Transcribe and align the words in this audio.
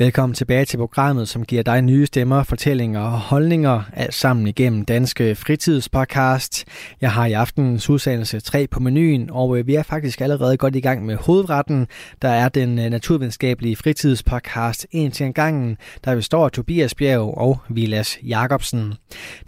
Velkommen 0.00 0.34
tilbage 0.34 0.64
til 0.64 0.76
programmet, 0.76 1.28
som 1.28 1.44
giver 1.44 1.62
dig 1.62 1.82
nye 1.82 2.06
stemmer, 2.06 2.42
fortællinger 2.42 3.00
og 3.00 3.20
holdninger, 3.20 3.82
alt 3.92 4.14
sammen 4.14 4.46
igennem 4.46 4.84
Danske 4.84 5.34
Fritidspodcast. 5.34 6.64
Jeg 7.00 7.12
har 7.12 7.26
i 7.26 7.32
aftenens 7.32 7.90
udsendelse 7.90 8.40
3 8.40 8.66
på 8.66 8.80
menuen, 8.80 9.30
og 9.30 9.58
øh, 9.58 9.66
vi 9.66 9.74
er 9.74 9.82
faktisk 9.82 10.20
allerede 10.20 10.56
godt 10.56 10.76
i 10.76 10.80
gang 10.80 11.06
med 11.06 11.16
hovedretten. 11.16 11.86
Der 12.22 12.28
er 12.28 12.48
den 12.48 12.78
øh, 12.78 12.90
naturvidenskabelige 12.90 13.76
fritidspodcast 13.76 14.86
En 14.90 15.10
til 15.10 15.26
en 15.26 15.32
gangen, 15.32 15.76
der 16.04 16.14
består 16.14 16.44
af 16.44 16.52
Tobias 16.52 16.94
Bjerg 16.94 17.38
og 17.38 17.58
Vilas 17.68 18.18
Jacobsen. 18.22 18.94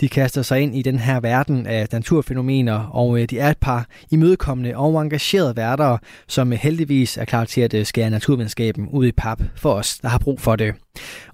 De 0.01 0.09
kaster 0.09 0.43
sig 0.43 0.61
ind 0.61 0.77
i 0.77 0.83
den 0.83 0.99
her 0.99 1.21
verden 1.21 1.67
af 1.67 1.87
naturfænomener, 1.93 2.79
og 2.79 3.21
øh, 3.21 3.31
de 3.31 3.39
er 3.39 3.51
et 3.51 3.59
par 3.59 3.87
imødekommende 4.11 4.77
og 4.77 5.03
engagerede 5.03 5.57
værter, 5.57 5.99
som 6.29 6.53
heldigvis 6.53 7.17
er 7.17 7.25
klar 7.25 7.45
til 7.45 7.61
at 7.61 7.87
skære 7.87 8.11
naturvidenskaben 8.11 8.89
ud 8.89 9.07
i 9.07 9.13
pap 9.13 9.43
for 9.57 9.73
os, 9.73 9.99
der 9.99 10.09
har 10.09 10.19
brug 10.19 10.42
for 10.43 10.57
det. 10.57 10.75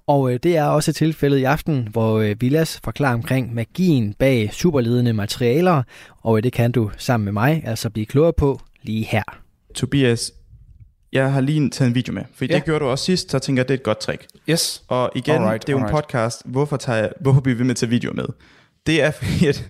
Og 0.06 0.32
øh, 0.32 0.38
det 0.42 0.56
er 0.56 0.64
også 0.64 0.92
tilfældet 0.92 1.38
i 1.38 1.44
aften, 1.44 1.88
hvor 1.90 2.18
øh, 2.18 2.36
Villas 2.40 2.80
forklarer 2.84 3.14
omkring 3.14 3.54
magien 3.54 4.14
bag 4.14 4.50
superledende 4.52 5.12
materialer, 5.12 5.82
og 6.22 6.36
øh, 6.36 6.42
det 6.42 6.52
kan 6.52 6.72
du 6.72 6.90
sammen 6.96 7.24
med 7.24 7.32
mig 7.32 7.62
altså 7.66 7.90
blive 7.90 8.06
klogere 8.06 8.32
på 8.32 8.60
lige 8.82 9.04
her. 9.04 9.22
Tobias, 9.74 10.32
jeg 11.12 11.32
har 11.32 11.40
lige 11.40 11.70
taget 11.70 11.88
en 11.88 11.94
video 11.94 12.12
med, 12.14 12.22
for 12.34 12.44
ja. 12.44 12.54
det 12.54 12.64
gjorde 12.64 12.84
du 12.84 12.90
også 12.90 13.04
sidst, 13.04 13.30
så 13.30 13.38
tænker 13.38 13.60
jeg, 13.60 13.68
det 13.68 13.74
er 13.74 13.78
et 13.78 13.84
godt 13.84 13.98
trick. 13.98 14.26
Yes. 14.50 14.82
Og 14.88 15.10
igen, 15.14 15.34
alright, 15.34 15.66
det 15.66 15.72
er 15.72 15.72
jo 15.72 15.78
alright. 15.78 15.96
en 15.96 16.02
podcast, 16.02 16.42
hvorfor, 16.44 16.76
tager 16.76 16.98
jeg, 16.98 17.12
hvorfor 17.20 17.40
bliver 17.40 17.56
vi 17.56 17.62
med 17.62 17.70
at 17.70 17.76
tage 17.76 17.90
video 17.90 18.12
med? 18.12 18.26
Det 18.86 19.02
er 19.02 19.10
fordi, 19.18 19.46
at... 19.46 19.64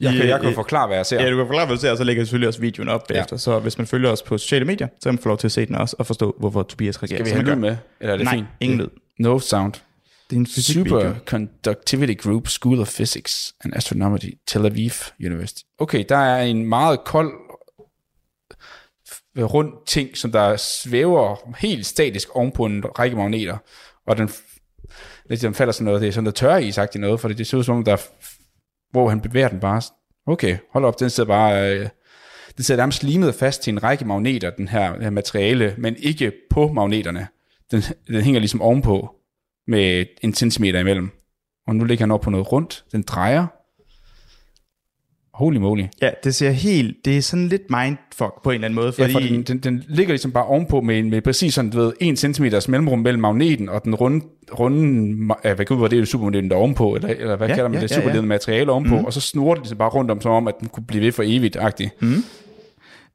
Jeg 0.00 0.12
kan, 0.14 0.28
jeg 0.28 0.40
kan 0.40 0.54
forklare, 0.54 0.86
hvad 0.86 0.96
jeg 0.96 1.06
ser. 1.06 1.22
Ja, 1.22 1.30
du 1.30 1.36
kan 1.36 1.46
forklare, 1.46 1.66
hvad 1.66 1.76
du 1.76 1.80
ser, 1.80 1.90
og 1.90 1.96
så 1.96 2.04
lægger 2.04 2.20
jeg 2.20 2.26
selvfølgelig 2.26 2.48
også 2.48 2.60
videoen 2.60 2.88
op 2.88 3.06
bagefter. 3.08 3.34
Ja. 3.36 3.38
Så 3.38 3.58
hvis 3.58 3.78
man 3.78 3.86
følger 3.86 4.10
os 4.10 4.22
på 4.22 4.38
sociale 4.38 4.64
medier, 4.64 4.86
så 4.86 5.08
kan 5.08 5.14
man 5.14 5.22
få 5.22 5.28
lov 5.28 5.38
til 5.38 5.48
at 5.48 5.52
se 5.52 5.66
den 5.66 5.74
også, 5.74 5.96
og 5.98 6.06
forstå, 6.06 6.36
hvorfor 6.38 6.62
Tobias 6.62 7.02
reagerer. 7.02 7.24
Skal 7.24 7.26
vi 7.26 7.30
have 7.30 7.54
lyd 7.54 7.60
med, 7.60 7.76
eller 8.00 8.12
er 8.12 8.16
det 8.16 8.24
Nej, 8.24 8.34
fint? 8.34 8.46
ingen 8.60 8.78
lyd. 8.78 8.88
No 9.18 9.38
sound. 9.38 9.72
Det 10.30 10.36
er 10.36 10.40
en 10.40 10.46
Superconductivity 10.46 12.22
Group 12.22 12.48
School 12.48 12.80
of 12.80 12.94
Physics 12.94 13.52
and 13.64 13.74
Astronomy, 13.76 14.18
Tel 14.46 14.66
Aviv 14.66 14.90
University. 15.24 15.60
Okay, 15.78 16.04
der 16.08 16.16
er 16.16 16.42
en 16.42 16.66
meget 16.66 17.04
kold 17.04 17.32
rund 19.38 19.72
ting, 19.86 20.16
som 20.16 20.32
der 20.32 20.56
svæver 20.56 21.54
helt 21.58 21.86
statisk 21.86 22.28
oven 22.36 22.52
på 22.52 22.64
en 22.64 22.84
række 22.98 23.16
magneter, 23.16 23.56
og 24.06 24.16
den 24.16 24.30
ligesom 25.28 25.54
falder 25.54 25.72
sådan 25.72 25.84
noget, 25.84 26.00
det 26.00 26.08
er 26.08 26.12
sådan 26.12 26.24
noget 26.24 26.34
tørre 26.34 26.64
i 26.64 26.72
sagt 26.72 26.94
i 26.94 26.98
noget, 26.98 27.20
for 27.20 27.28
det 27.28 27.46
ser 27.46 27.58
ud 27.58 27.64
som 27.64 27.76
om, 27.76 27.84
der 27.84 27.96
hvor 28.92 29.08
han 29.08 29.20
bevæger 29.20 29.48
den 29.48 29.60
bare. 29.60 29.82
Okay, 30.26 30.58
hold 30.70 30.84
op, 30.84 31.00
den 31.00 31.10
sidder 31.10 31.28
bare... 31.28 31.74
Øh, 31.74 31.88
den 32.56 32.64
sidder 32.64 32.80
nærmest 32.80 33.02
limet 33.02 33.34
fast 33.34 33.62
til 33.62 33.72
en 33.72 33.82
række 33.82 34.04
magneter, 34.04 34.50
den 34.50 34.68
her, 34.68 34.92
den 34.92 35.02
her 35.02 35.10
materiale, 35.10 35.74
men 35.78 35.96
ikke 35.98 36.32
på 36.50 36.72
magneterne. 36.72 37.28
Den, 37.70 37.82
den 38.06 38.22
hænger 38.22 38.40
ligesom 38.40 38.62
ovenpå 38.62 39.14
med 39.66 40.06
en 40.22 40.34
centimeter 40.34 40.80
imellem. 40.80 41.10
Og 41.66 41.76
nu 41.76 41.84
ligger 41.84 42.02
han 42.02 42.10
op 42.10 42.20
på 42.20 42.30
noget 42.30 42.52
rundt. 42.52 42.84
Den 42.92 43.02
drejer. 43.02 43.46
Holy 45.34 45.56
moly. 45.56 45.84
Ja, 46.02 46.10
det 46.24 46.34
ser 46.34 46.50
helt, 46.50 46.96
det 47.04 47.16
er 47.16 47.22
sådan 47.22 47.48
lidt 47.48 47.62
mindfuck 47.70 48.42
på 48.44 48.50
en 48.50 48.54
eller 48.54 48.64
anden 48.64 48.74
måde. 48.74 48.92
Fordi... 48.92 49.12
Ja, 49.12 49.14
for 49.14 49.20
den, 49.20 49.42
den, 49.42 49.58
den 49.58 49.84
ligger 49.88 50.12
ligesom 50.12 50.32
bare 50.32 50.44
ovenpå 50.44 50.80
med, 50.80 51.02
med 51.02 51.20
præcis 51.20 51.54
sådan, 51.54 51.70
du 51.70 51.78
ved, 51.78 51.92
1 52.00 52.18
cm 52.18 52.44
mellemrum 52.68 52.98
mellem 52.98 53.20
magneten 53.20 53.68
og 53.68 53.84
den 53.84 53.94
runde, 53.94 54.24
runde 54.58 55.34
ja, 55.44 55.54
hvad 55.54 55.66
kan 55.66 55.76
ud, 55.76 55.88
det 55.88 55.98
er 55.98 56.04
supermagneten 56.04 56.50
der 56.50 56.56
ovenpå, 56.56 56.94
eller, 56.94 57.08
eller 57.08 57.36
hvad 57.36 57.48
ja, 57.48 57.54
kalder 57.54 57.68
man 57.68 57.78
ja, 57.78 57.82
det, 57.82 57.90
superledende 57.90 58.18
ja, 58.18 58.22
ja. 58.22 58.28
materiale 58.28 58.72
ovenpå, 58.72 58.98
mm. 58.98 59.04
og 59.04 59.12
så 59.12 59.20
snurrer 59.20 59.54
det 59.54 59.62
ligesom 59.62 59.78
bare 59.78 59.88
rundt 59.88 60.10
om, 60.10 60.20
som 60.20 60.32
om, 60.32 60.48
at 60.48 60.54
den 60.60 60.68
kunne 60.68 60.86
blive 60.86 61.04
ved 61.04 61.12
for 61.12 61.22
evigt-agtig. 61.22 61.90
Mm. 62.00 62.24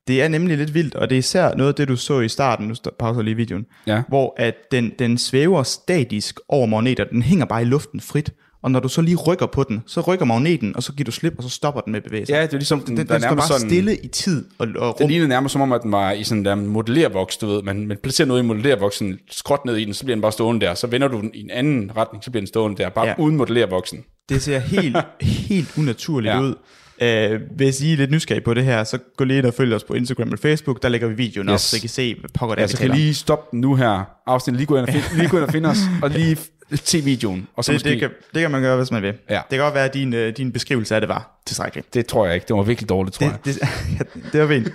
Det 0.08 0.22
er 0.22 0.28
nemlig 0.28 0.58
lidt 0.58 0.74
vildt, 0.74 0.96
og 0.96 1.10
det 1.10 1.16
er 1.16 1.20
især 1.20 1.56
noget 1.56 1.70
af 1.70 1.76
det, 1.76 1.88
du 1.88 1.96
så 1.96 2.20
i 2.20 2.30
starten, 2.30 2.68
nu 2.68 2.74
pauser 3.00 3.22
lige 3.22 3.36
videoen, 3.36 3.66
ja. 3.88 4.02
hvor 4.08 4.34
at 4.38 4.56
den, 4.72 4.92
den 5.00 5.18
svæver 5.18 5.64
statisk 5.64 6.40
over 6.50 6.66
magneter, 6.66 7.04
den 7.04 7.22
hænger 7.22 7.46
bare 7.46 7.62
i 7.62 7.66
luften 7.66 8.00
frit, 8.00 8.34
og 8.68 8.72
når 8.72 8.80
du 8.80 8.90
så 8.90 9.02
lige 9.02 9.16
rykker 9.16 9.46
på 9.46 9.64
den, 9.64 9.84
så 9.86 10.02
rykker 10.02 10.26
magneten, 10.26 10.76
og 10.76 10.84
så 10.84 10.94
giver 10.94 11.06
du 11.06 11.12
slip, 11.12 11.34
og 11.38 11.44
så 11.44 11.50
stopper 11.50 11.82
den 11.82 11.92
med 11.94 12.02
bevægelse. 12.02 12.34
Ja, 12.34 12.42
det 12.42 12.54
er 12.54 12.58
ligesom, 12.58 12.80
den, 12.80 12.98
den, 12.98 13.08
den 13.08 13.22
står 13.22 13.36
bare 13.36 13.48
sådan, 13.48 13.70
stille 13.70 13.98
i 13.98 14.08
tid 14.08 14.46
og, 14.58 14.68
og 14.76 14.90
rum. 14.90 14.96
Det 14.98 15.10
ligner 15.10 15.28
nærmest 15.28 15.54
som 15.54 15.62
om, 15.62 15.72
at 15.72 15.82
den 15.84 15.92
var 15.92 16.12
i 16.12 16.24
sådan 16.24 16.46
der 16.46 16.56
modellerboks, 16.56 17.38
du 17.38 17.48
ved. 17.48 17.62
Man, 17.64 17.88
man 17.88 17.98
placerer 18.04 18.28
noget 18.28 18.44
i 18.44 18.46
modellerboksen, 18.46 19.20
skråt 19.32 19.66
ned 19.66 19.76
i 19.76 19.86
den, 19.86 19.94
så 19.94 20.04
bliver 20.04 20.16
den 20.16 20.22
bare 20.22 20.32
stående 20.32 20.66
der. 20.66 20.74
Så 20.74 20.88
vender 20.88 21.08
du 21.08 21.22
den 21.22 21.32
i 21.34 21.42
en 21.42 21.52
anden 21.52 21.92
retning, 21.98 22.24
så 22.24 22.32
bliver 22.32 22.42
den 22.42 22.48
stående 22.48 22.84
der, 22.84 22.90
bare 22.90 23.08
ja. 23.08 23.14
uden 23.18 23.38
modellerboksen. 23.38 24.04
Det 24.30 24.42
ser 24.42 24.60
helt, 24.60 24.98
helt 25.50 25.78
unaturligt 25.78 26.34
ja. 26.34 26.42
ud. 26.42 26.56
Uh, 27.02 27.42
hvis 27.56 27.82
I 27.82 27.94
er 27.94 27.98
lidt 27.98 28.12
nysgerrige 28.12 28.44
på 28.44 28.54
det 28.54 28.64
her, 28.64 28.84
så 28.84 28.98
gå 29.18 29.24
lige 29.24 29.38
ind 29.38 29.46
og 29.46 29.54
følg 29.54 29.74
os 29.74 29.84
på 29.84 29.94
Instagram 29.94 30.32
og 30.32 30.40
Facebook, 30.40 30.84
der 30.84 30.90
lægger 30.90 31.08
vi 31.08 31.14
videoen 31.14 31.50
yes. 31.50 31.54
op, 31.54 31.60
så 31.60 31.76
I 31.76 31.80
kan 31.80 31.90
se, 31.90 32.16
hvad 32.20 32.30
pokker 32.34 32.56
det 32.56 32.62
ja, 32.62 32.68
så 32.68 32.78
kan 32.78 32.92
lige 32.92 33.14
stoppe 33.14 33.58
nu 33.58 33.76
her, 33.76 34.04
afsnit, 34.26 34.56
lige 34.56 34.66
gå 34.66 34.78
ind 34.78 34.88
og, 34.88 34.94
find, 34.94 35.04
lige 35.18 35.30
gå 35.30 35.38
ind 35.38 35.46
og 35.46 35.52
finde 35.52 35.70
os, 35.70 35.78
og 36.02 36.10
lige 36.10 36.38
se 36.76 37.04
videoen. 37.04 37.48
Og 37.56 37.66
så 37.66 37.72
det, 37.72 37.76
måske... 37.76 37.90
det, 37.90 38.00
kan, 38.00 38.10
det 38.34 38.42
kan 38.42 38.52
man 38.52 38.62
gøre, 38.62 38.78
hvis 38.78 38.92
man 38.92 39.02
vil. 39.02 39.14
Ja. 39.30 39.36
Det 39.36 39.50
kan 39.50 39.60
godt 39.60 39.74
være, 39.74 39.86
at 39.86 39.94
din, 39.94 40.14
uh, 40.14 40.20
din 40.20 40.52
beskrivelse 40.52 40.96
af 40.96 41.02
det 41.02 41.10
var 41.10 41.42
tilstrækkelig. 41.46 41.84
Det 41.94 42.06
tror 42.06 42.26
jeg 42.26 42.36
ikke. 42.36 42.46
Det 42.48 42.56
var 42.56 42.64
virkelig 42.64 42.90
dårligt, 42.90 43.16
tror 43.16 43.28
det, 43.28 43.32
jeg. 43.32 43.46
Det, 43.46 44.14
det, 44.24 44.34
det 44.34 44.42
var 44.42 44.48
fint. 44.48 44.70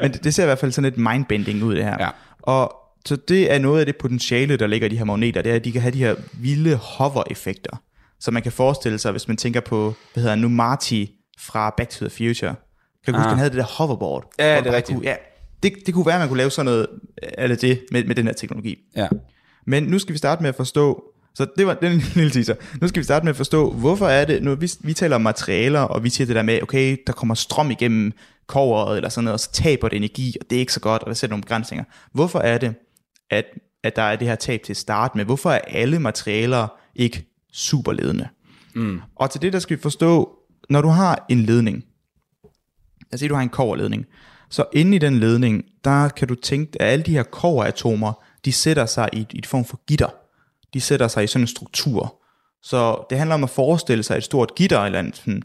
Men 0.00 0.12
det, 0.12 0.24
det 0.24 0.34
ser 0.34 0.42
i 0.42 0.46
hvert 0.46 0.58
fald 0.58 0.72
sådan 0.72 0.92
lidt 0.92 0.98
mindbending 0.98 1.62
ud, 1.62 1.74
det 1.74 1.84
her. 1.84 1.96
Ja. 2.00 2.08
Og 2.42 2.76
så 3.06 3.16
det 3.16 3.52
er 3.52 3.58
noget 3.58 3.80
af 3.80 3.86
det 3.86 3.96
potentiale, 3.96 4.56
der 4.56 4.66
ligger 4.66 4.86
i 4.86 4.90
de 4.90 4.98
her 4.98 5.04
magneter, 5.04 5.42
det 5.42 5.52
er, 5.52 5.56
at 5.56 5.64
de 5.64 5.72
kan 5.72 5.80
have 5.82 5.92
de 5.92 5.98
her 5.98 6.14
vilde 6.32 6.76
hover-effekter. 6.76 7.82
Så 8.20 8.30
man 8.30 8.42
kan 8.42 8.52
forestille 8.52 8.98
sig, 8.98 9.10
hvis 9.10 9.28
man 9.28 9.36
tænker 9.36 9.60
på, 9.60 9.94
hvad 10.12 10.22
hedder 10.22 10.36
nu, 10.36 10.48
Marty 10.48 11.04
fra 11.38 11.74
Back 11.76 11.90
to 11.90 12.08
the 12.08 12.10
Future. 12.10 12.54
Kan 13.04 13.14
du 13.14 13.18
ah. 13.18 13.22
huske, 13.22 13.28
han 13.28 13.38
havde 13.38 13.50
det 13.50 13.58
der 13.58 13.64
hoverboard? 13.64 14.32
Ja, 14.38 14.58
det 14.58 14.66
er 14.66 14.72
rigtigt. 14.72 14.96
Kunne, 14.96 15.08
ja, 15.08 15.14
det, 15.62 15.72
det 15.86 15.94
kunne 15.94 16.06
være, 16.06 16.14
at 16.14 16.20
man 16.20 16.28
kunne 16.28 16.38
lave 16.38 16.50
sådan 16.50 16.64
noget, 16.64 16.86
eller 17.38 17.56
det, 17.56 17.84
med, 17.90 18.04
med 18.04 18.14
den 18.14 18.26
her 18.26 18.34
teknologi. 18.34 18.76
Ja. 18.96 19.08
Men 19.66 19.82
nu 19.82 19.98
skal 19.98 20.12
vi 20.12 20.18
starte 20.18 20.42
med 20.42 20.48
at 20.48 20.54
forstå, 20.54 21.04
så 21.34 21.46
det 21.56 21.66
var 21.66 21.74
den 21.74 22.02
lille 22.14 22.30
teaser. 22.30 22.54
Nu 22.80 22.88
skal 22.88 23.00
vi 23.00 23.04
starte 23.04 23.24
med 23.24 23.30
at 23.30 23.36
forstå, 23.36 23.72
hvorfor 23.72 24.06
er 24.06 24.24
det, 24.24 24.42
nu 24.42 24.54
vi, 24.54 24.70
vi 24.80 24.94
taler 24.94 25.16
om 25.16 25.22
materialer, 25.22 25.80
og 25.80 26.04
vi 26.04 26.10
siger 26.10 26.26
det 26.26 26.36
der 26.36 26.42
med, 26.42 26.62
okay, 26.62 26.96
der 27.06 27.12
kommer 27.12 27.34
strøm 27.34 27.70
igennem 27.70 28.12
koveret 28.46 28.96
eller 28.96 29.08
sådan 29.08 29.24
noget, 29.24 29.34
og 29.34 29.40
så 29.40 29.52
taber 29.52 29.88
det 29.88 29.96
energi, 29.96 30.36
og 30.40 30.46
det 30.50 30.56
er 30.56 30.60
ikke 30.60 30.72
så 30.72 30.80
godt, 30.80 31.02
og 31.02 31.08
der 31.08 31.14
sætter 31.14 31.32
nogle 31.32 31.42
begrænsninger. 31.42 31.84
Hvorfor 32.12 32.38
er 32.38 32.58
det, 32.58 32.74
at, 33.30 33.44
at 33.84 33.96
der 33.96 34.02
er 34.02 34.16
det 34.16 34.28
her 34.28 34.34
tab 34.34 34.62
til 34.62 34.76
start 34.76 35.14
med? 35.14 35.24
Hvorfor 35.24 35.50
er 35.50 35.58
alle 35.58 35.98
materialer 35.98 36.68
ikke 36.94 37.26
superledende? 37.52 38.28
Mm. 38.74 39.00
Og 39.16 39.30
til 39.30 39.42
det, 39.42 39.52
der 39.52 39.58
skal 39.58 39.76
vi 39.76 39.82
forstå, 39.82 40.38
når 40.70 40.82
du 40.82 40.88
har 40.88 41.26
en 41.28 41.40
ledning, 41.40 41.84
lad 43.10 43.14
os 43.14 43.20
sige, 43.20 43.28
du 43.28 43.34
har 43.34 43.42
en 43.42 43.48
koverledning, 43.48 44.06
så 44.48 44.64
inde 44.72 44.96
i 44.96 44.98
den 44.98 45.18
ledning, 45.18 45.64
der 45.84 46.08
kan 46.08 46.28
du 46.28 46.34
tænke, 46.34 46.82
at 46.82 46.92
alle 46.92 47.02
de 47.02 47.12
her 47.12 47.22
koveratomer, 47.22 48.12
de 48.44 48.52
sætter 48.52 48.86
sig 48.86 49.08
i, 49.12 49.26
i 49.30 49.38
et 49.38 49.46
form 49.46 49.64
for 49.64 49.80
gitter. 49.86 50.19
De 50.74 50.80
sætter 50.80 51.08
sig 51.08 51.24
i 51.24 51.26
sådan 51.26 51.42
en 51.42 51.46
struktur. 51.46 52.22
Så 52.62 53.06
det 53.10 53.18
handler 53.18 53.34
om 53.34 53.44
at 53.44 53.50
forestille 53.50 54.02
sig 54.02 54.16
et 54.16 54.24
stort 54.24 54.54
gitter, 54.54 54.80
eller 54.80 55.00
en, 55.00 55.12
sådan, 55.14 55.42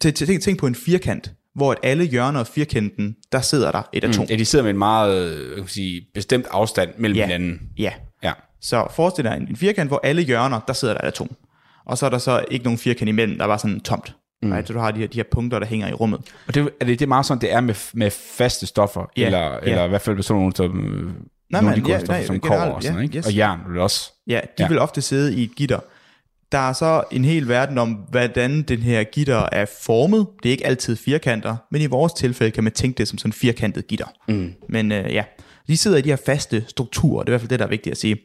tænk, 0.00 0.42
tænk 0.42 0.58
på 0.58 0.66
en 0.66 0.74
firkant, 0.74 1.32
hvor 1.54 1.72
at 1.72 1.78
alle 1.82 2.04
hjørner 2.04 2.40
af 2.40 2.46
firkanten, 2.46 3.16
der 3.32 3.40
sidder 3.40 3.70
der 3.70 3.82
et 3.92 4.04
atom. 4.04 4.24
Mm, 4.24 4.30
ja, 4.30 4.36
de 4.36 4.44
sidder 4.44 4.62
med 4.62 4.70
en 4.70 4.78
meget 4.78 5.54
kan 5.56 5.68
sige, 5.68 6.02
bestemt 6.14 6.46
afstand 6.50 6.90
mellem 6.98 7.16
ja, 7.16 7.26
hinanden. 7.26 7.60
Ja. 7.78 7.92
ja. 8.22 8.32
Så 8.60 8.86
forestil 8.90 9.24
dig 9.24 9.36
en, 9.36 9.48
en 9.48 9.56
firkant, 9.56 9.90
hvor 9.90 10.00
alle 10.02 10.22
hjørner, 10.22 10.60
der 10.66 10.72
sidder 10.72 10.94
der 10.94 11.00
et 11.00 11.08
atom. 11.08 11.30
Og 11.86 11.98
så 11.98 12.06
er 12.06 12.10
der 12.10 12.18
så 12.18 12.44
ikke 12.50 12.64
nogen 12.64 12.78
firkant 12.78 13.08
imellem, 13.08 13.36
der 13.36 13.44
er 13.44 13.48
bare 13.48 13.58
sådan 13.58 13.80
tomt. 13.80 14.14
Mm. 14.42 14.52
Right? 14.52 14.68
Så 14.68 14.72
du 14.72 14.78
har 14.78 14.90
de 14.90 15.00
her, 15.00 15.06
de 15.06 15.18
her 15.18 15.24
punkter, 15.30 15.58
der 15.58 15.66
hænger 15.66 15.88
i 15.88 15.92
rummet. 15.92 16.20
Og 16.46 16.54
det, 16.54 16.70
er 16.80 16.84
det, 16.84 16.98
det 16.98 17.02
er 17.02 17.08
meget 17.08 17.26
sådan, 17.26 17.40
det 17.40 17.52
er 17.52 17.60
med, 17.60 17.74
med 17.94 18.10
faste 18.10 18.66
stoffer, 18.66 19.10
Ja, 19.16 19.26
eller, 19.26 19.38
ja. 19.38 19.58
eller 19.62 19.84
i 19.84 19.88
hvert 19.88 20.00
fald 20.00 20.16
med 20.16 20.22
sådan 20.22 20.40
nogle, 20.40 20.56
som, 20.56 21.16
Nej, 21.50 21.60
nogle 21.62 21.76
af 21.76 21.82
de 21.82 21.88
ja, 21.90 21.94
grundstoffer, 21.94 22.18
nej, 22.20 22.26
som 22.26 22.40
generelt, 22.40 22.62
kover 22.62 22.74
og 22.74 22.82
sådan, 22.82 22.96
ja, 22.98 23.02
ikke? 23.02 23.18
yes. 23.18 23.26
Og 23.26 23.36
jern 23.36 23.60
vil 23.68 23.80
også. 23.80 24.12
Ja, 24.26 24.32
de 24.34 24.40
Ja. 24.58 24.64
ja. 24.64 24.68
vil 24.68 24.78
ofte 24.78 25.02
sidde 25.02 25.34
i 25.34 25.42
et 25.42 25.54
gitter. 25.56 25.80
Der 26.52 26.58
er 26.58 26.72
så 26.72 27.02
en 27.10 27.24
hel 27.24 27.48
verden 27.48 27.78
om, 27.78 27.92
hvordan 27.92 28.62
den 28.62 28.78
her 28.78 29.04
gitter 29.04 29.48
er 29.52 29.66
formet. 29.82 30.26
Det 30.42 30.48
er 30.48 30.52
ikke 30.52 30.66
altid 30.66 30.96
firkanter, 30.96 31.56
men 31.70 31.82
i 31.82 31.86
vores 31.86 32.12
tilfælde 32.12 32.50
kan 32.50 32.64
man 32.64 32.72
tænke 32.72 32.98
det 32.98 33.08
som 33.08 33.18
sådan 33.18 33.28
en 33.28 33.32
firkantet 33.32 33.86
gitter. 33.86 34.06
Mm. 34.28 34.54
Men 34.68 34.92
øh, 34.92 35.12
ja, 35.14 35.24
de 35.68 35.76
sidder 35.76 35.96
i 35.96 36.00
de 36.00 36.08
her 36.08 36.16
faste 36.26 36.64
strukturer. 36.68 37.22
Det 37.22 37.28
er 37.28 37.30
i 37.30 37.32
hvert 37.32 37.40
fald 37.40 37.48
det, 37.50 37.58
der 37.58 37.64
er 37.64 37.68
vigtigt 37.70 37.90
at 37.92 37.98
sige. 37.98 38.16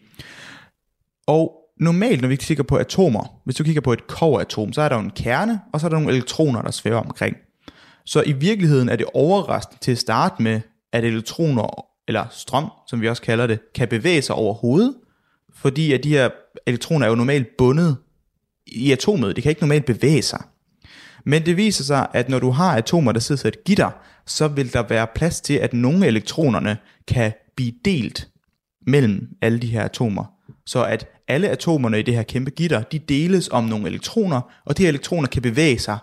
Og 1.28 1.52
normalt, 1.80 2.22
når 2.22 2.28
vi 2.28 2.36
kigger 2.36 2.64
på 2.64 2.78
atomer, 2.78 3.42
hvis 3.46 3.56
du 3.56 3.64
kigger 3.64 3.82
på 3.82 3.94
et 3.94 4.08
koveratom, 4.08 4.74
så 4.74 4.82
er 4.82 4.90
der 4.90 4.96
jo 4.96 5.02
en 5.02 5.12
kerne, 5.16 5.60
og 5.74 5.80
så 5.80 5.88
er 5.88 5.90
der 5.90 5.98
nogle 6.00 6.12
elektroner, 6.12 6.62
der 6.62 6.72
svæver 6.72 6.98
omkring. 7.00 7.36
Så 8.06 8.24
i 8.26 8.32
virkeligheden 8.32 8.90
er 8.90 8.96
det 8.96 9.06
overraskende 9.14 9.82
til 9.82 9.92
at 9.92 9.98
starte 9.98 10.44
med, 10.44 10.62
at 10.94 11.04
elektroner, 11.04 11.86
eller 12.08 12.26
strøm, 12.32 12.70
som 12.88 13.02
vi 13.02 13.10
også 13.10 13.22
kalder 13.22 13.48
det, 13.48 13.60
kan 13.76 13.88
bevæge 13.88 14.22
sig 14.22 14.36
over 14.36 14.54
hovedet, 14.54 14.96
fordi 15.56 15.94
at 15.94 16.04
de 16.04 16.10
her 16.10 16.30
elektroner 16.68 17.06
er 17.06 17.10
jo 17.10 17.16
normalt 17.16 17.48
bundet 17.58 17.98
i 18.68 18.92
atomet. 18.92 19.36
Det 19.36 19.44
kan 19.44 19.50
ikke 19.50 19.62
normalt 19.62 19.86
bevæge 19.86 20.22
sig. 20.22 20.44
Men 21.26 21.46
det 21.46 21.58
viser 21.58 21.84
sig, 21.84 22.08
at 22.14 22.30
når 22.30 22.40
du 22.40 22.50
har 22.50 22.78
atomer, 22.78 23.12
der 23.12 23.20
sidder 23.20 23.46
i 23.46 23.48
et 23.48 23.64
gitter, 23.64 23.92
så 24.26 24.48
vil 24.48 24.74
der 24.74 24.84
være 24.88 25.08
plads 25.16 25.42
til, 25.42 25.54
at 25.54 25.74
nogle 25.74 26.04
af 26.04 26.08
elektronerne 26.08 26.78
kan 27.08 27.34
blive 27.56 27.74
delt 27.86 28.28
mellem 28.88 29.28
alle 29.42 29.60
de 29.60 29.68
her 29.68 29.84
atomer. 29.84 30.26
Så 30.66 30.84
at 30.84 31.08
alle 31.28 31.50
atomerne 31.50 32.00
i 32.00 32.02
det 32.02 32.16
her 32.16 32.24
kæmpe 32.24 32.52
gitter, 32.52 32.82
de 32.82 33.00
deles 33.00 33.50
om 33.52 33.64
nogle 33.64 33.88
elektroner, 33.88 34.42
og 34.66 34.78
de 34.78 34.84
her 34.84 34.90
elektroner 34.90 35.28
kan 35.28 35.42
bevæge 35.42 35.80
sig 35.80 35.98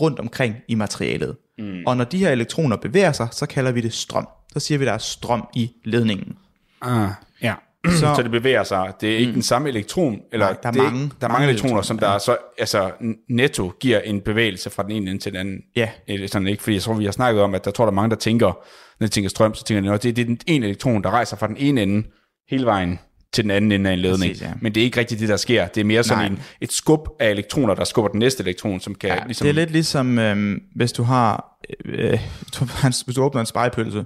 rundt 0.00 0.18
omkring 0.18 0.56
i 0.68 0.74
materialet. 0.74 1.36
Mm. 1.58 1.82
Og 1.86 1.96
når 1.96 2.04
de 2.04 2.18
her 2.18 2.30
elektroner 2.30 2.76
bevæger 2.76 3.12
sig, 3.12 3.28
så 3.32 3.46
kalder 3.46 3.72
vi 3.72 3.80
det 3.80 3.92
strøm. 3.92 4.28
Så 4.52 4.60
siger 4.60 4.78
vi, 4.78 4.84
der 4.84 4.92
er 4.92 4.98
strøm 4.98 5.46
i 5.54 5.72
ledningen. 5.84 6.36
Ah, 6.82 7.08
ja. 7.42 7.54
Så, 7.90 8.12
Så- 8.16 8.22
det 8.22 8.30
bevæger 8.30 8.64
sig. 8.64 8.92
Det 9.00 9.12
er 9.12 9.16
ikke 9.16 9.26
mm. 9.26 9.32
den 9.32 9.42
samme 9.42 9.68
elektron, 9.68 10.20
eller 10.32 10.46
Nej, 10.46 10.56
der 10.62 10.68
er 10.68 10.72
det 10.72 10.82
mange- 10.82 10.98
der 10.98 11.04
er 11.04 11.08
mange 11.20 11.32
mange 11.32 11.48
elektroner, 11.48 11.48
elektroner, 11.48 11.82
som 11.82 11.98
der 11.98 12.08
er 12.08 12.18
så, 12.18 12.36
altså 12.58 12.90
netto 13.28 13.72
giver 13.80 14.00
en 14.00 14.20
bevægelse 14.20 14.70
fra 14.70 14.82
den 14.82 14.90
ene 14.90 15.10
ende 15.10 15.22
til 15.22 15.32
den 15.32 15.40
anden. 15.40 15.60
Ja. 15.76 15.88
Eller 16.08 16.26
Sådan 16.28 16.48
ikke, 16.48 16.62
fordi 16.62 16.74
jeg 16.74 16.82
tror, 16.82 16.94
vi 16.94 17.04
har 17.04 17.12
snakket 17.12 17.42
om, 17.42 17.54
at 17.54 17.64
der 17.64 17.70
tror, 17.70 17.84
der 17.84 17.90
er 17.90 17.94
mange, 17.94 18.10
der 18.10 18.16
tænker, 18.16 18.46
når 19.00 19.06
de 19.06 19.08
tænker 19.08 19.30
strøm, 19.30 19.54
så 19.54 19.64
tænker 19.64 19.82
de, 19.90 19.94
at 19.94 20.02
det, 20.02 20.16
det 20.16 20.22
er 20.22 20.26
den 20.26 20.38
ene 20.46 20.66
elektron, 20.66 21.02
der 21.02 21.10
rejser 21.10 21.36
fra 21.36 21.46
den 21.46 21.56
ene 21.58 21.82
ende 21.82 22.06
hele 22.50 22.64
vejen 22.66 22.98
til 23.32 23.44
den 23.44 23.50
anden 23.50 23.72
ende 23.72 23.90
af 23.90 23.94
en 23.94 23.98
ledning. 24.00 24.30
Præcis, 24.32 24.42
ja. 24.42 24.52
Men 24.60 24.74
det 24.74 24.80
er 24.80 24.84
ikke 24.84 25.00
rigtigt 25.00 25.20
det, 25.20 25.28
der 25.28 25.36
sker. 25.36 25.66
Det 25.66 25.80
er 25.80 25.84
mere 25.84 26.02
sådan 26.02 26.18
Nej. 26.18 26.26
en, 26.26 26.42
et 26.60 26.72
skub 26.72 27.08
af 27.20 27.30
elektroner, 27.30 27.74
der 27.74 27.84
skubber 27.84 28.08
den 28.08 28.18
næste 28.18 28.42
elektron, 28.42 28.80
som 28.80 28.94
kan 28.94 29.08
ja, 29.10 29.24
ligesom... 29.26 29.44
Det 29.44 29.50
er 29.50 29.54
lidt 29.54 29.70
ligesom, 29.70 30.18
øhm, 30.18 30.62
hvis 30.74 30.92
du 30.92 31.02
har, 31.02 31.56
øh, 31.84 32.20
du, 32.60 32.64
hvis 33.04 33.14
du 33.16 33.22
åbner 33.22 33.40
en 33.40 33.46
spejepølse, 33.46 34.04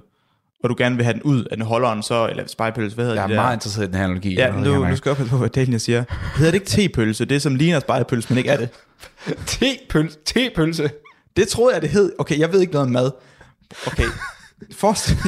og 0.63 0.69
du 0.69 0.75
gerne 0.77 0.95
vil 0.95 1.05
have 1.05 1.13
den 1.13 1.21
ud 1.23 1.43
af 1.43 1.57
den 1.57 1.65
holderen, 1.65 2.03
så, 2.03 2.27
eller 2.29 2.47
spejepølse, 2.47 2.95
hvad 2.95 3.05
hedder 3.05 3.15
jeg 3.15 3.23
er 3.23 3.27
det 3.27 3.35
meget 3.35 3.55
interesseret 3.55 3.83
i 3.83 3.87
den 3.87 3.95
her 3.95 4.03
analogi. 4.03 4.33
Ja, 4.33 4.51
nu, 4.51 4.85
nu 4.85 4.95
skal 4.95 5.09
jeg 5.09 5.21
op 5.21 5.27
på, 5.27 5.37
hvad 5.37 5.49
Daniel 5.49 5.79
siger. 5.79 6.03
Hedder 6.37 6.51
det 6.51 6.55
ikke 6.59 6.65
tepølse? 6.65 7.25
Det 7.25 7.35
er 7.35 7.39
som 7.39 7.55
ligner 7.55 7.79
spejepølse, 7.79 8.29
men 8.29 8.37
ikke 8.37 8.49
er 8.49 8.57
det. 8.57 8.69
Tepølse. 9.45 10.17
Tepølse. 10.25 10.89
Det 11.37 11.47
troede 11.47 11.73
jeg, 11.73 11.81
det 11.81 11.89
hed. 11.89 12.11
Okay, 12.19 12.39
jeg 12.39 12.53
ved 12.53 12.59
ikke 12.61 12.73
noget 12.73 12.85
om 12.85 12.91
mad. 12.91 13.11
Okay. 13.87 14.05
Forestil 14.75 15.17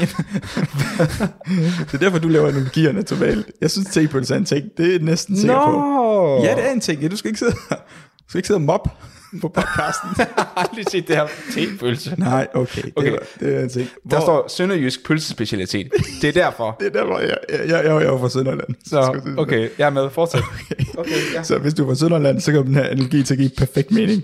Det 1.86 1.94
er 1.94 1.98
derfor, 1.98 2.20
du 2.20 2.28
laver 2.28 2.48
analogierne 2.48 3.04
totalt. 3.04 3.52
Jeg 3.62 3.72
synes, 3.72 3.88
tepølse 3.88 4.34
er 4.34 4.38
en 4.38 4.46
ting. 4.46 4.66
Det 4.78 4.96
er 4.96 5.00
næsten 5.00 5.38
sikker 5.38 5.56
på. 5.56 6.42
Ja, 6.44 6.56
det 6.56 6.68
er 6.68 6.72
en 6.72 6.82
ting. 6.82 7.02
Ja, 7.02 7.08
du 7.08 7.16
skal 7.16 7.30
ikke 7.30 7.40
sidde, 7.40 7.52
du 7.70 8.25
skal 8.28 8.38
ikke 8.38 8.48
sidde 8.48 8.58
og 8.58 8.62
mobbe 8.62 8.90
på 9.42 9.48
podcasten. 9.48 10.10
Jeg 10.18 10.28
har 10.38 10.54
aldrig 10.56 10.86
set 10.92 11.08
det 11.08 11.16
her 11.16 11.28
tepølse. 11.54 12.16
Nej, 12.18 12.48
okay. 12.54 12.81
Det, 12.81 12.94
Okay. 12.96 13.12
Var, 13.12 13.20
det 13.40 13.56
er 13.58 13.64
en 13.64 13.70
ting. 13.70 13.90
Der 14.04 14.10
Hvor- 14.18 14.20
står 14.20 14.48
sønderjysk 14.48 15.06
pølsespecialitet. 15.06 15.92
Det 16.22 16.28
er 16.28 16.31
derfor. 16.34 16.72
Det 16.80 16.88
er 16.88 16.92
der, 16.92 17.06
hvor 17.06 17.20
jeg, 17.20 17.38
jeg, 17.50 17.68
jeg, 17.70 17.86
jeg, 17.86 18.12
var 18.12 18.18
fra 18.20 18.30
Sønderland. 18.30 18.76
Så, 18.86 19.22
okay, 19.38 19.70
jeg 19.78 19.86
er 19.86 19.90
med. 19.90 20.10
Fortsæt. 20.10 20.44
Okay, 20.98 21.34
ja. 21.34 21.44
Så 21.44 21.58
hvis 21.58 21.74
du 21.74 21.84
er 21.84 21.88
fra 21.88 21.96
Sønderland, 21.96 22.40
så 22.42 22.52
kan 22.52 22.66
den 22.66 22.76
her 22.76 22.84
analogi 22.84 23.24
til 23.24 23.34
at 23.34 23.38
give 23.38 23.52
perfekt 23.58 23.92
mening. 23.92 24.24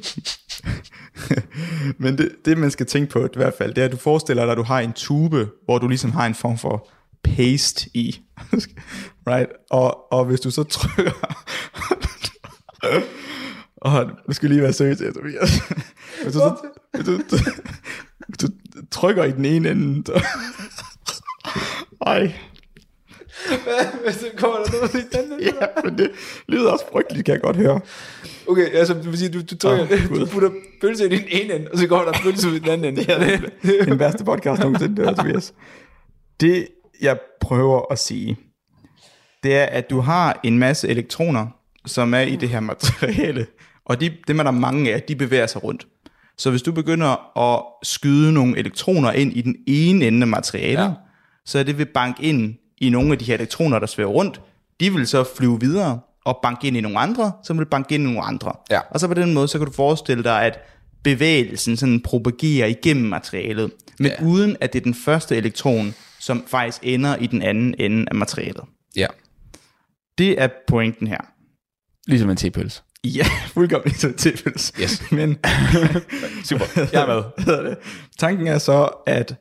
Men 1.98 2.18
det, 2.18 2.30
det, 2.46 2.58
man 2.58 2.72
skal 2.72 2.86
tænke 2.86 3.12
på 3.12 3.26
i 3.26 3.28
hvert 3.36 3.54
fald, 3.58 3.74
det 3.74 3.82
er, 3.82 3.86
at 3.86 3.92
du 3.92 3.98
forestiller 3.98 4.44
dig, 4.44 4.52
at 4.52 4.58
du 4.58 4.64
har 4.64 4.80
en 4.80 4.94
tube, 4.94 5.50
hvor 5.66 5.78
du 5.78 5.88
ligesom 5.88 6.12
har 6.12 6.26
en 6.26 6.36
form 6.36 6.58
for 6.58 6.88
paste 7.24 7.90
i. 7.94 8.20
right? 9.28 9.50
Og, 9.72 10.14
og 10.14 10.26
hvis 10.26 10.40
du 10.40 10.52
så 10.52 10.64
trykker... 10.64 11.12
og 13.86 14.10
nu 14.28 14.34
skal 14.34 14.50
lige 14.50 14.62
være 14.62 14.74
seriøs, 14.74 15.00
her, 15.00 15.12
Tobias. 15.14 15.62
Du, 16.26 16.32
så, 16.32 16.56
hvis 16.94 17.06
du, 17.06 17.18
du, 17.18 17.38
du 18.42 18.48
trykker 18.92 19.24
i 19.24 19.32
den 19.32 19.46
ene 19.46 19.72
ende... 19.72 20.04
Så, 20.06 20.22
ej, 22.06 22.34
Hvis 24.06 24.18
det 24.18 24.32
kommer 24.38 24.58
der 24.58 24.72
noget 24.72 24.94
i 24.94 24.98
den 24.98 25.40
ja, 25.40 25.68
men 25.84 25.98
det 25.98 26.12
lyder 26.48 26.72
også 26.72 26.86
frygteligt, 26.92 27.26
kan 27.26 27.34
jeg 27.34 27.42
godt 27.42 27.56
høre. 27.56 27.80
Okay, 28.48 28.70
altså 28.74 28.94
du 28.94 29.10
vil 29.10 29.18
sige, 29.18 29.30
du, 29.30 29.42
du, 29.42 29.58
trykker, 29.58 30.08
Gud. 30.08 30.20
du 30.20 30.26
putter 30.26 30.50
pølse 30.82 31.06
i 31.06 31.10
din 31.10 31.24
ene 31.28 31.54
ende, 31.54 31.68
og 31.72 31.78
så 31.78 31.88
går 31.88 32.02
der 32.04 32.14
pølse 32.24 32.50
ud 32.50 32.56
i 32.56 32.60
den 32.60 32.70
anden 32.70 32.86
ende. 32.86 33.06
Ja, 33.12 33.20
det 33.64 33.80
er 33.80 33.86
den 33.86 34.00
værste 34.00 34.24
podcast 34.24 34.62
nogensinde, 34.62 35.02
det 35.02 35.10
er, 35.10 35.14
Tobias. 35.14 35.54
Det, 36.40 36.68
jeg 37.02 37.20
prøver 37.42 37.92
at 37.92 38.00
sige, 38.00 38.38
det 39.44 39.56
er, 39.56 39.66
at 39.66 39.90
du 39.90 40.00
har 40.00 40.40
en 40.44 40.60
masse 40.60 40.88
elektroner, 40.88 41.48
som 41.86 42.14
er 42.14 42.22
i 42.22 42.36
det 42.36 42.50
her 42.50 42.60
materiale, 42.60 43.48
og 43.86 44.02
de, 44.02 44.12
dem 44.28 44.40
er 44.40 44.44
der 44.44 44.52
mange 44.52 44.94
af, 44.94 45.02
de 45.02 45.16
bevæger 45.16 45.48
sig 45.48 45.64
rundt. 45.64 45.88
Så 46.38 46.50
hvis 46.50 46.62
du 46.62 46.72
begynder 46.72 47.38
at 47.54 47.64
skyde 47.84 48.34
nogle 48.34 48.58
elektroner 48.58 49.12
ind 49.12 49.34
i 49.34 49.42
den 49.42 49.56
ene 49.68 50.08
ende 50.08 50.22
af 50.22 50.28
materialet, 50.28 50.84
ja. 50.84 50.92
Så 51.46 51.60
er 51.60 51.64
det 51.64 51.78
vil 51.78 51.86
banke 51.86 52.24
ind 52.24 52.56
i 52.78 52.90
nogle 52.90 53.12
af 53.12 53.20
de 53.20 53.26
her 53.26 53.34
elektroner, 53.34 53.80
der 53.80 53.86
svæver 53.88 54.10
rundt. 54.12 54.42
De 54.80 54.94
vil 54.94 55.08
så 55.08 55.24
flyve 55.38 55.60
videre 55.60 56.00
og 56.26 56.40
banke 56.44 56.68
ind 56.68 56.78
i 56.78 56.82
nogle 56.82 57.00
andre, 57.00 57.32
som 57.44 57.60
vil 57.60 57.66
banke 57.66 57.96
ind 57.96 58.04
i 58.04 58.06
nogle 58.06 58.22
andre. 58.22 58.54
Ja. 58.72 58.80
Og 58.90 59.00
så 59.00 59.08
på 59.08 59.14
den 59.14 59.34
måde, 59.34 59.48
så 59.48 59.58
kan 59.58 59.68
du 59.68 59.74
forestille 59.74 60.24
dig, 60.24 60.42
at 60.42 60.60
bevægelsen 61.04 61.78
sådan 61.78 62.00
propagerer 62.02 62.68
igennem 62.68 63.06
materialet, 63.06 63.72
men. 64.00 64.12
Ja. 64.20 64.26
uden 64.26 64.58
at 64.62 64.74
det 64.74 64.80
er 64.80 64.84
den 64.84 64.94
første 64.94 65.36
elektron, 65.38 65.94
som 66.20 66.44
faktisk 66.48 66.80
ender 66.84 67.16
i 67.16 67.28
den 67.28 67.42
anden 67.42 67.76
ende 67.80 68.06
af 68.12 68.16
materialet. 68.16 68.64
Ja, 68.96 69.08
Det 70.18 70.42
er 70.42 70.48
pointen 70.68 71.08
her. 71.08 71.18
ligesom 72.08 72.30
en 72.30 72.38
tepølse. 72.38 72.82
Ja, 73.06 73.26
fuldkommen 73.48 73.88
ligesom 73.88 74.10
et 74.10 74.16
tilfælde. 74.16 74.60
Yes. 74.82 75.12
Men 75.12 75.38
Super, 76.50 76.66
jeg 76.94 77.02
er 77.02 77.08
med. 77.08 77.46
Det? 77.70 77.78
Tanken 78.20 78.48
er 78.48 78.58
så, 78.58 78.90
at 79.06 79.36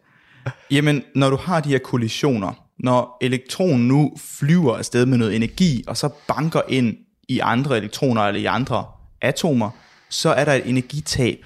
jamen, 0.70 1.02
når 1.14 1.30
du 1.30 1.36
har 1.36 1.60
de 1.60 1.68
her 1.68 1.78
kollisioner, 1.78 2.52
når 2.78 3.18
elektronen 3.20 3.88
nu 3.88 4.12
flyver 4.38 4.76
afsted 4.76 5.06
med 5.06 5.18
noget 5.18 5.36
energi, 5.36 5.84
og 5.86 5.96
så 5.96 6.08
banker 6.28 6.60
ind 6.68 6.96
i 7.28 7.38
andre 7.38 7.76
elektroner 7.76 8.22
eller 8.22 8.40
i 8.40 8.44
andre 8.44 8.84
atomer, 9.22 9.70
så 10.10 10.28
er 10.28 10.44
der 10.44 10.52
et 10.52 10.68
energitab. 10.68 11.38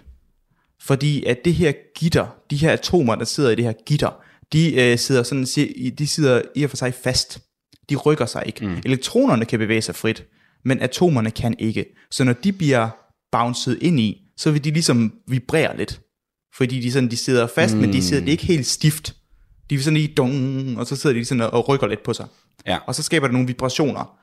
Fordi 0.81 1.25
at 1.25 1.45
det 1.45 1.55
her 1.55 1.73
gitter, 1.97 2.27
de 2.51 2.57
her 2.57 2.73
atomer, 2.73 3.15
der 3.15 3.25
sidder 3.25 3.51
i 3.51 3.55
det 3.55 3.65
her 3.65 3.73
gitter, 3.87 4.11
de 4.53 4.75
øh, 4.75 4.99
sidder 4.99 5.23
sådan, 5.23 5.45
de 5.99 6.07
sidder 6.07 6.43
i 6.55 6.63
og 6.63 6.71
for 6.71 6.77
sig 6.77 6.95
fast. 6.95 7.41
De 7.91 7.97
rykker 7.97 8.27
sig 8.27 8.43
ikke. 8.47 8.67
Mm. 8.67 8.77
Elektronerne 8.85 9.45
kan 9.45 9.59
bevæge 9.59 9.83
sig 9.83 9.95
frit, 9.95 10.25
men 10.69 10.81
atomerne 10.81 11.31
kan 11.31 11.55
ikke. 11.59 11.85
Så 12.11 12.25
når 12.25 12.33
de 12.33 12.53
bliver 12.53 12.89
bounced 13.33 13.77
ind 13.81 14.01
i, 14.01 14.23
så 14.37 14.51
vil 14.51 14.65
de 14.65 14.71
ligesom 14.71 15.13
vibrere 15.29 15.77
lidt. 15.77 16.01
Fordi 16.57 16.81
de, 16.81 16.93
sådan, 16.93 17.11
de 17.11 17.17
sidder 17.17 17.47
fast, 17.47 17.75
mm. 17.75 17.81
men 17.81 17.93
de 17.93 18.03
sidder 18.03 18.23
er 18.27 18.31
ikke 18.31 18.47
helt 18.47 18.67
stift. 18.67 19.15
De 19.71 19.75
vil 19.75 19.85
sådan 19.85 19.97
lige 19.97 20.15
dong, 20.17 20.79
og 20.79 20.87
så 20.87 20.97
sidder 20.97 21.17
de 21.17 21.25
sådan 21.25 21.41
og- 21.41 21.53
og 21.53 21.69
rykker 21.69 21.87
lidt 21.87 22.03
på 22.03 22.13
sig. 22.13 22.27
Ja. 22.67 22.79
Og 22.87 22.95
så 22.95 23.03
skaber 23.03 23.27
det 23.27 23.33
nogle 23.33 23.47
vibrationer. 23.47 24.19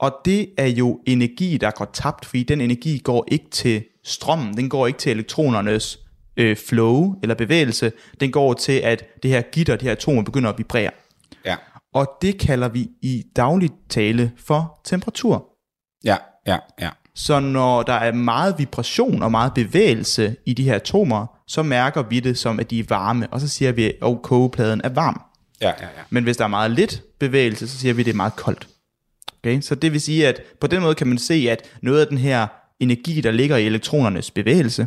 Og 0.00 0.12
det 0.24 0.48
er 0.58 0.66
jo 0.66 1.00
energi, 1.06 1.56
der 1.56 1.70
går 1.70 1.90
tabt, 1.92 2.24
fordi 2.26 2.42
den 2.42 2.60
energi 2.60 2.98
går 2.98 3.28
ikke 3.30 3.50
til 3.50 3.84
strømmen, 4.04 4.56
den 4.56 4.68
går 4.68 4.86
ikke 4.86 4.98
til 4.98 5.12
elektronernes 5.12 5.98
øh, 6.36 6.56
flow 6.56 7.14
eller 7.22 7.34
bevægelse, 7.34 7.92
den 8.20 8.30
går 8.32 8.52
til, 8.54 8.72
at 8.72 9.04
det 9.22 9.30
her 9.30 9.42
gitter, 9.52 9.76
de 9.76 9.84
her 9.84 9.92
atomer 9.92 10.22
begynder 10.22 10.50
at 10.50 10.58
vibrere. 10.58 10.90
Ja, 11.44 11.56
Og 11.94 12.08
det 12.22 12.38
kalder 12.38 12.68
vi 12.68 12.88
i 13.02 13.22
dagligt 13.36 13.72
tale 13.88 14.32
for 14.36 14.80
temperatur. 14.84 15.46
Ja, 16.04 16.16
ja, 16.46 16.58
ja. 16.80 16.90
Så 17.14 17.40
når 17.40 17.82
der 17.82 17.92
er 17.92 18.12
meget 18.12 18.54
vibration 18.58 19.22
og 19.22 19.30
meget 19.30 19.54
bevægelse 19.54 20.36
i 20.46 20.54
de 20.54 20.64
her 20.64 20.74
atomer, 20.74 21.26
så 21.46 21.62
mærker 21.62 22.02
vi 22.02 22.20
det 22.20 22.38
som, 22.38 22.60
at 22.60 22.70
de 22.70 22.78
er 22.78 22.84
varme, 22.88 23.28
og 23.30 23.40
så 23.40 23.48
siger 23.48 23.72
vi, 23.72 23.84
at 23.84 24.22
kogepladen 24.22 24.80
er 24.84 24.88
varm. 24.88 25.22
Ja, 25.60 25.68
ja, 25.68 25.84
ja. 25.84 26.02
Men 26.10 26.24
hvis 26.24 26.36
der 26.36 26.44
er 26.44 26.48
meget 26.48 26.70
lidt 26.70 27.02
bevægelse, 27.18 27.68
så 27.68 27.78
siger 27.78 27.94
vi, 27.94 28.02
at 28.02 28.06
det 28.06 28.12
er 28.12 28.16
meget 28.16 28.36
koldt. 28.36 28.68
Okay? 29.38 29.60
Så 29.60 29.74
det 29.74 29.92
vil 29.92 30.00
sige, 30.00 30.28
at 30.28 30.42
på 30.60 30.66
den 30.66 30.82
måde 30.82 30.94
kan 30.94 31.06
man 31.06 31.18
se, 31.18 31.46
at 31.50 31.62
noget 31.82 32.00
af 32.00 32.06
den 32.06 32.18
her 32.18 32.46
energi, 32.80 33.20
der 33.20 33.30
ligger 33.30 33.56
i 33.56 33.66
elektronernes 33.66 34.30
bevægelse, 34.30 34.86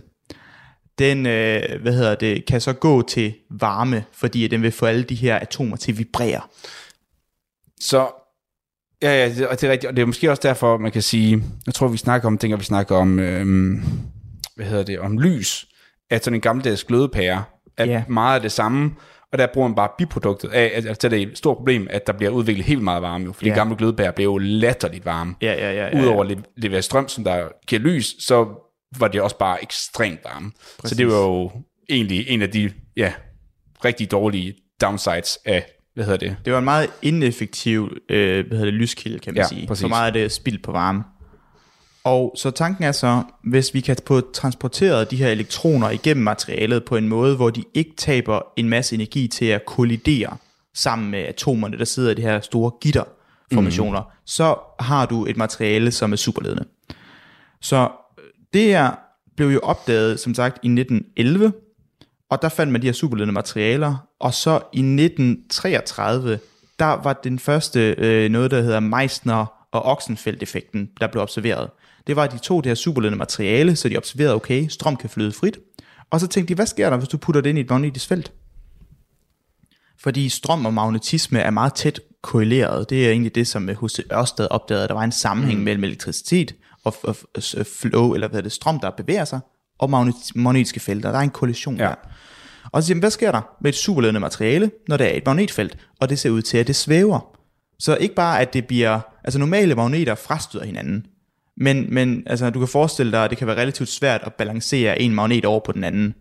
den 0.99 1.25
øh, 1.25 1.81
hvad 1.81 1.93
hedder 1.93 2.15
det, 2.15 2.45
kan 2.45 2.61
så 2.61 2.73
gå 2.73 3.01
til 3.01 3.33
varme, 3.49 4.05
fordi 4.11 4.47
den 4.47 4.61
vil 4.61 4.71
få 4.71 4.85
alle 4.85 5.03
de 5.03 5.15
her 5.15 5.39
atomer 5.39 5.75
til 5.75 5.91
at 5.91 5.97
vibrere. 5.97 6.41
Så, 7.79 8.22
ja, 9.03 9.23
ja, 9.23 9.29
det, 9.35 9.47
og 9.47 9.61
det 9.61 9.67
er 9.67 9.71
rigtigt, 9.71 9.89
og 9.89 9.95
det 9.95 10.01
er 10.01 10.05
måske 10.05 10.29
også 10.31 10.41
derfor, 10.43 10.77
man 10.77 10.91
kan 10.91 11.01
sige, 11.01 11.43
jeg 11.65 11.73
tror, 11.73 11.87
vi 11.87 11.97
snakker 11.97 12.27
om, 12.27 12.37
tænker 12.37 12.57
vi 12.57 12.63
snakker 12.63 12.95
om, 12.95 13.19
øhm, 13.19 13.83
hvad 14.55 14.65
hedder 14.65 14.83
det, 14.83 14.99
om 14.99 15.17
lys, 15.19 15.65
at 16.09 16.23
sådan 16.23 16.35
en 16.35 16.41
gammeldags 16.41 16.83
glødepære, 16.83 17.43
at 17.77 17.89
Ja. 17.89 18.03
meget 18.07 18.35
af 18.35 18.41
det 18.41 18.51
samme, 18.51 18.91
og 19.31 19.37
der 19.39 19.47
bruger 19.53 19.67
man 19.67 19.75
bare 19.75 19.89
biproduktet 19.97 20.49
af, 20.49 20.71
at, 20.75 20.85
at 20.85 21.01
det 21.01 21.13
er 21.13 21.27
et 21.27 21.37
stort 21.37 21.57
problem, 21.57 21.87
at 21.89 22.07
der 22.07 22.13
bliver 22.13 22.31
udviklet 22.31 22.65
helt 22.65 22.81
meget 22.81 23.01
varme, 23.01 23.25
jo, 23.25 23.31
fordi 23.33 23.49
Ja. 23.49 23.55
gamle 23.55 23.75
glødepærer 23.75 24.11
bliver 24.11 24.31
jo 24.31 24.37
latterligt 24.37 25.05
varme. 25.05 25.35
Ja, 25.41 25.53
ja, 25.53 25.71
ja. 25.73 25.97
ja, 25.97 26.01
Udover 26.03 26.23
at 26.23 26.29
le- 26.29 26.43
levere 26.57 26.81
strøm, 26.81 27.07
som 27.07 27.23
der 27.23 27.47
giver 27.67 27.81
lys, 27.81 28.15
så 28.23 28.47
var 28.99 29.07
det 29.07 29.21
også 29.21 29.37
bare 29.37 29.63
ekstremt 29.63 30.19
varme. 30.23 30.51
Præcis. 30.79 30.89
Så 30.89 30.95
det 31.03 31.07
var 31.07 31.19
jo 31.19 31.51
egentlig 31.89 32.27
en 32.29 32.41
af 32.41 32.49
de, 32.49 32.71
ja, 32.97 33.13
rigtig 33.85 34.11
dårlige 34.11 34.53
downsides 34.81 35.39
af, 35.45 35.65
hvad 35.93 36.05
hedder 36.05 36.17
det, 36.27 36.35
Det 36.45 36.53
var 36.53 36.59
en 36.59 36.65
meget 36.65 36.89
ineffektiv 37.01 37.97
øh, 38.09 38.47
hvad 38.47 38.57
hedder 38.57 38.71
det, 38.71 38.73
lyskilde, 38.73 39.19
kan 39.19 39.33
man 39.33 39.41
Ja, 39.43 39.47
sige. 39.47 39.67
præcis. 39.67 39.81
Så 39.81 39.87
meget 39.87 40.07
af 40.07 40.13
det 40.13 40.23
er 40.23 40.27
spild 40.29 40.59
på 40.63 40.71
varme. 40.71 41.03
Og 42.03 42.33
så 42.37 42.51
tanken 42.51 42.83
er 42.83 42.91
så, 42.91 43.23
hvis 43.43 43.73
vi 43.73 43.79
kan 43.81 43.97
få 44.07 44.31
transporteret 44.31 45.11
de 45.11 45.15
her 45.15 45.29
elektroner 45.29 45.89
igennem 45.89 46.23
materialet 46.23 46.83
på 46.83 46.95
en 46.97 47.07
måde, 47.09 47.35
hvor 47.35 47.49
de 47.49 47.63
ikke 47.73 47.91
taber 47.97 48.39
en 48.57 48.69
masse 48.69 48.95
energi 48.95 49.27
til 49.27 49.45
at 49.45 49.65
kollidere 49.65 50.37
sammen 50.75 51.11
med 51.11 51.19
atomerne, 51.19 51.77
der 51.77 51.85
sidder 51.85 52.11
i 52.11 52.13
de 52.13 52.21
her 52.21 52.39
store 52.41 52.71
gitterformationer, 52.81 53.99
mm. 54.01 54.07
så 54.25 54.55
har 54.79 55.05
du 55.05 55.25
et 55.25 55.37
materiale, 55.37 55.91
som 55.91 56.11
er 56.11 56.15
superledende. 56.15 56.63
Så 57.61 57.89
øh, 58.17 58.23
det 58.53 58.63
her 58.63 58.91
blev 59.35 59.47
jo 59.47 59.59
opdaget, 59.59 60.19
som 60.19 60.33
sagt, 60.33 60.59
i 60.63 60.67
1911, 60.67 61.53
og 62.33 62.41
der 62.41 62.49
fandt 62.49 62.71
man 62.71 62.81
de 62.81 62.87
her 62.87 62.93
superledende 62.93 63.33
materialer, 63.33 63.95
og 64.19 64.33
så 64.33 64.51
i 64.51 64.79
1933, 64.79 66.39
der 66.79 66.85
var 66.85 67.13
den 67.23 67.39
første 67.39 67.95
øh, 67.97 68.31
noget, 68.31 68.51
der 68.51 68.61
hedder 68.61 68.79
Meissner 68.79 69.45
og 69.71 69.85
Oxenfeldt-effekten, 69.85 70.89
der 71.01 71.07
blev 71.07 71.21
observeret. 71.21 71.69
Det 72.07 72.15
var, 72.15 72.23
at 72.23 72.31
de 72.31 72.37
tog 72.37 72.63
det 72.63 72.69
her 72.69 72.75
superledende 72.75 73.17
materiale, 73.17 73.75
så 73.75 73.89
de 73.89 73.97
observerede, 73.97 74.35
okay, 74.35 74.67
strøm 74.67 74.95
kan 74.95 75.09
flyde 75.09 75.31
frit. 75.31 75.57
Og 76.09 76.19
så 76.19 76.27
tænkte 76.27 76.53
de, 76.53 76.55
hvad 76.55 76.65
sker 76.65 76.89
der, 76.89 76.97
hvis 76.97 77.09
du 77.09 77.17
putter 77.17 77.41
det 77.41 77.49
ind 77.49 77.57
i 77.57 77.61
et 77.61 77.69
magnetisk 77.69 78.07
felt? 78.07 78.31
Fordi 79.99 80.29
strøm 80.29 80.65
og 80.65 80.73
magnetisme 80.73 81.39
er 81.39 81.49
meget 81.49 81.73
tæt 81.73 81.99
korreleret. 82.21 82.89
Det 82.89 83.07
er 83.07 83.11
egentlig 83.11 83.35
det, 83.35 83.47
som 83.47 83.67
H.C. 83.67 83.99
Ørsted 84.13 84.47
opdagede, 84.51 84.83
at 84.83 84.89
der 84.89 84.95
var 84.95 85.03
en 85.03 85.11
sammenhæng 85.11 85.59
mm. 85.59 85.65
mellem 85.65 85.83
elektricitet 85.83 86.55
og, 86.83 86.95
og, 87.03 87.15
og 87.35 87.65
flow, 87.65 88.13
eller 88.13 88.27
hvad 88.27 88.39
er 88.39 88.43
det, 88.43 88.51
strøm, 88.51 88.79
der 88.79 88.89
bevæger 88.89 89.25
sig, 89.25 89.39
og 89.79 89.89
magnet, 89.89 90.15
magnetiske 90.35 90.79
felter. 90.79 91.11
Der 91.11 91.17
er 91.17 91.23
en 91.23 91.29
kollision 91.29 91.77
ja. 91.77 91.83
der. 91.83 91.95
Og 92.71 92.83
så 92.83 92.87
siger 92.87 92.95
man, 92.95 92.99
hvad 92.99 93.11
sker 93.11 93.31
der 93.31 93.41
med 93.61 93.69
et 93.69 93.75
superledende 93.75 94.19
materiale, 94.19 94.71
når 94.87 94.97
der 94.97 95.05
er 95.05 95.17
et 95.17 95.25
magnetfelt, 95.25 95.77
og 96.01 96.09
det 96.09 96.19
ser 96.19 96.29
ud 96.29 96.41
til, 96.41 96.57
at 96.57 96.67
det 96.67 96.75
svæver. 96.75 97.37
Så 97.79 97.95
ikke 97.95 98.15
bare, 98.15 98.41
at 98.41 98.53
det 98.53 98.67
bliver, 98.67 98.99
altså 99.23 99.39
normale 99.39 99.75
magneter 99.75 100.15
frastøder 100.15 100.65
hinanden, 100.65 101.05
men, 101.57 101.93
men 101.93 102.23
altså, 102.25 102.49
du 102.49 102.59
kan 102.59 102.67
forestille 102.67 103.11
dig, 103.11 103.23
at 103.23 103.29
det 103.29 103.37
kan 103.37 103.47
være 103.47 103.57
relativt 103.57 103.89
svært 103.89 104.21
at 104.23 104.33
balancere 104.33 105.01
en 105.01 105.15
magnet 105.15 105.45
over 105.45 105.59
på 105.65 105.71
den 105.71 105.83
anden. 105.83 106.13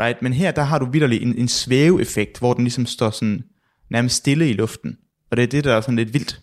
Right? 0.00 0.22
Men 0.22 0.32
her, 0.32 0.50
der 0.50 0.62
har 0.62 0.78
du 0.78 0.90
vidderlig 0.90 1.22
en, 1.22 1.38
en 1.38 1.48
svæveeffekt, 1.48 2.38
hvor 2.38 2.54
den 2.54 2.64
ligesom 2.64 2.86
står 2.86 3.10
sådan 3.10 3.44
nærmest 3.90 4.16
stille 4.16 4.50
i 4.50 4.52
luften. 4.52 4.96
Og 5.30 5.36
det 5.36 5.42
er 5.42 5.46
det, 5.46 5.64
der 5.64 5.74
er 5.74 5.80
sådan 5.80 5.96
lidt 5.96 6.14
vildt. 6.14 6.40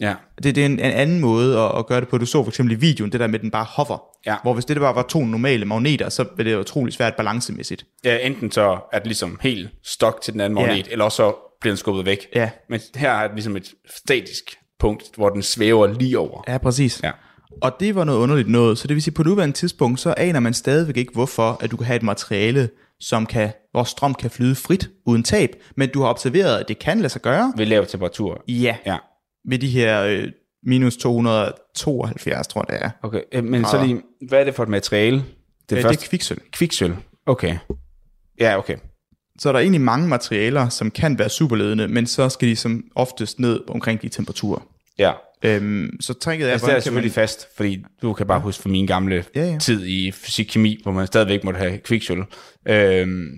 Ja. 0.00 0.14
Det, 0.42 0.54
det 0.54 0.58
er 0.62 0.66
en, 0.66 0.72
en 0.72 0.78
anden 0.80 1.20
måde 1.20 1.58
at, 1.60 1.78
at 1.78 1.86
gøre 1.86 2.00
det 2.00 2.08
på. 2.08 2.18
Du 2.18 2.26
så 2.26 2.42
for 2.42 2.50
eksempel 2.50 2.76
i 2.76 2.80
videoen, 2.80 3.12
det 3.12 3.20
der 3.20 3.26
med, 3.26 3.34
at 3.34 3.40
den 3.40 3.50
bare 3.50 3.64
hover. 3.68 4.02
Ja. 4.26 4.36
Hvor 4.42 4.54
hvis 4.54 4.64
det 4.64 4.76
bare 4.80 4.94
var 4.94 5.02
to 5.02 5.24
normale 5.24 5.64
magneter, 5.64 6.08
så 6.08 6.24
ville 6.36 6.52
det 6.52 6.58
utrolig 6.58 6.94
svært 6.94 7.16
balancemæssigt. 7.16 7.86
Ja, 8.04 8.18
enten 8.26 8.50
så 8.50 8.78
er 8.92 8.98
det 8.98 9.06
ligesom 9.06 9.38
helt 9.42 9.68
stok 9.84 10.20
til 10.22 10.32
den 10.32 10.40
anden 10.40 10.54
magnet, 10.54 10.86
Ja. 10.86 10.92
eller 10.92 11.04
også 11.04 11.16
så 11.16 11.34
bliver 11.60 11.72
den 11.72 11.76
skubbet 11.76 12.06
væk. 12.06 12.26
Ja. 12.34 12.50
Men 12.68 12.80
her 12.96 13.12
er 13.12 13.22
det 13.26 13.34
ligesom 13.36 13.56
et 13.56 13.68
statisk 14.04 14.56
punkt, 14.80 15.04
hvor 15.16 15.28
den 15.28 15.42
svæver 15.42 15.86
lige 15.86 16.18
over. 16.18 16.42
Ja, 16.48 16.58
præcis. 16.58 17.00
Ja. 17.04 17.10
Og 17.62 17.72
det 17.80 17.94
var 17.94 18.04
noget 18.04 18.18
underligt 18.18 18.48
noget. 18.48 18.78
Så 18.78 18.88
det 18.88 18.94
vil 18.94 19.02
sige, 19.02 19.14
på 19.14 19.22
nuværende 19.22 19.54
tidspunkt, 19.56 20.00
så 20.00 20.14
aner 20.16 20.40
man 20.40 20.54
stadigvæk 20.54 20.96
ikke, 20.96 21.12
hvorfor 21.12 21.58
at 21.60 21.70
du 21.70 21.76
kan 21.76 21.86
have 21.86 21.96
et 21.96 22.02
materiale, 22.02 22.68
som 23.00 23.26
kan, 23.26 23.52
hvor 23.70 23.84
strøm 23.84 24.14
kan 24.14 24.30
flyde 24.30 24.54
frit 24.54 24.90
uden 25.06 25.22
tab. 25.22 25.50
Men 25.76 25.88
du 25.94 26.02
har 26.02 26.08
observeret, 26.08 26.58
at 26.58 26.68
det 26.68 26.78
kan 26.78 26.96
lade 26.98 27.08
sig 27.08 27.22
gøre. 27.22 27.52
Ved 27.56 27.66
lav 27.66 27.86
temperatur. 27.86 28.42
Ja. 28.48 28.76
Ja. 28.86 28.96
Ved 29.48 29.58
de 29.58 29.68
her 29.68 30.02
øh, 30.02 30.28
minus 30.66 30.96
272, 30.96 32.46
tror 32.48 32.64
jeg 32.68 32.78
det 32.80 32.86
er. 32.86 32.90
Okay, 33.02 33.20
øh, 33.32 33.44
men 33.44 33.64
så 33.64 33.84
lige, 33.86 34.02
hvad 34.28 34.40
er 34.40 34.44
det 34.44 34.54
for 34.54 34.62
et 34.62 34.68
materiale? 34.68 35.24
Det, 35.70 35.82
første, 35.82 36.00
det 36.00 36.04
er 36.06 36.08
kviksøl. 36.10 36.38
kviksøl. 36.52 36.94
Okay. 37.26 37.56
Ja, 38.40 38.58
okay. 38.58 38.76
Så 39.38 39.48
er 39.48 39.52
der 39.52 39.60
egentlig 39.60 39.80
mange 39.80 40.08
materialer, 40.08 40.68
som 40.68 40.90
kan 40.90 41.18
være 41.18 41.28
superledende, 41.28 41.88
men 41.88 42.06
så 42.06 42.28
skal 42.28 42.48
de 42.48 42.56
som 42.56 42.84
oftest 42.94 43.38
ned 43.40 43.60
omkring 43.68 44.02
de 44.02 44.08
temperaturer. 44.08 44.60
Ja. 44.98 45.12
Øhm, 45.44 45.90
så 46.00 46.14
tricket 46.14 46.48
er, 46.48 46.52
Altså, 46.52 46.66
det 46.66 46.74
er 46.76 46.80
selvfølgelig 46.80 47.10
man, 47.10 47.14
fast, 47.14 47.46
fordi 47.56 47.84
du 48.02 48.12
kan 48.12 48.26
bare 48.26 48.40
huske 48.40 48.62
fra 48.62 48.70
min 48.70 48.86
gamle 48.86 49.24
Ja, 49.34 49.44
ja. 49.44 49.58
tid 49.58 49.86
i 49.86 50.10
fysik-kemi, 50.12 50.80
hvor 50.82 50.92
man 50.92 51.06
stadigvæk 51.06 51.44
måtte 51.44 51.58
have 51.58 51.78
kviksøl. 51.78 52.22
Øhm, 52.68 53.28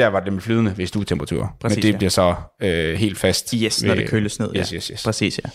der 0.00 0.06
var 0.06 0.20
det 0.20 0.32
med 0.32 0.40
flydende 0.40 0.74
ved 0.76 0.86
stuetemperaturer. 0.86 1.48
Præcis, 1.60 1.76
Men 1.76 1.82
det 1.82 1.92
ja. 1.92 1.96
bliver 1.96 2.10
så 2.10 2.34
øh, 2.62 2.94
helt 2.94 3.18
fast. 3.18 3.50
Yes, 3.50 3.82
når 3.82 3.94
det 3.94 4.08
køles 4.08 4.38
ned. 4.38 4.56
Yes, 4.56 4.70
yes, 4.70 4.86
yes. 4.86 5.02
Præcis, 5.04 5.40
ja. 5.44 5.50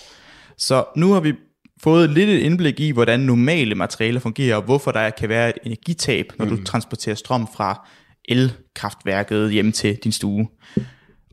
Så 0.57 0.83
nu 0.95 1.13
har 1.13 1.19
vi 1.19 1.33
fået 1.83 2.09
lidt 2.09 2.29
et 2.29 2.39
indblik 2.39 2.79
i, 2.79 2.91
hvordan 2.91 3.19
normale 3.19 3.75
materialer 3.75 4.19
fungerer, 4.19 4.55
og 4.55 4.61
hvorfor 4.63 4.91
der 4.91 5.09
kan 5.09 5.29
være 5.29 5.49
et 5.49 5.55
energitab, 5.63 6.25
når 6.39 6.45
mm. 6.45 6.57
du 6.57 6.63
transporterer 6.63 7.15
strøm 7.15 7.47
fra 7.55 7.87
elkraftværket 8.29 9.51
hjem 9.51 9.71
til 9.71 9.97
din 10.03 10.11
stue. 10.11 10.47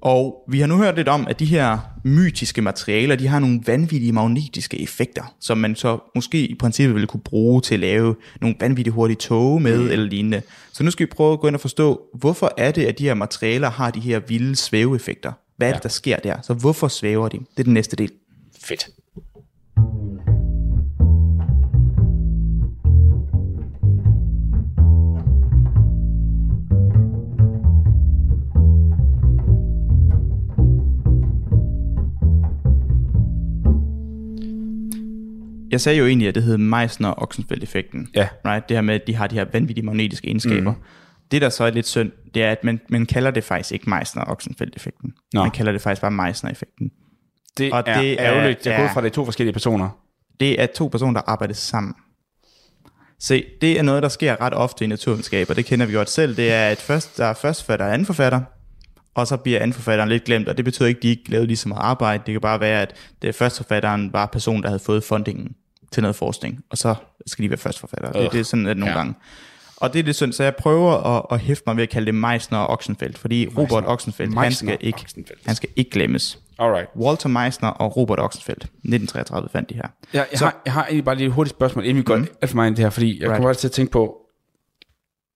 Og 0.03 0.45
vi 0.49 0.61
har 0.61 0.67
nu 0.67 0.77
hørt 0.77 0.97
lidt 0.97 1.09
om, 1.09 1.27
at 1.29 1.39
de 1.39 1.45
her 1.45 1.79
mytiske 2.05 2.63
materialer, 2.63 3.17
de 3.17 3.27
har 3.27 3.39
nogle 3.39 3.61
vanvittige 3.67 4.13
magnetiske 4.13 4.83
effekter, 4.83 5.35
som 5.41 5.59
man 5.59 5.77
så 5.77 5.99
måske 6.15 6.47
i 6.47 6.55
princippet 6.55 6.95
ville 6.95 7.07
kunne 7.07 7.21
bruge 7.21 7.61
til 7.61 7.75
at 7.75 7.81
lave 7.81 8.17
nogle 8.41 8.57
vanvittigt 8.61 8.95
hurtige 8.95 9.17
tog 9.17 9.63
med, 9.63 9.79
mm. 9.79 9.91
eller 9.91 10.07
lignende. 10.07 10.43
Så 10.73 10.85
nu 10.85 10.91
skal 10.91 11.07
vi 11.07 11.11
prøve 11.11 11.33
at 11.33 11.41
gå 11.41 11.47
ind 11.47 11.57
og 11.57 11.61
forstå, 11.61 12.01
hvorfor 12.15 12.55
er 12.57 12.71
det, 12.71 12.87
at 12.87 12.99
de 12.99 13.05
her 13.05 13.15
materialer 13.15 13.71
har 13.71 13.91
de 13.91 14.01
her 14.01 14.19
vilde 14.19 14.57
svæveeffekter? 14.57 15.33
Hvad 15.57 15.69
er 15.69 15.73
det, 15.73 15.83
der 15.83 15.89
sker 15.89 16.17
der? 16.17 16.37
Så 16.43 16.55
hvorfor 16.55 16.89
svæver 16.89 17.29
de? 17.29 17.39
Det 17.39 17.59
er 17.59 17.65
den 17.65 17.75
næste 17.75 17.97
del. 17.97 18.11
Fedt. 18.65 18.89
Jeg 35.73 35.81
sagde 35.81 35.99
jo 35.99 36.07
egentlig, 36.07 36.29
at 36.29 36.35
det 36.35 36.43
hed 36.43 36.59
Meissner-Oxenfeldt-effekten. 36.59 38.09
Ja. 38.15 38.29
Right? 38.47 38.69
Det 38.69 38.77
her 38.77 38.83
med, 38.83 38.95
at 38.95 39.07
de 39.07 39.15
har 39.15 39.27
de 39.27 39.35
her 39.35 39.45
vanvittige 39.53 39.85
magnetiske 39.87 40.27
egenskaber. 40.29 40.71
Mm. 40.73 40.79
Det, 41.31 41.43
der 41.43 41.49
så 41.49 41.65
er 41.65 41.71
lidt 41.71 41.87
synd, 41.87 42.13
det 42.35 42.43
er, 42.43 42.51
at 42.53 42.65
man, 42.65 42.81
man 42.89 43.07
kalder 43.07 43.31
det 43.31 43.45
faktisk 43.45 43.73
ikke 43.73 43.91
Meissner-Oxenfeldt-effekten. 43.91 45.13
Nå. 45.33 45.43
Man 45.43 45.51
kalder 45.51 45.73
det 45.73 45.81
faktisk 45.81 46.01
bare 46.03 46.11
Meissner-effekten. 46.11 46.91
Det, 47.59 47.73
Og 47.73 47.83
er 47.87 48.01
det 48.01 48.13
er- 48.21 48.27
ærgerligt. 48.27 48.67
Jeg 48.67 48.77
går 48.79 48.89
fra, 48.95 49.01
det 49.01 49.07
er 49.07 49.11
to 49.13 49.25
forskellige 49.25 49.53
personer. 49.53 49.89
Det 50.41 50.61
er 50.61 50.67
to 50.67 50.89
personer, 50.89 51.13
der 51.13 51.21
arbejder 51.31 51.55
sammen. 51.55 51.95
Se, 53.21 53.45
det 53.61 53.79
er 53.79 53.83
noget, 53.83 54.03
der 54.03 54.09
sker 54.09 54.41
ret 54.41 54.55
ofte 54.55 54.85
i 54.85 54.89
naturvidenskab, 54.89 55.51
og 55.51 55.57
det 55.57 55.65
kender 55.67 55.87
vi 55.87 55.93
godt 55.93 56.11
selv. 56.11 56.37
Det 56.37 56.53
er, 56.53 56.69
at 56.69 56.79
først, 56.79 57.19
der 57.19 57.25
er 57.27 57.35
først 57.35 57.61
forfatter 57.63 57.87
og 57.87 57.93
anden 57.95 58.07
forfatter, 58.07 58.41
og 59.15 59.27
så 59.27 59.37
bliver 59.37 59.59
anden 59.61 59.73
forfatteren 59.73 60.09
lidt 60.09 60.25
glemt, 60.25 60.49
og 60.49 60.57
det 60.57 60.65
betyder 60.65 60.89
ikke, 60.89 60.99
at 60.99 61.03
de 61.03 61.09
ikke 61.09 61.31
lavede 61.31 61.47
lige 61.47 61.57
så 61.57 61.69
meget 61.69 61.83
arbejde. 61.83 62.23
Det 62.27 62.33
kan 62.33 62.41
bare 62.41 62.61
være, 62.61 62.83
at 62.83 62.95
det 63.23 63.35
første 63.35 63.57
forfatteren 63.57 64.13
var 64.13 64.27
personen, 64.27 64.63
der 64.63 64.69
havde 64.69 64.79
fået 64.81 65.05
fundingen 65.05 65.53
til 65.93 66.03
noget 66.03 66.17
forskning, 66.17 66.65
og 66.71 66.79
så 66.79 66.95
skal 67.27 67.45
de 67.45 67.51
være 67.51 67.59
første 67.59 67.81
forfatter. 67.81 68.13
Det, 68.13 68.33
det 68.33 68.41
er 68.41 68.45
sådan, 68.45 68.67
at 68.67 68.77
nogle 68.77 68.93
ja. 68.93 68.99
gange. 68.99 69.15
Og 69.77 69.93
det 69.93 69.99
er 69.99 70.03
lidt 70.05 70.17
synd, 70.17 70.33
så 70.33 70.43
jeg 70.43 70.57
prøver 70.57 71.17
at, 71.17 71.27
at 71.31 71.41
hæfte 71.41 71.63
mig 71.67 71.77
ved 71.77 71.83
at 71.83 71.89
kalde 71.89 72.07
det 72.07 72.15
Meissner 72.15 72.59
og 72.59 72.67
Oxenfeldt, 72.71 73.19
fordi 73.19 73.49
Robert 73.59 73.85
Oxenfeldt, 73.87 74.39
han 74.39 74.53
skal, 74.53 74.79
ikke, 74.81 74.99
Oxenfeldt. 75.03 75.41
han 75.47 75.55
skal 75.55 75.69
ikke 75.77 75.91
glemmes. 75.91 76.39
Alright. 76.59 76.89
Walter 76.97 77.29
Meissner 77.29 77.69
og 77.69 77.97
Robert 77.97 78.21
Oxenfeldt, 78.21 78.63
1933 78.63 79.49
fandt 79.49 79.71
de 79.71 79.75
her. 79.75 79.89
Jeg, 80.13 80.27
jeg, 80.33 80.39
har, 80.41 80.63
jeg 80.65 80.73
har 80.73 80.85
egentlig 80.85 81.05
bare 81.05 81.15
lige 81.15 81.27
et 81.27 81.33
hurtigt 81.33 81.57
spørgsmål, 81.57 81.85
inden 81.85 81.97
vi 81.97 82.03
går 82.03 82.17
mm. 82.17 82.27
alt 82.43 82.51
for 82.51 82.57
meget 82.57 82.69
ind 82.69 82.77
i 82.77 82.77
det 82.77 82.85
her, 82.85 82.91
fordi 82.91 83.21
jeg 83.21 83.29
Right. 83.29 83.37
kommer 83.37 83.49
bare 83.49 83.55
til 83.55 83.69
at 83.69 83.73
tænke 83.73 83.93
på, 83.93 84.17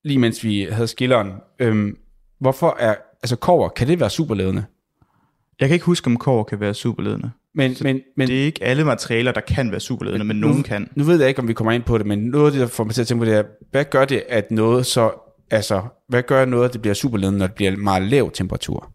lige 0.05 0.19
mens 0.19 0.45
vi 0.45 0.69
havde 0.71 0.89
skilleren, 0.89 1.33
øhm, 1.59 1.97
hvorfor 2.41 2.77
er, 2.81 2.95
altså 3.23 3.37
kover, 3.37 3.69
kan 3.69 3.89
det 3.89 4.01
være 4.01 4.11
superledende? 4.11 4.65
Jeg 5.61 5.69
kan 5.69 5.75
ikke 5.75 5.87
huske, 5.87 6.07
om 6.07 6.17
kår 6.17 6.43
kan 6.45 6.61
være 6.61 6.75
superledende. 6.75 7.31
Men, 7.57 7.77
men, 7.81 8.01
men 8.17 8.29
Det 8.29 8.41
er 8.41 8.45
ikke 8.45 8.65
alle 8.65 8.85
materialer, 8.85 9.33
der 9.33 9.41
kan 9.41 9.71
være 9.71 9.81
superledende, 9.81 10.25
men 10.25 10.37
nogen 10.37 10.63
kan. 10.63 10.89
nu 10.97 11.05
ved 11.05 11.19
jeg 11.21 11.29
ikke, 11.29 11.41
om 11.41 11.49
vi 11.49 11.53
kommer 11.53 11.73
ind 11.73 11.83
på 11.83 11.99
det, 11.99 12.07
men 12.07 12.19
noget 12.19 12.47
af 12.47 12.53
det, 12.53 12.61
der 12.61 12.67
får 12.67 12.85
mig 12.85 12.95
til 12.95 13.01
at 13.01 13.07
tænke 13.07 13.21
på, 13.21 13.25
det 13.31 13.35
er, 13.39 13.43
hvad 13.71 13.85
gør 13.85 14.05
det, 14.05 14.23
at 14.29 14.51
noget 14.51 14.87
så, 14.87 15.11
altså, 15.51 15.83
hvad 16.09 16.23
gør 16.23 16.45
noget, 16.45 16.65
at 16.65 16.73
det 16.73 16.83
bliver 16.83 16.95
superledende, 16.95 17.39
når 17.39 17.47
det 17.47 17.57
bliver 17.57 17.77
meget 17.77 18.03
lav 18.03 18.31
temperatur? 18.31 18.93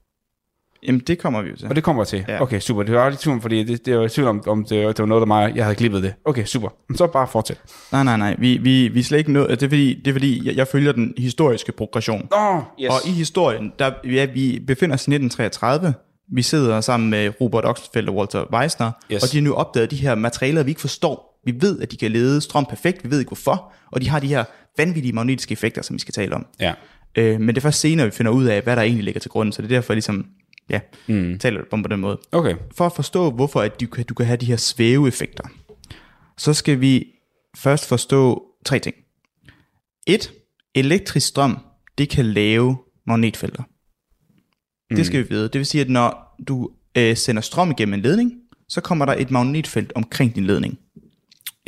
Jamen, 0.87 1.01
det 1.07 1.19
kommer 1.19 1.41
vi 1.41 1.49
jo 1.49 1.55
til. 1.55 1.67
Og 1.67 1.75
det 1.75 1.83
kommer 1.83 2.03
til. 2.03 2.25
Ja. 2.27 2.41
Okay, 2.41 2.59
super. 2.59 2.83
Det 2.83 2.95
var 2.95 3.09
lidt 3.09 3.21
tvivl, 3.21 3.41
fordi 3.41 3.63
det, 3.63 3.85
det 3.85 3.97
var 3.97 4.07
tvivl 4.07 4.27
om, 4.27 4.43
om 4.47 4.65
det, 4.65 4.69
det 4.69 4.99
var 4.99 5.05
noget 5.05 5.21
af 5.21 5.27
mig, 5.27 5.55
jeg 5.55 5.65
havde 5.65 5.75
glippet 5.75 6.03
det. 6.03 6.13
Okay, 6.25 6.45
super. 6.45 6.69
Så 6.95 7.07
bare 7.07 7.27
fortsæt. 7.27 7.61
Nej, 7.91 8.03
nej, 8.03 8.17
nej. 8.17 8.35
Vi, 8.39 8.57
vi, 8.57 8.87
vi 8.87 8.99
er 8.99 9.03
slet 9.03 9.17
ikke 9.17 9.31
nået. 9.31 9.49
Det 9.49 9.63
er 9.63 9.69
fordi, 9.69 10.01
det 10.05 10.07
er 10.07 10.13
fordi 10.13 10.47
jeg, 10.47 10.55
jeg 10.55 10.67
følger 10.67 10.91
den 10.91 11.13
historiske 11.17 11.71
progression. 11.71 12.27
Oh, 12.31 12.61
yes. 12.81 12.89
Og 12.89 13.07
i 13.07 13.11
historien, 13.11 13.73
der 13.79 13.91
ja, 14.05 14.25
vi 14.25 14.63
befinder 14.67 14.93
os 14.95 15.07
i 15.07 15.11
1933. 15.11 15.93
Vi 16.31 16.41
sidder 16.41 16.81
sammen 16.81 17.09
med 17.09 17.41
Robert 17.41 17.65
Oxenfeldt 17.65 18.09
og 18.09 18.15
Walter 18.15 18.45
Weisner, 18.53 18.91
Yes. 19.11 19.23
og 19.23 19.31
de 19.31 19.37
har 19.37 19.43
nu 19.43 19.53
opdaget 19.53 19.91
de 19.91 19.95
her 19.95 20.15
materialer, 20.15 20.63
vi 20.63 20.71
ikke 20.71 20.81
forstår. 20.81 21.41
Vi 21.45 21.53
ved, 21.59 21.79
at 21.81 21.91
de 21.91 21.97
kan 21.97 22.11
lede 22.11 22.41
strøm 22.41 22.65
perfekt, 22.65 23.03
vi 23.03 23.09
ved 23.11 23.19
ikke 23.19 23.29
hvorfor, 23.29 23.73
og 23.91 24.01
de 24.01 24.09
har 24.09 24.19
de 24.19 24.27
her 24.27 24.43
vanvittige 24.77 25.13
magnetiske 25.13 25.51
effekter, 25.51 25.81
som 25.81 25.93
vi 25.93 25.99
skal 25.99 26.13
tale 26.13 26.35
om. 26.35 26.45
Ja. 26.59 26.73
Øh, 27.15 27.39
men 27.39 27.47
det 27.47 27.57
er 27.57 27.61
først 27.61 27.79
senere, 27.79 28.05
vi 28.05 28.11
finder 28.11 28.31
ud 28.31 28.45
af, 28.45 28.61
hvad 28.61 28.75
der 28.75 28.81
egentlig 28.81 29.03
ligger 29.05 29.19
til 29.19 29.31
grund, 29.31 29.53
så 29.53 29.61
det 29.61 29.71
er 29.71 29.75
derfor, 29.75 29.93
jeg 29.93 29.95
ligesom, 29.95 30.25
ja, 30.69 30.79
mm. 31.07 31.39
taler 31.39 31.61
om 31.71 31.83
på 31.83 31.89
den 31.89 31.99
måde. 31.99 32.19
Okay. 32.31 32.55
For 32.77 32.85
at 32.85 32.93
forstå, 32.95 33.31
hvorfor 33.31 33.61
at 33.61 33.81
du, 33.81 33.85
kan, 33.87 34.05
du 34.05 34.13
kan 34.13 34.25
have 34.25 34.37
de 34.37 34.45
her 34.45 34.57
svæveeffekter, 34.57 35.43
så 36.37 36.53
skal 36.53 36.81
vi 36.81 37.05
først 37.57 37.87
forstå 37.87 38.43
tre 38.65 38.79
ting. 38.79 38.95
Et, 40.07 40.31
elektrisk 40.75 41.27
strøm, 41.27 41.57
det 41.97 42.09
kan 42.09 42.25
lave 42.25 42.77
magnetfelter. 43.07 43.63
Mm. 44.91 44.95
Det 44.95 45.05
skal 45.05 45.23
vi 45.23 45.29
vide. 45.29 45.43
Det 45.43 45.53
vil 45.59 45.65
sige, 45.65 45.81
at 45.81 45.89
når 45.89 46.35
du 46.47 46.69
øh, 46.97 47.17
sender 47.17 47.41
strøm 47.41 47.71
igennem 47.71 47.93
en 47.93 48.01
ledning, 48.01 48.31
så 48.69 48.81
kommer 48.81 49.05
der 49.05 49.13
et 49.13 49.31
magnetfelt 49.31 49.91
omkring 49.95 50.35
din 50.35 50.45
ledning. 50.45 50.77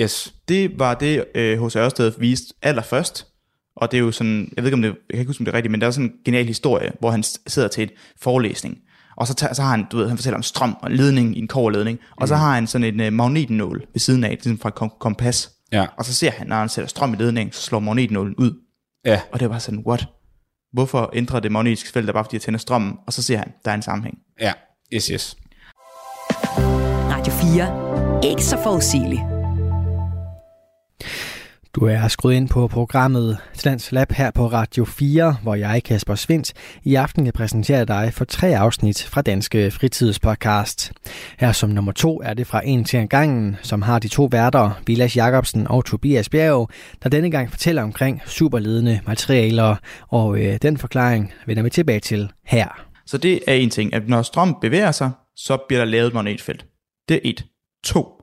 Yes. 0.02 0.34
Det 0.48 0.80
var 0.80 0.94
det, 0.94 1.26
øh, 1.36 1.66
H.C. 1.66 1.76
Ørsted 1.76 2.12
viste 2.20 2.54
allerførst, 2.62 3.28
og 3.76 3.92
det 3.92 3.98
er 3.98 4.02
jo 4.02 4.12
sådan, 4.12 4.52
jeg 4.56 4.64
ved 4.64 4.70
ikke 4.70 4.76
om 4.76 4.82
det, 4.82 4.88
jeg 4.90 4.96
kan 5.12 5.20
ikke 5.20 5.30
huske 5.30 5.42
om 5.42 5.46
det 5.46 5.52
er 5.52 5.56
rigtigt, 5.56 5.72
men 5.72 5.82
der 5.82 5.88
er 5.88 5.92
sådan 5.92 6.06
en 6.10 6.14
genial 6.26 6.46
historie, 6.46 6.92
hvor 7.00 7.12
han 7.12 7.24
sidder 7.48 7.68
til 7.68 7.84
et 7.84 7.92
forelæsning, 8.22 8.78
og 9.18 9.28
så, 9.28 9.34
tager, 9.34 9.54
så 9.54 9.62
har 9.62 9.70
han, 9.70 9.86
du 9.92 9.98
ved, 9.98 10.08
han 10.08 10.18
fortæller 10.18 10.38
om 10.38 10.44
strøm 10.44 10.76
og 10.82 10.92
ledning 10.92 11.38
i 11.38 11.40
en 11.40 11.48
koverledning, 11.48 12.00
og 12.16 12.28
så 12.28 12.36
har 12.36 12.54
han 12.54 12.68
sådan 12.68 12.94
en 12.94 13.00
øh, 13.02 13.14
magnetnål 13.14 13.84
ved 13.94 14.00
siden 14.00 14.24
af, 14.24 14.30
ligesom 14.30 14.60
fra 14.60 14.70
et 14.70 14.76
kom- 14.76 14.94
kompas, 15.00 15.52
Ja. 15.72 15.86
og 15.98 16.06
så 16.06 16.14
ser 16.14 16.32
han, 16.32 16.48
når 16.48 16.56
han 16.56 16.70
sætter 16.70 16.90
strøm 16.90 17.14
i 17.14 17.18
ledningen, 17.18 17.52
så 17.52 17.62
slår 17.62 17.80
magnetnålen 17.80 18.36
ud, 18.36 18.52
Ja. 19.06 19.22
og 19.32 19.40
det 19.40 19.50
var 19.50 19.60
sådan, 19.60 19.84
what? 19.88 20.08
Hvorfor 20.74 21.10
ændrer 21.14 21.40
det 21.40 21.52
magnetiske 21.52 21.90
felt, 21.90 22.08
der 22.08 22.14
bare 22.14 22.24
fordi 22.24 22.36
jeg 22.36 22.42
tænder 22.42 22.60
strømmen, 22.60 22.94
og 23.08 23.14
så 23.14 23.24
ser 23.24 23.38
han, 23.38 23.54
der 23.66 23.72
er 23.72 23.76
en 23.76 23.82
sammenhæng. 23.82 24.18
Ja. 24.40 24.54
Yes, 24.94 25.06
yes. 25.08 25.38
Radio 27.10 27.34
Radio 27.34 27.34
4. 27.34 28.30
Ikke 28.30 28.44
så 28.44 28.58
forudsigeligt. 28.64 29.22
Du 31.76 31.86
er 31.86 32.08
skruet 32.08 32.34
ind 32.34 32.50
på 32.50 32.68
programmet 32.68 33.38
Tlands 33.58 33.92
Lab 33.92 34.12
her 34.12 34.32
på 34.32 34.48
Radio 34.48 34.86
4, 34.86 35.36
hvor 35.44 35.56
jeg, 35.56 35.82
Kasper 35.84 36.16
Svindt, 36.16 36.54
i 36.84 36.96
aften 36.96 37.24
kan 37.24 37.34
præsentere 37.34 37.86
dig 37.86 38.14
for 38.14 38.26
tre 38.26 38.58
afsnit 38.58 39.04
fra 39.04 39.22
Danske 39.22 39.72
Fritidspodcast. 39.72 40.92
Her 41.40 41.52
som 41.52 41.70
nummer 41.70 41.92
to 41.92 42.22
er 42.22 42.34
det 42.34 42.48
fra 42.48 42.62
En 42.66 42.84
til 42.84 43.00
en 43.00 43.08
gangen, 43.08 43.58
som 43.62 43.82
har 43.82 44.00
de 44.00 44.08
to 44.08 44.30
værter, 44.32 44.82
Vilas 44.88 45.18
Jacobsen 45.18 45.68
og 45.68 45.86
Tobias 45.86 46.30
Bjerg, 46.30 46.70
der 47.04 47.10
denne 47.10 47.32
gang 47.32 47.50
fortæller 47.50 47.84
omkring 47.84 48.22
superledende 48.26 49.00
materialer, 49.08 49.76
og 50.08 50.40
øh, 50.40 50.58
den 50.62 50.78
forklaring 50.78 51.34
vender 51.46 51.64
vi 51.64 51.70
tilbage 51.70 52.00
til 52.00 52.32
her. 52.46 52.68
Så 53.06 53.18
det 53.18 53.40
er 53.48 53.54
en 53.54 53.70
ting, 53.70 53.94
at 53.94 54.10
når 54.10 54.22
strøm 54.22 54.58
bevæger 54.62 54.92
sig, 54.92 55.12
så 55.36 55.58
bliver 55.68 55.80
der 55.80 55.92
lavet 55.92 56.08
et 56.08 56.14
magnetfelt. 56.14 56.66
Det 57.10 57.16
er 57.16 57.22
et. 57.24 57.46
To. 57.84 58.23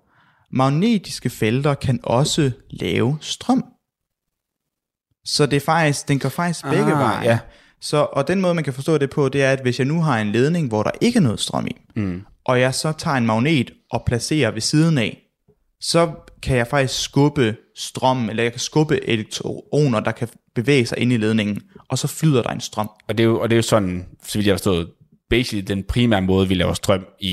Magnetiske 0.53 1.31
felter 1.31 1.75
kan 1.75 2.01
også 2.03 2.51
lave 2.71 3.19
strøm. 3.21 3.65
Så 5.25 5.47
det 5.47 5.57
er 5.57 5.61
faktisk, 5.61 6.09
den 6.09 6.19
går 6.19 6.29
faktisk 6.29 6.65
begge 6.65 6.93
Ah, 6.93 6.99
veje. 6.99 7.25
ja. 7.29 7.39
Så, 7.81 8.07
og 8.13 8.29
den 8.29 8.41
måde, 8.41 8.55
man 8.55 8.65
kan 8.65 8.73
forstå 8.73 8.99
det 8.99 9.11
på, 9.11 9.29
det 9.29 9.43
er, 9.43 9.53
at 9.53 9.61
hvis 9.63 9.79
jeg 9.79 9.87
nu 9.87 10.03
har 10.03 10.19
en 10.21 10.33
ledning, 10.33 10.69
hvor 10.69 10.83
der 10.83 10.91
ikke 11.01 11.17
er 11.17 11.21
noget 11.23 11.41
strøm 11.41 11.67
i, 11.67 11.77
Mm. 11.97 12.23
og 12.45 12.61
jeg 12.61 12.75
så 12.75 12.93
tager 12.93 13.17
en 13.17 13.27
magnet 13.27 13.71
og 13.91 14.03
placerer 14.07 14.51
ved 14.51 14.61
siden 14.61 14.99
af, 14.99 15.23
så 15.81 16.13
kan 16.43 16.57
jeg 16.57 16.67
faktisk 16.67 17.03
skubbe 17.03 17.57
strøm, 17.77 18.29
eller 18.31 18.43
jeg 18.43 18.53
kan 18.53 18.61
skubbe 18.61 19.09
elektroner, 19.09 20.01
der 20.01 20.13
kan 20.13 20.29
bevæge 20.55 20.87
sig 20.87 20.99
ind 20.99 21.13
i 21.13 21.17
ledningen, 21.17 21.63
og 21.89 21.99
så 21.99 22.07
flyder 22.07 22.43
der 22.43 22.51
en 22.51 22.61
strøm. 22.61 22.91
Og 23.09 23.19
det, 23.19 23.25
er 23.25 23.29
jo, 23.29 23.41
og 23.41 23.51
det 23.51 23.55
er 23.55 23.59
jo 23.59 23.63
sådan, 23.63 24.07
så 24.27 24.39
vidt 24.39 24.47
jeg 24.47 24.53
har 24.53 24.57
forstået, 24.59 24.89
basically 25.31 25.65
den 25.67 25.83
primære 25.83 26.23
måde, 26.23 26.49
vi 26.49 26.55
laver 26.55 26.73
strøm 26.75 27.07
i, 27.21 27.29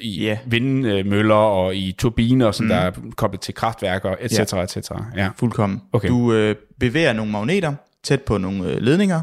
i 0.00 0.22
Ja. 0.22 0.38
vindmøller 0.46 1.34
og 1.34 1.76
i 1.76 1.92
turbiner, 1.98 2.52
som 2.52 2.64
mm. 2.64 2.68
der 2.68 2.76
er 2.76 2.90
koblet 3.16 3.40
til 3.40 3.54
kraftværker, 3.54 4.14
etc. 4.20 4.38
Ja. 4.38 4.44
Ja. 4.58 4.62
etc. 4.62 4.90
Ja. 5.16 5.28
Fuldkommen. 5.36 5.80
Okay. 5.92 6.08
Du 6.08 6.32
øh, 6.32 6.56
bevæger 6.80 7.12
nogle 7.12 7.32
magneter 7.32 7.74
tæt 8.04 8.22
på 8.22 8.38
nogle 8.38 8.68
øh, 8.70 8.76
ledninger, 8.80 9.20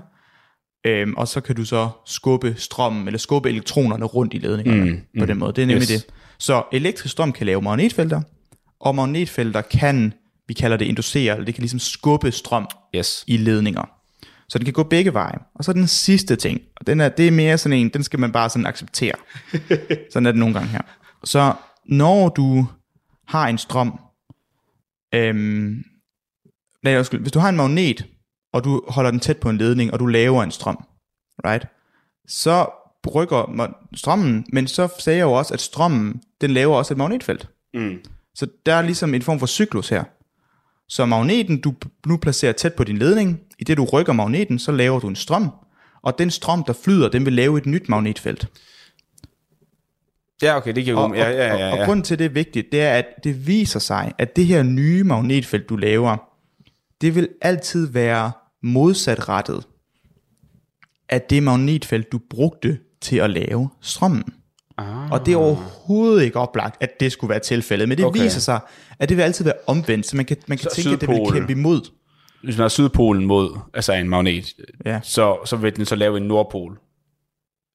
øhm, 0.85 1.13
og 1.17 1.27
så 1.27 1.41
kan 1.41 1.55
du 1.55 1.65
så 1.65 1.89
skubbe 2.05 2.55
strømmen, 2.57 3.07
eller 3.07 3.17
skubbe 3.17 3.49
elektronerne 3.49 4.05
rundt 4.05 4.33
i 4.33 4.37
ledningerne 4.37 4.81
Mm, 4.83 4.87
mm, 4.89 4.97
på 5.19 5.23
mm. 5.23 5.27
den 5.27 5.37
måde. 5.37 5.53
Det 5.53 5.61
er 5.61 5.65
nemlig 5.65 5.81
yes. 5.91 6.03
det. 6.03 6.05
Så 6.39 6.63
elektrisk 6.73 7.11
strøm 7.11 7.31
kan 7.31 7.45
lave 7.45 7.61
magnetfelter, 7.61 8.21
og 8.81 8.95
magnetfelter 8.95 9.61
kan, 9.61 10.13
vi 10.47 10.53
kalder 10.53 10.77
det 10.77 10.85
inducere, 10.85 11.33
eller 11.33 11.45
det 11.45 11.53
kan 11.55 11.61
ligesom 11.61 11.79
skubbe 11.79 12.31
strøm 12.31 12.67
Yes. 12.95 13.23
i 13.27 13.37
ledninger. 13.37 13.89
Så 14.49 14.57
den 14.57 14.65
kan 14.65 14.73
gå 14.73 14.83
begge 14.83 15.13
veje. 15.13 15.37
Og 15.55 15.63
så 15.63 15.73
den 15.73 15.87
sidste 15.87 16.35
ting, 16.35 16.61
og 16.75 16.87
den 16.87 17.01
er, 17.01 17.09
det 17.09 17.27
er 17.27 17.31
mere 17.31 17.57
sådan 17.57 17.77
en, 17.77 17.89
den 17.89 18.03
skal 18.03 18.19
man 18.19 18.31
bare 18.31 18.49
sådan 18.49 18.65
acceptere. 18.65 19.15
sådan 20.11 20.25
er 20.25 20.31
det 20.31 20.39
nogle 20.39 20.53
gange 20.53 20.69
her. 20.69 20.81
Så 21.23 21.53
når 21.85 22.29
du 22.29 22.67
har 23.27 23.47
en 23.47 23.57
strøm, 23.57 23.99
øhm, 25.15 25.83
nej, 26.83 26.97
undskyld, 26.97 27.21
hvis 27.21 27.31
du 27.31 27.39
har 27.39 27.49
en 27.49 27.55
magnet, 27.55 28.05
og 28.53 28.63
du 28.63 28.83
holder 28.87 29.11
den 29.11 29.19
tæt 29.19 29.37
på 29.37 29.49
en 29.49 29.57
ledning, 29.57 29.93
og 29.93 29.99
du 29.99 30.05
laver 30.05 30.43
en 30.43 30.51
strøm, 30.51 30.85
right? 31.45 31.67
Så 32.27 32.67
ma- 33.07 33.95
strømmen, 33.95 34.45
men 34.53 34.67
så 34.67 34.87
sagde 34.99 35.17
jeg 35.17 35.23
jo 35.23 35.31
også, 35.31 35.53
at 35.53 35.61
strømmen, 35.61 36.21
den 36.41 36.51
laver 36.51 36.75
også 36.75 36.93
et 36.93 36.97
magnetfelt. 36.97 37.49
Mm. 37.73 37.97
Så 38.35 38.47
der 38.65 38.73
er 38.73 38.81
ligesom 38.81 39.13
en 39.13 39.21
form 39.21 39.39
for 39.39 39.47
cyklus 39.47 39.89
her. 39.89 40.03
Så 40.89 41.05
magneten, 41.05 41.61
du 41.61 41.73
nu 42.05 42.17
placerer 42.17 42.51
tæt 42.51 42.73
på 42.73 42.83
din 42.83 42.97
ledning, 42.97 43.39
i 43.59 43.63
det 43.63 43.77
du 43.77 43.85
rykker 43.85 44.13
magneten, 44.13 44.59
så 44.59 44.71
laver 44.71 44.99
du 44.99 45.07
en 45.07 45.15
strøm, 45.15 45.49
og 46.01 46.19
den 46.19 46.31
strøm, 46.31 46.63
der 46.63 46.73
flyder, 46.73 47.09
den 47.09 47.25
vil 47.25 47.33
lave 47.33 47.57
et 47.57 47.65
nyt 47.65 47.89
magnetfelt. 47.89 48.47
Ja, 50.41 50.57
okay, 50.57 50.75
det 50.75 50.83
giver 50.83 50.97
Og, 50.97 51.09
god 51.09 51.17
ja, 51.17 51.29
ja, 51.29 51.45
ja, 51.45 51.53
og, 51.53 51.59
ja. 51.59 51.81
og 51.81 51.85
grunden 51.85 52.03
til, 52.03 52.19
det 52.19 52.25
er 52.25 52.29
vigtigt, 52.29 52.71
det 52.71 52.81
er, 52.81 52.93
at 52.93 53.05
det 53.23 53.47
viser 53.47 53.79
sig, 53.79 54.11
at 54.17 54.35
det 54.35 54.45
her 54.45 54.63
nye 54.63 55.03
magnetfelt, 55.03 55.69
du 55.69 55.75
laver, 55.75 56.17
det 57.01 57.15
vil 57.15 57.29
altid 57.41 57.87
være 57.87 58.31
modsatrettet 58.63 59.63
af 61.09 61.21
det 61.21 61.43
magnetfelt, 61.43 62.11
du 62.11 62.19
brugte 62.29 62.79
til 63.01 63.17
at 63.17 63.29
lave 63.29 63.69
strømmen. 63.81 64.33
Ah. 64.79 65.11
Og 65.11 65.25
det 65.25 65.31
er 65.33 65.37
overhovedet 65.37 66.23
ikke 66.23 66.39
oplagt, 66.39 66.83
at 66.83 66.99
det 66.99 67.11
skulle 67.11 67.29
være 67.29 67.39
tilfældet, 67.39 67.89
men 67.89 67.97
det 67.97 68.05
Okay. 68.05 68.21
viser 68.23 68.39
sig, 68.39 68.59
at 68.99 69.09
det 69.09 69.17
vil 69.17 69.23
altid 69.23 69.45
være 69.45 69.53
omvendt, 69.67 70.05
så 70.07 70.15
man 70.15 70.25
kan, 70.25 70.37
man 70.47 70.57
kan 70.57 70.69
Så 70.69 70.75
tænke, 70.75 70.89
at 70.95 71.01
det 71.01 71.09
vil 71.09 71.15
Sydpolen. 71.15 71.33
kæmpe 71.33 71.51
imod. 71.51 71.81
Hvis 72.43 72.57
man 72.57 72.61
har 72.61 72.69
Sydpolen 72.69 73.25
mod, 73.25 73.59
altså 73.73 73.93
en 73.93 74.09
magnet, 74.09 74.45
Ja. 74.85 74.99
så, 75.03 75.37
så 75.45 75.55
vil 75.55 75.75
den 75.75 75.85
så 75.85 75.95
lave 75.95 76.17
en 76.17 76.23
Nordpol. 76.23 76.79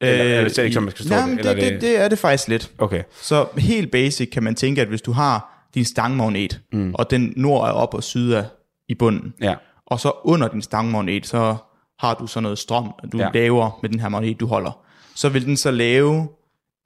Eller- 0.00 0.22
eller 0.24 0.34
er 0.36 0.42
det 0.44 0.54
slet 0.54 0.64
ikke 0.64 0.74
sådan, 0.74 0.84
man 0.84 0.90
skal 0.90 1.02
forstå 1.02 1.14
nej, 1.26 1.28
det? 1.34 1.38
det, 1.44 1.50
er 1.50 1.54
det, 1.54 1.72
det- 1.72 1.80
det 1.80 2.00
er 2.00 2.08
det 2.08 2.18
faktisk 2.18 2.48
lidt. 2.48 2.70
Okay. 2.78 3.02
Så 3.22 3.46
helt 3.58 3.90
basic 3.90 4.30
kan 4.32 4.42
man 4.42 4.54
tænke, 4.54 4.80
at 4.80 4.88
hvis 4.88 5.02
du 5.02 5.12
har 5.12 5.66
din 5.74 5.84
stangmagnet, 5.84 6.60
mm. 6.72 6.94
og 6.94 7.10
den 7.10 7.32
nord 7.36 7.68
er 7.68 7.72
op 7.72 7.94
og 7.94 8.02
syd 8.02 8.32
er 8.32 8.44
i 8.88 8.94
bunden, 8.94 9.34
Ja. 9.40 9.54
og 9.86 10.00
så 10.00 10.12
under 10.24 10.48
din 10.48 10.62
stangmagnet, 10.62 11.26
så 11.26 11.56
har 11.98 12.14
du 12.14 12.26
så 12.26 12.40
noget 12.40 12.58
strøm, 12.58 12.90
du 13.12 13.18
Ja. 13.18 13.24
ja. 13.24 13.30
laver 13.34 13.78
med 13.82 13.90
den 13.90 14.00
her 14.00 14.08
magnet, 14.08 14.40
du 14.40 14.46
holder. 14.46 14.78
Så 15.14 15.28
vil 15.28 15.46
den 15.46 15.56
så 15.56 15.70
lave 15.70 16.28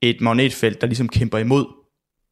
et 0.02 0.20
magnetfelt, 0.20 0.80
der 0.80 0.86
ligesom 0.86 1.08
kæmper 1.08 1.38
imod. 1.38 1.66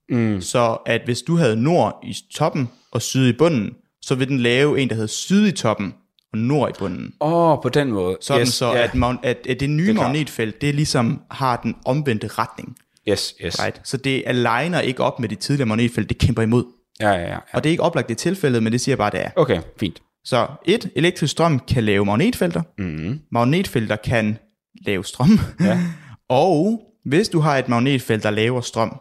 Mm. 0.08 0.40
Så 0.40 0.78
at 0.86 1.00
hvis 1.04 1.22
du 1.22 1.36
havde 1.36 1.56
nord 1.56 2.00
i 2.02 2.16
toppen 2.34 2.68
og 2.92 3.02
syd 3.02 3.28
i 3.28 3.32
bunden, 3.32 3.74
så 4.02 4.14
vil 4.14 4.28
den 4.28 4.38
lave 4.38 4.80
en, 4.80 4.88
der 4.88 4.94
hedder 4.94 5.08
syd 5.08 5.46
i 5.46 5.52
toppen 5.52 5.94
og 6.32 6.38
nord 6.38 6.70
i 6.70 6.72
bunden. 6.78 7.14
Åh, 7.20 7.32
oh, 7.32 7.62
på 7.62 7.68
den 7.68 7.92
måde. 7.92 8.16
Sådan 8.20 8.42
yes, 8.42 8.48
så, 8.48 8.66
ja. 8.66 8.82
at, 8.82 8.94
mag- 8.94 9.18
at, 9.22 9.46
at 9.48 9.60
det 9.60 9.70
nye 9.70 9.86
Det 9.86 9.94
magnetfelt, 9.94 10.60
det 10.60 10.74
ligesom 10.74 11.20
har 11.30 11.60
den 11.62 11.74
omvendte 11.84 12.26
retning. 12.28 12.76
Yes, 13.08 13.34
yes. 13.44 13.62
Right? 13.62 13.80
Så 13.84 13.96
det 13.96 14.22
aligner 14.26 14.80
ikke 14.80 15.02
op 15.02 15.20
med 15.20 15.28
det 15.28 15.38
tidligere 15.38 15.66
magnetfelt, 15.66 16.08
det 16.08 16.18
kæmper 16.18 16.42
imod. 16.42 16.64
Ja, 17.00 17.10
ja, 17.10 17.30
ja. 17.30 17.38
Og 17.52 17.64
det 17.64 17.70
er 17.70 17.72
ikke 17.72 17.82
oplagt 17.82 18.08
det 18.08 18.18
tilfældet, 18.18 18.62
men 18.62 18.72
det 18.72 18.80
siger 18.80 18.96
bare, 18.96 19.10
det 19.10 19.20
er. 19.24 19.30
Okay, 19.36 19.60
fint. 19.80 20.02
Så 20.24 20.46
et, 20.64 20.90
elektrisk 20.96 21.32
strøm 21.32 21.58
kan 21.58 21.84
lave 21.84 22.04
magnetfelter. 22.04 22.62
Mm. 22.78 23.20
Magnetfelter 23.32 23.96
kan 23.96 24.38
lave 24.86 25.04
strøm. 25.04 25.38
Ja. 25.60 25.80
og 26.28 26.80
hvis 27.06 27.28
du 27.28 27.40
har 27.40 27.58
et 27.58 27.68
magnetfelt, 27.68 28.22
der 28.22 28.30
laver 28.30 28.60
strøm, 28.60 29.00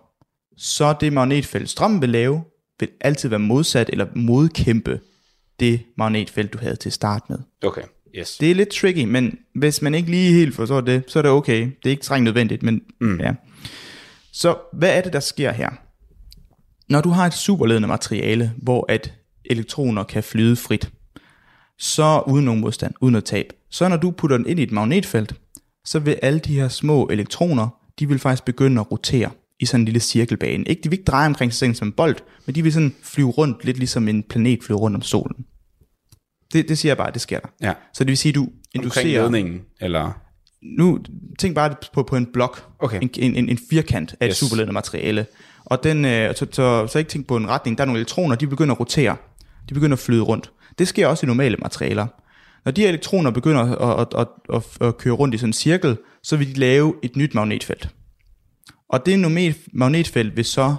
så 0.57 0.95
det 0.99 1.13
magnetfelt, 1.13 1.69
strømmen 1.69 2.01
vil 2.01 2.09
lave, 2.09 2.43
vil 2.79 2.89
altid 3.01 3.29
være 3.29 3.39
modsat 3.39 3.89
eller 3.89 4.05
modkæmpe 4.15 4.99
det 5.59 5.81
magnetfelt, 5.97 6.53
du 6.53 6.57
havde 6.57 6.75
til 6.75 6.89
at 6.89 6.93
starte 6.93 7.25
med. 7.29 7.37
Okay, 7.63 7.81
yes. 8.15 8.37
Det 8.37 8.51
er 8.51 8.55
lidt 8.55 8.69
tricky, 8.69 9.03
men 9.03 9.37
hvis 9.55 9.81
man 9.81 9.95
ikke 9.95 10.11
lige 10.11 10.33
helt 10.33 10.55
forstår 10.55 10.81
det, 10.81 11.03
så 11.07 11.19
er 11.19 11.23
det 11.23 11.31
okay. 11.31 11.61
Det 11.61 11.85
er 11.85 11.89
ikke 11.89 12.05
strengt 12.05 12.23
nødvendigt, 12.23 12.63
men 12.63 12.81
mm. 13.01 13.19
ja. 13.19 13.33
Så 14.31 14.57
hvad 14.73 14.97
er 14.97 15.01
det, 15.01 15.13
der 15.13 15.19
sker 15.19 15.51
her? 15.51 15.69
Når 16.89 17.01
du 17.01 17.09
har 17.09 17.25
et 17.25 17.33
superledende 17.33 17.87
materiale, 17.87 18.53
hvor 18.57 18.85
at 18.89 19.13
elektroner 19.45 20.03
kan 20.03 20.23
flyde 20.23 20.55
frit, 20.55 20.89
så 21.79 22.23
uden 22.27 22.45
nogen 22.45 22.61
modstand, 22.61 22.93
uden 23.01 23.11
noget 23.11 23.25
tab, 23.25 23.53
så 23.69 23.89
når 23.89 23.97
du 23.97 24.11
putter 24.11 24.37
den 24.37 24.47
ind 24.47 24.59
i 24.59 24.63
et 24.63 24.71
magnetfelt, 24.71 25.35
så 25.85 25.99
vil 25.99 26.19
alle 26.21 26.39
de 26.39 26.59
her 26.59 26.67
små 26.67 27.07
elektroner, 27.07 27.84
de 27.99 28.07
vil 28.07 28.19
faktisk 28.19 28.45
begynde 28.45 28.81
at 28.81 28.91
rotere 28.91 29.29
i 29.59 29.65
sådan 29.65 29.81
en 29.81 29.85
lille 29.85 29.99
cirkelbane. 29.99 30.63
Ikke, 30.63 30.81
de 30.81 30.89
vil 30.89 30.99
ikke 30.99 31.11
dreje 31.11 31.27
omkring 31.27 31.53
sig 31.53 31.59
selv 31.59 31.75
som 31.75 31.87
en 31.87 31.91
bold, 31.91 32.15
men 32.45 32.55
de 32.55 32.63
vil 32.63 32.73
sådan 32.73 32.95
flyve 33.03 33.29
rundt, 33.29 33.65
lidt 33.65 33.77
ligesom 33.77 34.07
en 34.07 34.23
planet 34.23 34.63
flyver 34.63 34.79
rundt 34.79 34.95
om 34.95 35.01
solen. 35.01 35.45
Det, 36.53 36.69
det 36.69 36.77
siger 36.77 36.89
jeg 36.89 36.97
bare, 36.97 37.11
det 37.11 37.21
sker 37.21 37.39
der. 37.39 37.47
Ja. 37.61 37.73
Så 37.93 38.03
det 38.03 38.07
vil 38.07 38.17
sige, 38.17 38.31
du 38.31 38.41
Omkring 38.41 38.59
inducerer... 38.73 39.21
ledningen, 39.21 39.61
eller... 39.81 40.21
Nu, 40.77 40.99
tænk 41.39 41.55
bare 41.55 41.75
på, 41.93 42.03
på 42.03 42.15
en 42.15 42.25
blok, 42.33 42.69
Okay. 42.79 42.99
en, 43.01 43.35
en, 43.35 43.49
en, 43.49 43.59
firkant 43.69 44.15
af. 44.19 44.27
Yes. 44.27 44.31
et 44.31 44.37
superledende 44.37 44.73
materiale. 44.73 45.25
Og 45.65 45.83
den, 45.83 46.05
øh, 46.05 46.35
så, 46.35 46.47
så, 46.51 46.87
så 46.87 46.99
ikke 46.99 47.09
tænk 47.09 47.27
på 47.27 47.35
en 47.35 47.49
retning, 47.49 47.77
der 47.77 47.83
er 47.83 47.85
nogle 47.85 47.99
elektroner, 47.99 48.35
de 48.35 48.47
begynder 48.47 48.73
at 48.75 48.79
rotere. 48.79 49.15
De 49.69 49.73
begynder 49.73 49.95
at 49.95 49.99
flyde 49.99 50.21
rundt. 50.21 50.51
Det 50.79 50.87
sker 50.87 51.07
også 51.07 51.25
i 51.25 51.27
normale 51.27 51.57
materialer. 51.57 52.07
Når 52.65 52.71
de 52.71 52.81
her 52.81 52.89
elektroner 52.89 53.31
begynder 53.31 53.61
at, 53.61 53.99
at, 53.99 54.19
at, 54.19 54.27
at, 54.55 54.87
at 54.87 54.97
køre 54.97 55.13
rundt 55.13 55.35
i 55.35 55.37
sådan 55.37 55.49
en 55.49 55.53
cirkel, 55.53 55.97
så 56.23 56.37
vil 56.37 56.55
de 56.55 56.59
lave 56.59 56.95
et 57.03 57.15
nyt 57.15 57.33
magnetfelt. 57.33 57.89
Og 58.89 59.05
det 59.05 59.19
magnet- 59.19 59.67
magnetfelt 59.73 60.37
vil 60.37 60.45
så 60.45 60.75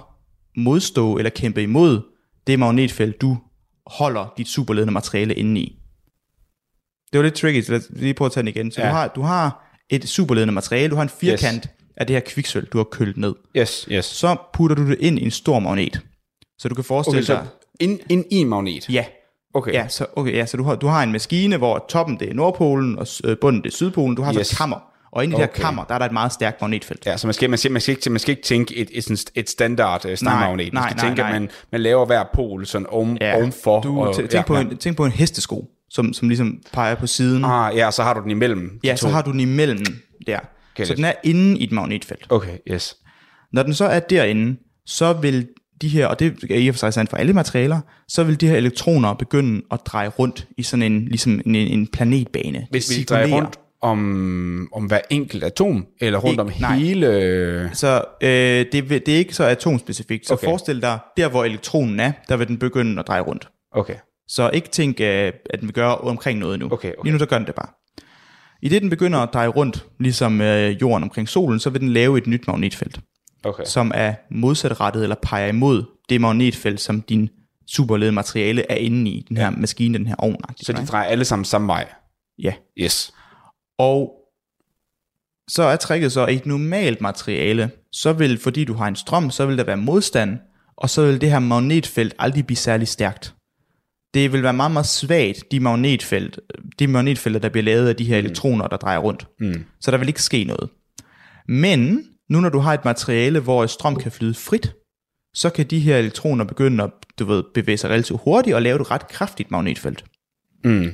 modstå 0.57 1.17
eller 1.17 1.29
kæmpe 1.29 1.63
imod 1.63 2.01
det 2.47 2.59
magnetfelt, 2.59 3.21
du 3.21 3.37
holder 3.87 4.33
dit 4.37 4.47
superledende 4.47 4.93
materiale 4.93 5.35
inde 5.35 5.61
i. 5.61 5.79
Det 7.11 7.17
var 7.17 7.23
lidt 7.23 7.35
tricky, 7.35 7.61
så 7.61 7.71
lad 7.71 7.79
os 7.79 7.87
lige 7.89 8.13
prøve 8.13 8.25
at 8.25 8.31
tage 8.31 8.41
den 8.41 8.47
igen. 8.47 8.71
Så 8.71 8.81
ja. 8.81 8.87
Du, 8.87 8.93
har, 8.93 9.07
du 9.07 9.21
har 9.21 9.73
et 9.89 10.09
superledende 10.09 10.53
materiale, 10.53 10.89
du 10.89 10.95
har 10.95 11.03
en 11.03 11.09
firkant 11.09 11.63
yes. 11.63 11.71
af 11.97 12.07
det 12.07 12.15
her 12.15 12.21
kviksøl, 12.25 12.65
du 12.65 12.77
har 12.77 12.83
kølet 12.83 13.17
ned. 13.17 13.35
Yes, 13.57 13.87
yes. 13.91 14.05
Så 14.05 14.35
putter 14.53 14.75
du 14.75 14.89
det 14.89 14.97
ind 14.99 15.19
i 15.19 15.23
en 15.23 15.31
stor 15.31 15.59
magnet. 15.59 16.01
Så 16.59 16.69
du 16.69 16.75
kan 16.75 16.83
forestille 16.83 17.23
Okay, 17.23 17.33
dig... 17.33 17.47
ind, 17.79 17.99
ind 18.09 18.25
i 18.31 18.35
en 18.35 18.47
magnet? 18.49 18.89
Ja, 18.89 19.05
Okay. 19.57 19.73
ja, 19.73 19.87
så, 19.87 20.05
okay, 20.15 20.33
ja, 20.33 20.45
så 20.45 20.57
du, 20.57 20.63
har, 20.63 20.75
du 20.75 20.87
har 20.87 21.03
en 21.03 21.11
maskine, 21.11 21.57
hvor 21.57 21.85
toppen 21.89 22.19
det 22.19 22.29
er 22.29 22.33
Nordpolen, 22.33 22.99
og 22.99 23.07
øh, 23.23 23.37
bunden 23.41 23.63
det 23.63 23.69
er 23.69 23.75
Sydpolen. 23.75 24.15
Du 24.15 24.21
har 24.21 24.33
yes. 24.33 24.47
Så 24.47 24.53
et 24.53 24.57
kammer, 24.57 24.77
og 25.11 25.23
inde 25.23 25.33
i 25.33 25.35
det 25.35 25.39
her 25.39 25.47
Okay. 25.47 25.61
kammer, 25.61 25.83
der 25.83 25.93
er 25.93 25.99
der 25.99 26.05
et 26.05 26.11
meget 26.11 26.33
stærkt 26.33 26.61
magnetfelt. 26.61 27.05
Ja, 27.05 27.17
så 27.17 27.27
man 27.27 27.33
skal, 27.33 27.49
man 27.49 27.59
skal, 27.59 27.71
man 27.71 27.81
skal, 27.81 27.91
ikke, 27.91 28.09
man 28.09 28.19
skal 28.19 28.31
ikke 28.31 28.43
tænke 28.43 28.75
et, 28.75 28.89
et, 28.93 29.31
et 29.35 29.49
standard 29.49 30.05
uh, 30.05 30.15
stangmagnet. 30.15 30.73
Man 30.73 30.83
skal 30.83 30.95
nej, 30.95 31.05
tænke, 31.05 31.21
nej. 31.21 31.29
at 31.29 31.41
man, 31.41 31.49
man 31.71 31.81
laver 31.81 32.05
hver 32.05 32.23
pol 32.33 32.65
sådan 32.65 32.87
oven, 32.87 33.17
Ja, 33.21 33.37
ovenfor. 33.37 33.81
Du 33.81 34.01
og, 34.01 34.15
tænk, 34.15 34.33
ja, 34.33 34.41
på 34.41 34.57
en, 34.57 34.77
tænk 34.77 34.97
på 34.97 35.05
en 35.05 35.11
hestesko, 35.11 35.65
som, 35.89 36.13
som 36.13 36.29
ligesom 36.29 36.59
peger 36.73 36.95
på 36.95 37.07
siden. 37.07 37.45
Ah, 37.45 37.77
ja, 37.77 37.91
så 37.91 38.03
har 38.03 38.13
du 38.13 38.21
den 38.21 38.31
imellem. 38.31 38.69
de 38.83 38.87
ja, 38.87 38.91
to. 38.95 38.97
så 38.97 39.07
har 39.07 39.21
du 39.21 39.31
den 39.31 39.39
imellem 39.39 39.85
der. 40.27 40.39
Okay, 40.75 40.85
så 40.85 40.93
den 40.93 41.05
er 41.05 41.13
inde 41.23 41.59
i 41.59 41.63
et 41.63 41.71
magnetfelt. 41.71 42.25
Okay, 42.29 42.57
yes. 42.71 42.95
Når 43.53 43.63
den 43.63 43.73
så 43.73 43.85
er 43.85 43.99
derinde, 43.99 44.57
så 44.85 45.13
vil 45.13 45.47
de 45.81 45.87
her, 45.87 46.07
og 46.07 46.19
det 46.19 46.43
er 46.49 46.55
i 46.55 46.67
og 46.67 46.75
for 46.75 46.79
sig 46.79 46.93
sandt 46.93 47.09
for 47.09 47.17
alle 47.17 47.33
materialer, 47.33 47.79
så 48.07 48.23
vil 48.23 48.41
de 48.41 48.47
her 48.47 48.55
elektroner 48.57 49.13
begynde 49.13 49.61
at 49.71 49.79
dreje 49.85 50.07
rundt 50.07 50.47
i 50.57 50.63
sådan 50.63 50.91
en, 50.91 51.05
ligesom 51.05 51.41
en, 51.45 51.55
en 51.55 51.87
planetbane. 51.87 52.67
Hvis 52.71 52.89
vi 52.89 52.95
Cirkulere. 52.95 53.23
drejer 53.27 53.35
rundt 53.41 53.59
om, 53.81 54.69
om 54.73 54.85
hver 54.85 54.99
enkelt 55.09 55.43
atom, 55.43 55.85
eller 56.01 56.19
rundt 56.19 56.31
Ikke- 56.33 56.41
om 56.41 56.51
nej. 56.59 56.77
hele... 56.77 57.69
Så 57.73 58.03
øh, 58.23 58.29
det, 58.71 58.89
det 58.89 59.09
er 59.09 59.17
ikke 59.17 59.33
så 59.33 59.43
atomspecifikt. 59.43 60.27
Så 60.27 60.33
Okay. 60.33 60.45
forestil 60.47 60.81
dig, 60.81 60.99
der 61.17 61.29
hvor 61.29 61.43
elektronen 61.45 61.99
er, 61.99 62.11
der 62.29 62.37
vil 62.37 62.47
den 62.47 62.57
begynde 62.57 62.99
at 62.99 63.07
dreje 63.07 63.21
rundt. 63.21 63.49
Okay. 63.71 63.95
Så 64.27 64.49
ikke 64.53 64.69
tænk, 64.69 64.99
øh, 65.01 65.31
at 65.49 65.61
den 65.61 65.71
gøre 65.71 65.97
omkring 65.97 66.39
noget 66.39 66.59
nu. 66.59 66.65
Okay, 66.65 66.73
okay. 66.73 67.03
Lige 67.03 67.13
nu 67.13 67.19
så 67.19 67.25
gør 67.25 67.37
den 67.37 67.47
det 67.47 67.55
bare. 67.55 67.67
I 68.61 68.69
det 68.69 68.81
den 68.81 68.89
begynder 68.89 69.19
at 69.19 69.29
dreje 69.33 69.47
rundt, 69.47 69.85
ligesom 69.99 70.41
øh, 70.41 70.81
jorden 70.81 71.03
omkring 71.03 71.29
solen, 71.29 71.59
så 71.59 71.69
vil 71.69 71.81
den 71.81 71.89
lave 71.89 72.17
et 72.17 72.27
nyt 72.27 72.47
magnetfelt, 72.47 72.99
Okay. 73.43 73.63
som 73.65 73.91
er 73.95 74.13
modsatrettet 74.31 75.03
eller 75.03 75.15
peger 75.21 75.47
imod 75.47 75.83
det 76.09 76.21
magnetfelt, 76.21 76.81
som 76.81 77.01
din 77.01 77.29
superlede 77.67 78.11
materiale 78.11 78.71
er 78.71 78.75
inde 78.75 79.11
i, 79.11 79.25
den 79.29 79.37
her 79.37 79.49
maskine, 79.49 79.97
den 79.97 80.07
her 80.07 80.15
ovn. 80.17 80.35
Så 80.57 80.73
de 80.73 80.85
drejer 80.85 81.09
alle 81.09 81.25
sammen 81.25 81.45
samme 81.45 81.67
vej. 81.67 81.89
Ja. 82.39 82.53
Yes. 82.77 83.13
Og 83.77 84.13
så 85.47 85.63
er 85.63 85.75
tricket 85.75 86.11
så, 86.11 86.25
at 86.25 86.33
i 86.33 86.35
et 86.35 86.45
normalt 86.45 87.01
materiale, 87.01 87.71
så 87.91 88.13
vil, 88.13 88.37
fordi 88.37 88.65
du 88.65 88.73
har 88.73 88.87
en 88.87 88.95
strøm, 88.95 89.29
så 89.29 89.45
vil 89.45 89.57
der 89.57 89.63
være 89.63 89.77
modstand, 89.77 90.37
og 90.77 90.89
så 90.89 91.05
vil 91.05 91.21
det 91.21 91.31
her 91.31 91.39
magnetfelt 91.39 92.15
aldrig 92.19 92.45
blive 92.45 92.57
særlig 92.57 92.87
stærkt. 92.87 93.33
Det 94.13 94.33
vil 94.33 94.43
være 94.43 94.53
meget, 94.53 94.71
meget 94.71 94.85
svagt, 94.85 95.51
de 95.51 95.59
magnetfelt, 95.59 96.39
de 96.79 96.87
magnetfelter, 96.87 97.39
der 97.39 97.49
bliver 97.49 97.63
lavet 97.63 97.89
af 97.89 97.95
de 97.95 98.03
her 98.03 98.17
elektroner, 98.17 98.67
der 98.67 98.77
drejer 98.77 98.97
rundt. 98.97 99.27
Mm. 99.39 99.65
Så 99.81 99.91
der 99.91 99.97
vil 99.97 100.07
ikke 100.07 100.23
ske 100.23 100.43
noget. 100.43 100.69
Men 101.47 102.07
nu 102.29 102.39
når 102.39 102.49
du 102.49 102.59
har 102.59 102.73
et 102.73 102.85
materiale, 102.85 103.39
hvor 103.39 103.65
strøm 103.65 103.95
kan 103.95 104.11
flyde 104.11 104.33
frit, 104.33 104.73
så 105.33 105.49
kan 105.49 105.65
de 105.65 105.79
her 105.79 105.97
elektroner 105.97 106.45
begynde 106.45 106.83
at 106.83 106.91
du 107.19 107.25
ved, 107.25 107.43
bevæge 107.53 107.77
sig 107.77 107.89
relativt 107.89 108.21
hurtigt 108.23 108.55
og 108.55 108.61
lave 108.61 108.81
et 108.81 108.91
ret 108.91 109.07
kraftigt 109.07 109.51
magnetfelt. 109.51 110.05
Mm. 110.63 110.93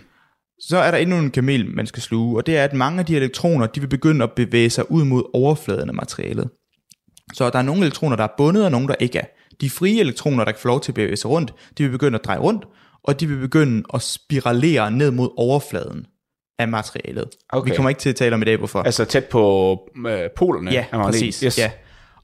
Så 0.59 0.77
er 0.77 0.91
der 0.91 0.97
endnu 0.97 1.17
en 1.17 1.31
kamel, 1.31 1.75
man 1.75 1.87
skal 1.87 2.01
sluge, 2.01 2.37
og 2.37 2.45
det 2.45 2.57
er, 2.57 2.63
at 2.63 2.73
mange 2.73 2.99
af 2.99 3.05
de 3.05 3.15
elektroner, 3.15 3.67
de 3.67 3.79
vil 3.79 3.87
begynde 3.87 4.23
at 4.23 4.31
bevæge 4.31 4.69
sig 4.69 4.91
ud 4.91 5.03
mod 5.03 5.23
overfladen 5.33 5.89
af 5.89 5.95
materialet. 5.95 6.49
Så 7.33 7.49
der 7.49 7.59
er 7.59 7.63
nogle 7.63 7.81
elektroner, 7.81 8.15
der 8.15 8.23
er 8.23 8.33
bundet, 8.37 8.65
og 8.65 8.71
nogle, 8.71 8.87
der 8.87 8.95
ikke 8.99 9.19
er. 9.19 9.25
De 9.61 9.69
frie 9.69 9.99
elektroner, 9.99 10.45
der 10.45 10.51
kan 10.51 10.59
få 10.59 10.67
lov 10.67 10.81
til 10.81 10.91
at 10.91 10.95
bevæge 10.95 11.17
sig 11.17 11.29
rundt, 11.29 11.53
de 11.77 11.83
vil 11.83 11.91
begynde 11.91 12.19
at 12.19 12.25
dreje 12.25 12.39
rundt, 12.39 12.65
og 13.03 13.19
de 13.19 13.27
vil 13.27 13.37
begynde 13.37 13.83
at 13.93 14.01
spiralere 14.01 14.91
ned 14.91 15.11
mod 15.11 15.29
overfladen 15.37 16.05
af 16.63 16.67
materialet. 16.67 17.29
Okay. 17.49 17.69
Vi 17.71 17.75
kommer 17.75 17.89
ikke 17.89 17.99
til 18.01 18.09
at 18.09 18.15
tale 18.15 18.35
om 18.35 18.41
i 18.41 18.45
dag, 18.45 18.57
hvorfor. 18.57 18.83
Altså 18.83 19.05
tæt 19.05 19.25
på 19.25 19.79
øh, 20.07 20.29
polerne 20.35 20.71
Ja, 20.71 20.85
præcis. 20.91 21.39
Yes. 21.39 21.57
Ja. 21.57 21.71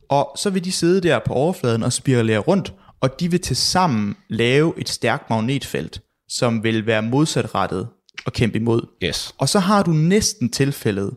Og 0.10 0.32
så 0.38 0.49
vil 0.49 0.65
de 0.65 0.71
sidde 0.71 1.02
der 1.08 1.19
på 1.19 1.34
overfladen 1.34 1.84
og 1.84 1.93
spiralere 1.93 2.38
rundt, 2.39 2.73
og 3.02 3.19
de 3.19 3.32
vil 3.32 3.41
til 3.41 3.56
sammen 3.56 4.15
lave 4.30 4.73
et 4.78 4.89
stærkt 4.89 5.30
magnetfelt, 5.30 6.02
som 6.30 6.63
vil 6.63 6.86
være 6.86 7.02
modsatrettet 7.02 7.88
og 8.25 8.34
kæmpe 8.34 8.58
imod. 8.58 8.82
yes. 9.04 9.36
Og 9.38 9.49
så 9.49 9.60
har 9.60 9.84
du 9.84 9.91
næsten 9.91 10.49
tilfældet, 10.52 11.12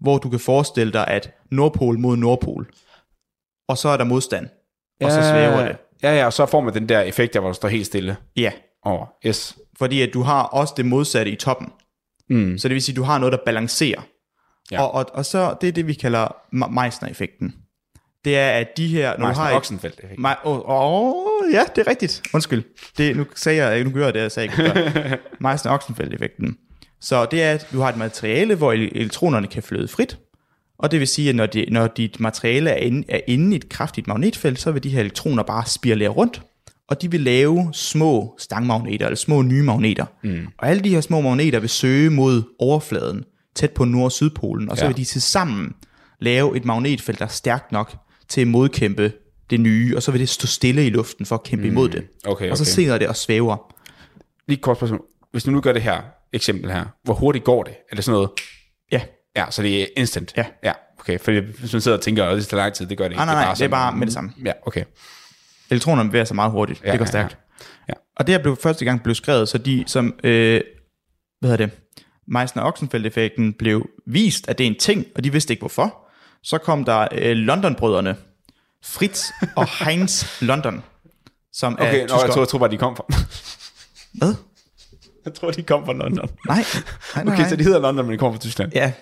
hvor 0.00 0.18
du 0.18 0.28
kan 0.28 0.40
forestille 0.40 0.92
dig, 0.92 1.08
at 1.08 1.30
Nordpol 1.50 1.98
mod 1.98 2.16
Nordpol, 2.16 2.70
og 3.68 3.78
så 3.78 3.88
er 3.88 3.96
der 3.96 4.04
modstand, 4.04 4.48
og 5.04 5.10
så 5.10 5.22
svæver 5.22 5.66
det. 5.66 5.76
Ja, 6.02 6.16
ja, 6.18 6.26
og 6.26 6.32
så 6.32 6.46
får 6.46 6.60
man 6.60 6.74
den 6.74 6.88
der 6.88 7.00
effekt, 7.00 7.34
der 7.34 7.40
hvor 7.40 7.48
du 7.48 7.54
står 7.54 7.68
helt 7.68 7.86
stille 7.86 8.16
Ja, 8.36 8.50
over. 8.84 9.06
Yes. 9.26 9.56
fordi 9.78 10.02
at 10.02 10.10
du 10.14 10.22
har 10.22 10.42
også 10.42 10.74
det 10.76 10.86
modsatte 10.86 11.32
i 11.32 11.36
toppen. 11.36 11.68
Mm. 12.32 12.58
Så 12.58 12.68
det 12.68 12.74
vil 12.74 12.82
sige, 12.82 12.92
at 12.92 12.96
du 12.96 13.02
har 13.02 13.18
noget, 13.18 13.32
der 13.32 13.38
balancerer. 13.46 14.00
Ja. 14.70 14.82
Og, 14.82 14.94
og, 14.94 15.06
og 15.14 15.24
så 15.24 15.54
det 15.60 15.68
er 15.68 15.72
det, 15.72 15.86
vi 15.86 15.94
kalder 15.94 16.36
Meissner-effekten. 16.52 17.54
Det 18.24 18.38
er, 18.38 18.50
at 18.50 18.76
de 18.76 18.86
her... 18.86 19.18
Når 19.18 19.28
du 19.28 19.34
har 19.34 19.54
Oxenfeldt 19.54 20.00
effekt. 20.04 20.20
Ma- 20.20 20.46
oh, 20.46 20.60
oh, 20.64 21.52
ja, 21.52 21.64
det 21.76 21.86
er 21.86 21.90
rigtigt. 21.90 22.22
Undskyld. 22.34 22.64
Det, 22.98 23.16
nu 23.16 23.26
sagde 23.34 23.64
jeg, 23.66 23.84
nu 23.84 23.90
gør 23.90 24.04
jeg 24.04 24.14
det, 24.14 24.20
jeg 24.20 24.32
sagde 24.32 24.44
ikke. 24.46 25.18
meissner 25.40 25.72
oxenfeldt 25.72 26.14
effekten 26.14 26.56
Så 27.00 27.26
det 27.30 27.42
er, 27.42 27.52
at 27.52 27.68
du 27.72 27.80
har 27.80 27.88
et 27.88 27.96
materiale, 27.96 28.54
hvor 28.54 28.72
el- 28.72 28.92
elektronerne 28.94 29.46
kan 29.46 29.62
flyde 29.62 29.88
frit, 29.88 30.18
og 30.78 30.90
det 30.90 31.00
vil 31.00 31.08
sige, 31.08 31.28
at 31.28 31.34
når, 31.34 31.46
de, 31.46 31.66
når 31.70 31.86
dit 31.86 32.20
materiale 32.20 32.70
er 32.70 32.76
inde, 32.76 33.04
er 33.08 33.20
inde 33.26 33.52
i 33.52 33.56
et 33.56 33.68
kraftigt 33.68 34.06
magnetfelt, 34.06 34.60
så 34.60 34.70
vil 34.70 34.82
de 34.82 34.88
her 34.88 35.00
elektroner 35.00 35.42
bare 35.42 35.66
spiralere 35.66 36.08
rundt, 36.08 36.42
og 36.92 37.02
de 37.02 37.10
vil 37.10 37.20
lave 37.20 37.68
små 37.72 38.34
stangmagneter, 38.38 39.06
eller 39.06 39.16
små 39.16 39.42
nye 39.42 39.62
magneter. 39.62 40.04
Mm. 40.24 40.46
Og 40.58 40.68
alle 40.68 40.82
de 40.84 40.88
her 40.88 41.00
små 41.00 41.20
magneter 41.20 41.58
vil 41.60 41.68
søge 41.68 42.10
mod 42.10 42.42
overfladen, 42.58 43.24
tæt 43.56 43.70
på 43.70 43.84
Nord- 43.84 44.04
og 44.04 44.12
Sydpolen, 44.12 44.68
og 44.70 44.76
så 44.76 44.84
Ja. 44.84 44.88
vil 44.88 44.96
de 44.96 45.04
til 45.04 45.22
sammen 45.22 45.72
lave 46.20 46.56
et 46.56 46.64
magnetfelt, 46.64 47.18
der 47.18 47.24
er 47.24 47.28
stærkt 47.28 47.72
nok 47.72 47.96
til 48.28 48.40
at 48.40 48.46
modkæmpe 48.48 49.12
det 49.50 49.60
nye, 49.60 49.96
og 49.96 50.02
så 50.02 50.10
vil 50.10 50.20
det 50.20 50.28
stå 50.28 50.46
stille 50.46 50.86
i 50.86 50.90
luften 50.90 51.26
for 51.26 51.34
at 51.36 51.42
kæmpe 51.42 51.64
mm. 51.64 51.70
imod 51.70 51.88
det. 51.88 52.04
Okay, 52.26 52.50
Og 52.50 52.56
så 52.56 52.62
okay. 52.64 52.70
sidder 52.70 52.98
det 52.98 53.08
og 53.08 53.16
svæver. 53.16 53.74
Lige 54.48 54.58
kort 54.60 54.76
spørgsmål. 54.76 55.02
Hvis 55.32 55.44
du 55.44 55.50
nu 55.50 55.60
gør 55.60 55.72
det 55.72 55.82
her 55.82 56.00
eksempel 56.32 56.70
her, 56.72 56.84
hvor 57.04 57.14
hurtigt 57.14 57.44
går 57.44 57.62
det? 57.62 57.72
Er 57.90 57.94
det 57.96 58.04
sådan 58.04 58.14
noget? 58.14 58.30
Ja, 58.92 59.00
Ja, 59.36 59.44
så 59.50 59.62
det 59.62 59.82
er 59.82 59.86
instant? 59.96 60.32
Ja. 60.36 60.44
Ja, 60.64 60.72
okay. 61.00 61.18
For 61.18 61.40
hvis 61.60 61.72
man 61.72 61.80
sidder 61.80 61.96
og 61.96 62.02
tænker, 62.02 62.24
at 62.24 62.36
det 62.36 62.46
tager 62.46 62.62
lang 62.62 62.74
tid, 62.74 62.86
det 62.86 62.98
gør 62.98 63.04
det 63.04 63.10
ikke. 63.12 63.16
nej, 63.16 63.24
nej, 63.26 63.34
nej, 63.34 63.44
det 63.44 63.50
er 63.50 63.54
sådan- 63.54 63.70
bare 63.70 63.96
med 63.96 64.06
det 64.06 64.14
samme. 64.14 64.32
Ja, 64.44 64.52
okay. 64.66 64.84
Elektronerne 65.72 66.08
bevæger 66.08 66.24
sig 66.24 66.34
meget 66.36 66.50
hurtigt. 66.52 66.80
Ja, 66.82 66.86
Ja, 66.86 66.92
det 66.92 66.98
går 66.98 67.04
ja, 67.04 67.08
stærkt. 67.10 67.38
ja. 67.88 67.92
Og 68.16 68.26
det 68.26 68.34
her 68.34 68.42
blev 68.42 68.56
første 68.62 68.84
gang 68.84 69.02
blev 69.02 69.14
skrevet, 69.14 69.48
så 69.48 69.58
de 69.58 69.84
som, 69.86 70.14
øh, 70.24 70.60
hvad 71.40 71.50
hedder 71.50 71.66
det, 71.66 71.70
Meissner-Oxenfeldt-effekten 72.26 73.52
blev 73.52 73.86
vist, 74.06 74.48
at 74.48 74.58
det 74.58 74.64
er 74.66 74.68
en 74.70 74.78
ting, 74.78 75.06
og 75.16 75.24
de 75.24 75.32
vidste 75.32 75.52
ikke 75.52 75.60
hvorfor. 75.60 75.98
Så 76.42 76.58
kom 76.58 76.84
der 76.84 77.08
øh, 77.12 77.36
London-brødrene, 77.36 78.16
Fritz 78.84 79.30
og 79.56 79.66
Heinz 79.84 80.42
London, 80.42 80.82
som 81.52 81.72
er 81.80 81.88
Okay, 81.88 82.00
jeg 82.00 82.08
tror, 82.08 82.38
jeg 82.40 82.48
tror 82.48 82.58
bare, 82.58 82.70
de 82.70 82.76
kom 82.78 82.96
fra... 82.96 83.04
Hvad? 84.14 84.34
Jeg 85.24 85.34
tror, 85.34 85.50
de 85.50 85.62
kom 85.62 85.84
fra 85.84 85.92
London. 85.92 86.28
Nej, 86.48 86.64
nej, 87.14 87.24
nej. 87.24 87.34
Okay, 87.34 87.48
så 87.48 87.56
de 87.56 87.64
hedder 87.64 87.78
London, 87.80 88.04
men 88.06 88.12
de 88.12 88.18
kommer 88.18 88.32
fra 88.38 88.40
Tyskland. 88.40 88.72
Ja, 88.74 88.92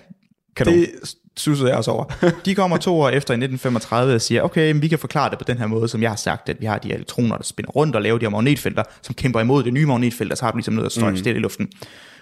Kanon. 0.56 0.74
det 0.74 0.90
sussede 1.36 1.68
jeg 1.68 1.78
også 1.78 1.90
over. 1.90 2.04
De 2.44 2.54
kommer 2.54 2.76
to 2.76 3.00
år 3.00 3.08
efter 3.08 3.34
i 3.34 3.36
1935 3.36 4.14
og 4.14 4.20
siger, 4.20 4.42
okay, 4.42 4.72
men 4.72 4.82
vi 4.82 4.88
kan 4.88 4.98
forklare 4.98 5.30
det 5.30 5.38
på 5.38 5.44
den 5.44 5.58
her 5.58 5.66
måde, 5.66 5.88
som 5.88 6.02
jeg 6.02 6.10
har 6.10 6.16
sagt, 6.16 6.48
at 6.48 6.60
vi 6.60 6.66
har 6.66 6.78
de 6.78 6.92
elektroner, 6.92 7.36
der 7.36 7.44
spinner 7.44 7.70
rundt 7.70 7.96
og 7.96 8.02
laver 8.02 8.18
de 8.18 8.24
her 8.24 8.30
magnetfelter, 8.30 8.82
som 9.02 9.14
kæmper 9.14 9.40
imod 9.40 9.62
det 9.62 9.72
nye 9.72 9.86
magnetfelt, 9.86 10.32
og 10.32 10.38
så 10.38 10.44
har 10.44 10.52
vi 10.52 10.56
ligesom 10.56 10.74
noget, 10.74 10.90
der 10.90 11.00
står 11.00 11.10
mm. 11.10 11.16
stille 11.16 11.38
i 11.38 11.42
luften. 11.42 11.68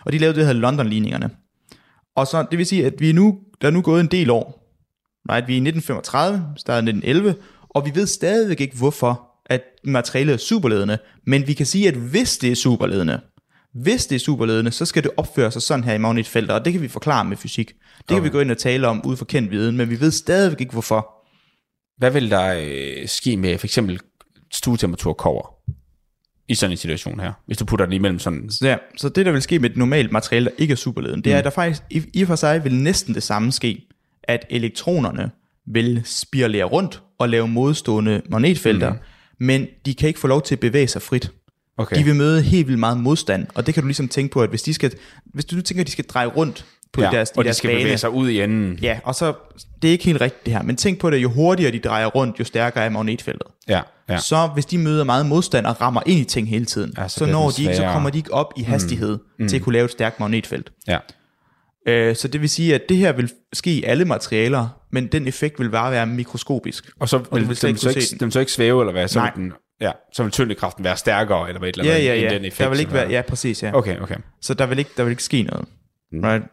Og 0.04 0.12
de 0.12 0.18
lavede 0.18 0.38
det 0.38 0.46
her 0.46 0.52
London-ligningerne. 0.52 1.30
Og 2.16 2.26
så, 2.26 2.46
det 2.50 2.58
vil 2.58 2.66
sige, 2.66 2.86
at 2.86 2.94
vi 2.98 3.10
er 3.10 3.14
nu, 3.14 3.38
der 3.60 3.66
er 3.66 3.72
nu 3.72 3.82
gået 3.82 4.00
en 4.00 4.06
del 4.06 4.30
år. 4.30 4.64
Nej, 5.28 5.38
at 5.38 5.48
vi 5.48 5.52
er 5.52 5.56
i 5.56 5.68
1935, 5.68 6.44
startet 6.56 6.88
i 6.88 6.96
1911, 6.96 7.34
og 7.70 7.86
vi 7.86 7.90
ved 7.94 8.06
stadigvæk 8.06 8.60
ikke, 8.60 8.76
hvorfor 8.76 9.28
at 9.46 9.62
materialet 9.84 10.32
er 10.32 10.36
superledende, 10.36 10.98
men 11.26 11.46
vi 11.46 11.52
kan 11.52 11.66
sige, 11.66 11.88
at 11.88 11.94
hvis 11.94 12.38
det 12.38 12.50
er 12.50 12.54
superledende, 12.54 13.20
hvis 13.74 14.06
det 14.06 14.16
er 14.16 14.20
superledende, 14.20 14.70
så 14.70 14.84
skal 14.84 15.02
det 15.02 15.10
opføre 15.16 15.50
sig 15.50 15.62
sådan 15.62 15.84
her 15.84 15.94
i 15.94 15.98
magnetfelter, 15.98 16.54
og 16.54 16.64
det 16.64 16.72
kan 16.72 16.82
vi 16.82 16.88
forklare 16.88 17.24
med 17.24 17.36
fysik. 17.36 17.72
Det 17.98 18.14
kan 18.14 18.24
vi 18.24 18.28
gå 18.28 18.40
ind 18.40 18.50
og 18.50 18.58
tale 18.58 18.88
om 18.88 19.06
ud 19.06 19.16
fra 19.16 19.24
kendt 19.24 19.50
viden, 19.50 19.76
men 19.76 19.90
vi 19.90 20.00
ved 20.00 20.10
stadigvæk 20.10 20.60
ikke 20.60 20.72
hvorfor. 20.72 21.14
Hvad 21.98 22.10
vil 22.10 22.30
der 22.30 22.54
øh, 22.66 23.08
ske 23.08 23.36
med 23.36 23.58
for 23.58 23.66
eksempel 23.66 24.00
stuetemperatur 24.52 25.12
kover 25.12 25.54
i 26.48 26.54
sådan 26.54 26.70
en 26.70 26.76
situation 26.76 27.20
her? 27.20 27.32
Hvis 27.46 27.58
du 27.58 27.64
putter 27.64 27.86
den 27.86 27.92
imellem 27.92 28.18
sådan... 28.18 28.50
Så, 28.50 28.66
ja, 28.66 28.76
så 28.96 29.08
det, 29.08 29.26
der 29.26 29.32
vil 29.32 29.42
ske 29.42 29.58
med 29.58 29.70
et 29.70 29.76
normalt 29.76 30.12
materiale, 30.12 30.44
der 30.44 30.50
ikke 30.58 30.72
er 30.72 30.76
superledende, 30.76 31.24
det 31.24 31.32
er, 31.32 31.38
at 31.38 31.44
der 31.44 31.50
faktisk 31.50 31.82
i, 31.90 32.02
i 32.14 32.24
for 32.24 32.36
sig 32.36 32.64
vil 32.64 32.74
næsten 32.74 33.14
det 33.14 33.22
samme 33.22 33.52
ske, 33.52 33.88
at 34.22 34.46
elektronerne 34.50 35.30
vil 35.66 36.02
spiralere 36.04 36.64
rundt 36.64 37.02
og 37.18 37.28
lave 37.28 37.48
modstående 37.48 38.22
magnetfelter, 38.28 38.92
mm. 38.92 38.98
men 39.38 39.66
de 39.86 39.94
kan 39.94 40.08
ikke 40.08 40.20
få 40.20 40.26
lov 40.26 40.42
til 40.42 40.54
at 40.54 40.60
bevæge 40.60 40.88
sig 40.88 41.02
frit. 41.02 41.32
Okay. 41.78 41.96
De 41.96 42.04
vil 42.04 42.14
møde 42.16 42.42
helt 42.42 42.66
vildt 42.66 42.80
meget 42.80 42.98
modstand, 42.98 43.46
og 43.54 43.66
det 43.66 43.74
kan 43.74 43.82
du 43.82 43.86
ligesom 43.86 44.08
tænke 44.08 44.32
på, 44.32 44.42
at 44.42 44.48
hvis, 44.50 44.62
de 44.62 44.74
skal, 44.74 44.92
hvis 45.24 45.44
du 45.44 45.56
nu 45.56 45.62
tænker, 45.62 45.80
at 45.80 45.86
de 45.86 45.92
skal 45.92 46.04
dreje 46.04 46.26
rundt 46.26 46.64
på 46.92 47.02
ja, 47.02 47.10
deres, 47.10 47.30
og 47.30 47.44
de 47.44 47.44
deres 47.44 47.56
skal 47.56 47.68
bane, 47.68 47.80
bevæge 47.80 47.98
sig 47.98 48.10
ud 48.10 48.28
i 48.28 48.40
enden. 48.40 48.78
Ja, 48.82 48.98
og 49.04 49.14
så, 49.14 49.32
det 49.82 49.88
er 49.88 49.92
ikke 49.92 50.04
helt 50.04 50.20
rigtigt 50.20 50.46
det 50.46 50.54
her, 50.54 50.62
men 50.62 50.76
tænk 50.76 50.98
på 50.98 51.10
det, 51.10 51.16
jo 51.18 51.28
hurtigere 51.30 51.72
de 51.72 51.78
drejer 51.78 52.06
rundt, 52.06 52.38
jo 52.38 52.44
stærkere 52.44 52.84
er 52.84 52.88
magnetfeltet. 52.88 53.46
Ja, 53.68 53.80
ja. 54.08 54.18
Så 54.18 54.50
hvis 54.54 54.66
de 54.66 54.78
møder 54.78 55.04
meget 55.04 55.26
modstand 55.26 55.66
og 55.66 55.80
rammer 55.80 56.02
ind 56.06 56.20
i 56.20 56.24
ting 56.24 56.48
hele 56.48 56.64
tiden, 56.64 56.92
Ja, 56.98 57.08
så 57.08 57.18
så, 57.18 57.26
når 57.26 57.50
de 57.50 57.62
ikke, 57.62 57.76
så 57.76 57.82
kommer 57.82 58.10
de 58.10 58.18
ikke 58.18 58.34
op 58.34 58.52
i 58.56 58.62
hastighed 58.62 59.18
mm. 59.38 59.48
til 59.48 59.56
at 59.56 59.62
kunne 59.62 59.72
lave 59.72 59.84
et 59.84 59.90
stærkt 59.90 60.20
magnetfelt. 60.20 60.72
ja. 60.88 60.98
Øh, 61.88 62.16
så 62.16 62.28
det 62.28 62.40
vil 62.40 62.48
sige, 62.48 62.74
at 62.74 62.82
det 62.88 62.96
her 62.96 63.12
vil 63.12 63.30
ske 63.52 63.70
i 63.70 63.82
alle 63.82 64.04
materialer, 64.04 64.68
men 64.92 65.06
den 65.06 65.28
effekt 65.28 65.60
vil 65.60 65.70
bare 65.70 65.92
være 65.92 66.06
mikroskopisk. 66.06 66.90
Og 67.00 67.08
så 67.08 67.18
vil 67.32 67.48
vil 67.48 67.56
slet 67.56 67.62
den, 67.62 67.68
ikke 67.68 67.80
så 67.80 67.88
ikke, 67.88 68.24
den 68.24 68.30
så 68.30 68.40
ikke 68.40 68.52
svæve, 68.52 68.82
eller 68.82 68.92
hvad? 68.92 69.08
Så 69.08 69.18
Nej. 69.18 69.32
vil 69.36 69.44
den, 69.44 69.52
ja, 69.80 69.92
så 70.12 70.22
vil 70.22 70.32
tyngdekraften 70.32 70.84
være 70.84 70.96
stærkere, 70.96 71.48
eller 71.48 71.58
hvad 71.58 71.68
et 71.68 71.76
eller 71.78 71.90
Ja, 71.92 71.96
andet, 71.96 72.06
ja, 72.06 72.14
end 72.14 72.22
ja. 72.22 72.34
den 72.34 72.44
effekt, 72.44 72.58
der 72.58 72.68
vil 72.68 72.80
ikke 72.80 72.92
være, 72.92 73.08
ja, 73.10 73.22
præcis, 73.22 73.62
ja. 73.62 73.70
Okay, 73.74 74.00
okay. 74.00 74.16
Så 74.40 74.54
der 74.54 74.66
vil 74.66 74.78
ikke, 74.78 74.90
der 74.96 75.04
vil 75.04 75.10
ikke 75.10 75.22
ske 75.22 75.42
noget. 75.42 75.68
Mm. 76.12 76.20
Right? 76.24 76.44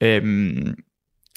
Øhm, 0.00 0.74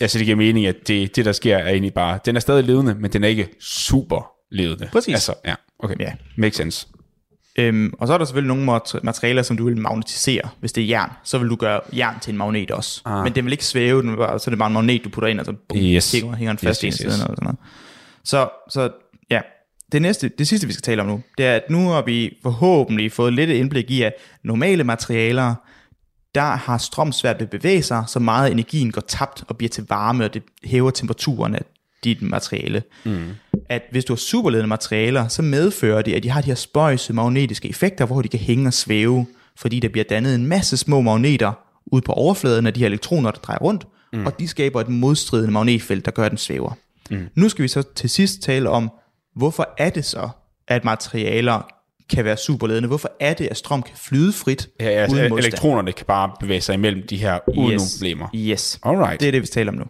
Ja, 0.01 0.07
så 0.07 0.17
det 0.17 0.25
giver 0.25 0.37
mening, 0.37 0.65
at 0.65 0.87
det, 0.87 1.15
det 1.15 1.25
der 1.25 1.31
sker, 1.31 1.57
er 1.57 1.69
egentlig 1.69 1.93
bare, 1.93 2.19
den 2.25 2.35
er 2.35 2.39
stadig 2.39 2.63
levende, 2.63 2.95
men 2.95 3.13
den 3.13 3.23
er 3.23 3.27
ikke 3.27 3.49
super 3.59 4.31
levende. 4.51 4.89
Præcis. 4.91 5.13
Altså, 5.13 5.33
ja, 5.45 5.55
okay. 5.79 5.95
Ja. 5.99 6.13
Makes 6.37 6.55
sense. 6.57 6.87
øhm, 7.59 7.93
og 7.99 8.07
så 8.07 8.13
er 8.13 8.17
der 8.17 8.25
selvfølgelig 8.25 8.47
nogle 8.47 8.65
mat- 8.65 9.03
materialer, 9.03 9.41
som 9.41 9.57
du 9.57 9.65
vil 9.65 9.77
magnetisere. 9.77 10.49
Hvis 10.59 10.71
det 10.71 10.83
er 10.83 10.87
jern, 10.87 11.09
så 11.23 11.37
vil 11.37 11.49
du 11.49 11.55
gøre 11.55 11.81
jern 11.97 12.19
til 12.19 12.31
en 12.31 12.37
magnet 12.37 12.71
også. 12.71 13.01
Ah. 13.05 13.23
Men 13.23 13.35
den 13.35 13.45
vil 13.45 13.51
ikke 13.51 13.65
svæve, 13.65 14.01
den 14.01 14.09
vil 14.11 14.17
bare, 14.17 14.39
så 14.39 14.49
er 14.49 14.51
det 14.51 14.59
bare 14.59 14.67
en 14.67 14.73
magnet, 14.73 15.03
du 15.03 15.09
putter 15.09 15.27
ind, 15.27 15.39
og 15.39 15.45
så 15.45 15.53
bum, 15.69 15.77
Yes. 15.77 16.11
hænger, 16.11 16.35
hænger 16.35 16.53
den 16.53 16.67
fast 16.67 16.81
Yes, 16.81 16.97
yes, 16.97 17.05
yes, 17.05 17.13
og 17.13 17.19
sådan 17.19 17.35
noget. 17.41 17.57
Så, 18.23 18.49
så 18.69 18.81
ja, 18.81 18.87
det 19.93 20.01
næste, 20.01 20.31
det 20.37 20.47
sidste, 20.47 20.67
vi 20.67 20.73
skal 20.73 20.81
tale 20.81 21.01
om 21.01 21.07
nu, 21.07 21.21
det 21.37 21.45
er, 21.45 21.55
at 21.55 21.69
nu 21.69 21.89
har 21.89 22.01
vi 22.01 22.37
forhåbentlig 22.43 23.11
fået 23.11 23.33
lidt 23.33 23.49
indblik 23.49 23.91
i, 23.91 24.01
at 24.01 24.13
normale 24.43 24.83
materialer, 24.83 25.55
der 26.35 26.55
har 26.55 26.77
strøm 26.77 27.11
svært 27.11 27.35
ved 27.35 27.41
at 27.41 27.49
bevæge 27.49 27.83
sig, 27.83 28.03
så 28.07 28.19
meget 28.19 28.51
energien 28.51 28.91
går 28.91 29.01
tabt 29.01 29.43
og 29.47 29.57
bliver 29.57 29.69
til 29.69 29.85
varme, 29.89 30.25
og 30.25 30.33
det 30.33 30.43
hæver 30.63 30.91
temperaturen 30.91 31.55
af 31.55 31.61
dit 32.03 32.21
materiale. 32.21 32.83
Mm. 33.03 33.27
At 33.69 33.81
hvis 33.91 34.05
du 34.05 34.13
har 34.13 34.17
superledende 34.17 34.67
materialer, 34.67 35.27
så 35.27 35.41
medfører 35.41 36.01
det, 36.01 36.13
at 36.13 36.23
de 36.23 36.29
har 36.29 36.41
de 36.41 36.47
her 36.47 36.55
spøjse 36.55 37.13
magnetiske 37.13 37.69
effekter, 37.69 38.05
hvor 38.05 38.21
de 38.21 38.27
kan 38.27 38.39
hænge 38.39 38.67
og 38.67 38.73
svæve, 38.73 39.25
fordi 39.55 39.79
der 39.79 39.89
bliver 39.89 40.05
dannet 40.09 40.35
en 40.35 40.47
masse 40.47 40.77
små 40.77 41.01
magneter 41.01 41.51
ud 41.85 42.01
på 42.01 42.11
overfladen 42.11 42.67
af 42.67 42.73
de 42.73 42.79
her 42.79 42.87
elektroner, 42.87 43.31
der 43.31 43.39
drejer 43.39 43.59
rundt, 43.59 43.87
mm. 44.13 44.25
og 44.25 44.39
de 44.39 44.47
skaber 44.47 44.81
et 44.81 44.89
modstridende 44.89 45.53
magnetfelt, 45.53 46.05
der 46.05 46.11
gør, 46.11 46.23
at 46.23 46.31
den 46.31 46.37
svæver. 46.37 46.73
Mm. 47.11 47.27
Nu 47.35 47.49
skal 47.49 47.63
vi 47.63 47.67
så 47.67 47.81
til 47.95 48.09
sidst 48.09 48.41
tale 48.41 48.69
om, 48.69 48.91
hvorfor 49.35 49.73
er 49.77 49.89
det 49.89 50.05
så, 50.05 50.29
at 50.67 50.83
materialer 50.83 51.61
kan 52.09 52.25
være 52.25 52.37
superledende? 52.37 52.87
Hvorfor 52.87 53.11
er 53.19 53.33
det, 53.33 53.47
at 53.47 53.57
strøm 53.57 53.83
kan 53.83 53.95
flyde 53.97 54.33
frit 54.33 54.69
Ja, 54.79 54.85
altså, 54.85 55.17
uden 55.17 55.29
modstand? 55.29 55.53
elektronerne 55.53 55.91
kan 55.91 56.05
bare 56.05 56.31
bevæge 56.39 56.61
sig 56.61 56.73
imellem 56.73 57.07
de 57.07 57.17
her 57.17 57.39
uden 57.57 57.73
yes. 57.73 57.81
yes. 57.81 57.97
problemer. 57.97 58.27
Yes. 58.35 58.79
Alright. 58.83 59.19
Det 59.19 59.27
er 59.27 59.31
det, 59.31 59.41
vi 59.41 59.47
taler 59.47 59.71
om 59.71 59.77
nu. 59.77 59.85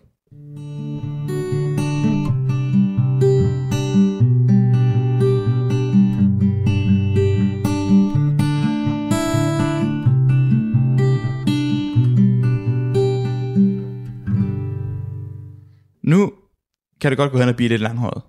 Nu 16.04 16.32
kan 17.02 17.12
det 17.12 17.18
godt 17.18 17.32
gå 17.32 17.38
hen 17.38 17.50
og 17.50 17.56
blive 17.56 17.70
lidt 17.70 17.82
langhåret. 17.82 18.22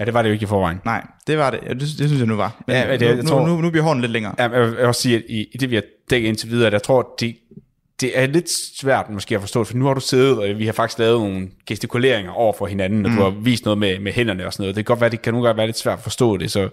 Ja, 0.00 0.04
det 0.04 0.14
var 0.14 0.22
det 0.22 0.28
jo 0.28 0.32
ikke 0.32 0.42
i 0.42 0.46
forvejen. 0.46 0.80
Nej, 0.84 1.06
det 1.26 1.38
var 1.38 1.50
det. 1.50 1.60
Ja, 1.62 1.68
Det, 1.68 1.80
det 1.80 1.88
synes 1.90 2.18
jeg 2.18 2.26
nu 2.26 2.36
var. 2.36 2.62
Men 2.66 2.76
Ja, 2.76 2.92
det- 2.92 3.00
nu, 3.00 3.06
jeg 3.06 3.16
nu, 3.16 3.22
tror- 3.22 3.46
nu, 3.46 3.60
nu 3.60 3.70
bliver 3.70 3.84
hånden 3.84 4.00
lidt 4.00 4.12
længere. 4.12 4.34
Ja, 4.38 4.42
jeg 4.48 4.60
vil 4.66 4.74
jeg 4.78 4.86
også 4.86 5.02
sige, 5.02 5.16
at 5.16 5.22
i, 5.28 5.46
i 5.54 5.56
det 5.58 5.70
vi 5.70 5.74
har 5.74 5.82
dækket 6.10 6.28
indtil 6.28 6.50
videre, 6.50 6.66
at 6.66 6.72
jeg 6.72 6.82
tror, 6.82 7.14
det, 7.20 7.36
det 8.00 8.18
er 8.18 8.26
lidt 8.26 8.50
svært 8.80 9.10
måske 9.10 9.34
at 9.34 9.40
forstå, 9.40 9.64
for 9.64 9.76
nu 9.76 9.86
har 9.86 9.94
du 9.94 10.00
siddet, 10.00 10.38
og 10.38 10.58
vi 10.58 10.66
har 10.66 10.72
faktisk 10.72 10.98
lavet 10.98 11.20
nogle 11.20 11.48
gestikuleringer 11.66 12.32
over 12.32 12.52
for 12.58 12.66
hinanden, 12.66 13.04
og 13.06 13.10
mm. 13.10 13.16
du 13.16 13.22
har 13.22 13.30
vist 13.30 13.64
noget 13.64 13.78
med, 13.78 13.98
med 13.98 14.12
hænderne 14.12 14.46
og 14.46 14.52
sådan 14.52 14.62
noget. 14.62 14.76
Det 14.76 14.86
kan 14.86 14.92
godt 14.92 15.00
være, 15.00 15.10
det 15.10 15.22
kan 15.22 15.32
nogle 15.32 15.46
gange 15.46 15.56
være 15.58 15.66
lidt 15.66 15.78
svært 15.78 15.98
at 15.98 16.02
forstå 16.02 16.36
det, 16.36 16.50
så 16.50 16.68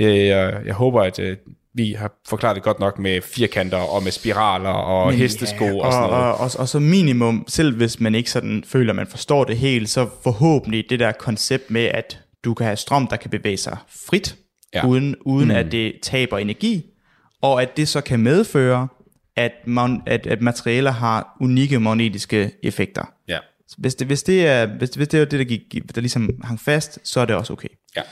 øh, 0.00 0.26
jeg, 0.26 0.54
jeg 0.66 0.74
håber, 0.74 1.02
at 1.02 1.18
øh, 1.18 1.36
vi 1.74 1.92
har 1.98 2.10
forklaret 2.28 2.54
det 2.54 2.62
godt 2.64 2.80
nok 2.80 2.98
med 2.98 3.20
firkanter 3.22 3.76
og 3.78 4.02
med 4.02 4.12
spiraler 4.12 4.68
og 4.70 5.06
Men, 5.10 5.16
hestesko 5.18 5.64
ja, 5.64 5.84
og 5.84 5.92
sådan 5.92 6.04
og, 6.04 6.10
noget. 6.10 6.24
og, 6.32 6.38
og, 6.40 6.50
og 6.58 6.68
så 6.68 6.78
minimum, 6.78 7.44
selv 7.48 7.76
hvis 7.76 8.00
man 8.00 8.14
ikke 8.14 8.30
sådan 8.30 8.64
føler, 8.66 8.92
at 8.92 8.96
man 8.96 9.06
forstår 9.06 9.44
det 9.44 9.56
helt, 9.56 9.90
så 9.90 10.06
forhåbentlig 10.22 10.84
det 10.90 11.00
der 11.00 11.12
koncept 11.12 11.70
med, 11.70 11.84
at 11.84 12.18
du 12.48 12.54
kan 12.54 12.66
have 12.66 12.76
strøm, 12.76 13.06
der 13.06 13.16
kan 13.16 13.30
bevæge 13.30 13.56
sig 13.56 13.76
frit, 13.88 14.36
Ja. 14.74 14.86
uden, 14.86 15.16
uden 15.20 15.48
mm. 15.48 15.54
at 15.54 15.72
det 15.72 15.92
taber 16.02 16.38
energi, 16.38 16.84
og 17.42 17.62
at 17.62 17.76
det 17.76 17.88
så 17.88 18.00
kan 18.00 18.20
medføre, 18.20 18.88
at, 19.36 19.52
man, 19.66 20.02
at, 20.06 20.26
at 20.26 20.42
materialer 20.42 20.90
har 20.90 21.36
unikke 21.40 21.80
magnetiske 21.80 22.50
effekter. 22.62 23.12
Ja. 23.28 23.38
Hvis 23.78 23.94
det, 23.94 24.06
hvis 24.06 24.22
det 24.22 24.46
er 24.46 24.66
hvis, 24.66 24.90
hvis 24.90 25.08
det 25.08 25.20
er 25.20 25.24
det, 25.24 25.38
der, 25.38 25.44
gik, 25.44 25.94
der 25.94 26.00
ligesom 26.00 26.30
hang 26.44 26.60
fast, 26.60 26.98
så 27.04 27.20
er 27.20 27.24
det 27.24 27.36
også 27.36 27.52
okay. 27.52 27.68
Ja. 27.96 28.02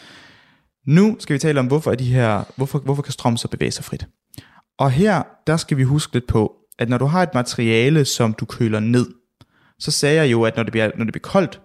Nu 0.86 1.16
skal 1.18 1.34
vi 1.34 1.38
tale 1.38 1.60
om, 1.60 1.66
hvorfor, 1.66 1.90
er 1.90 1.94
de 1.94 2.04
her, 2.04 2.44
hvorfor, 2.56 2.78
hvorfor 2.78 3.02
kan 3.02 3.12
strøm 3.12 3.36
så 3.36 3.48
bevæge 3.48 3.70
sig 3.70 3.84
frit. 3.84 4.06
Og 4.78 4.90
her, 4.90 5.22
der 5.46 5.56
skal 5.56 5.76
vi 5.76 5.82
huske 5.82 6.12
lidt 6.12 6.26
på, 6.26 6.56
at 6.78 6.88
når 6.88 6.98
du 6.98 7.06
har 7.06 7.22
et 7.22 7.34
materiale, 7.34 8.04
som 8.04 8.32
du 8.32 8.44
køler 8.44 8.80
ned, 8.80 9.06
så 9.78 9.90
sagde 9.90 10.16
jeg 10.16 10.32
jo, 10.32 10.42
at 10.42 10.56
når 10.56 10.62
det 10.62 10.72
bliver, 10.72 10.90
når 10.96 11.04
det 11.04 11.12
bliver 11.12 11.30
koldt, 11.30 11.60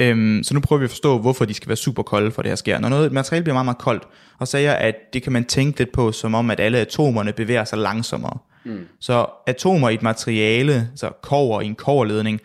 øhm, 0.00 0.42
så 0.42 0.54
nu 0.54 0.60
prøver 0.60 0.78
vi 0.80 0.84
at 0.84 0.90
forstå, 0.90 1.18
hvorfor 1.18 1.44
de 1.44 1.54
skal 1.54 1.68
være 1.68 1.76
super 1.76 2.02
kolde, 2.02 2.30
for 2.30 2.42
det 2.42 2.50
her 2.50 2.56
sker. 2.56 2.78
Når 2.78 2.88
noget 2.88 3.06
et 3.06 3.12
materiale 3.12 3.42
bliver 3.42 3.54
meget, 3.54 3.66
meget 3.66 3.78
koldt, 3.78 4.02
og 4.38 4.48
sagde 4.48 4.66
jeg, 4.66 4.78
at 4.78 4.94
det 5.12 5.22
kan 5.22 5.32
man 5.32 5.44
tænke 5.44 5.78
lidt 5.78 5.92
på, 5.92 6.12
som 6.12 6.34
om, 6.34 6.50
at 6.50 6.60
alle 6.60 6.78
atomerne 6.78 7.32
bevæger 7.32 7.64
sig 7.64 7.78
langsommere. 7.78 8.38
Mm. 8.64 8.80
Så 9.00 9.26
atomer 9.46 9.88
i 9.88 9.94
et 9.94 10.02
materiale, 10.02 10.90
så 10.96 11.10
kover 11.22 11.60
i 11.60 11.66
en 11.66 11.74
koverledning, 11.74 12.40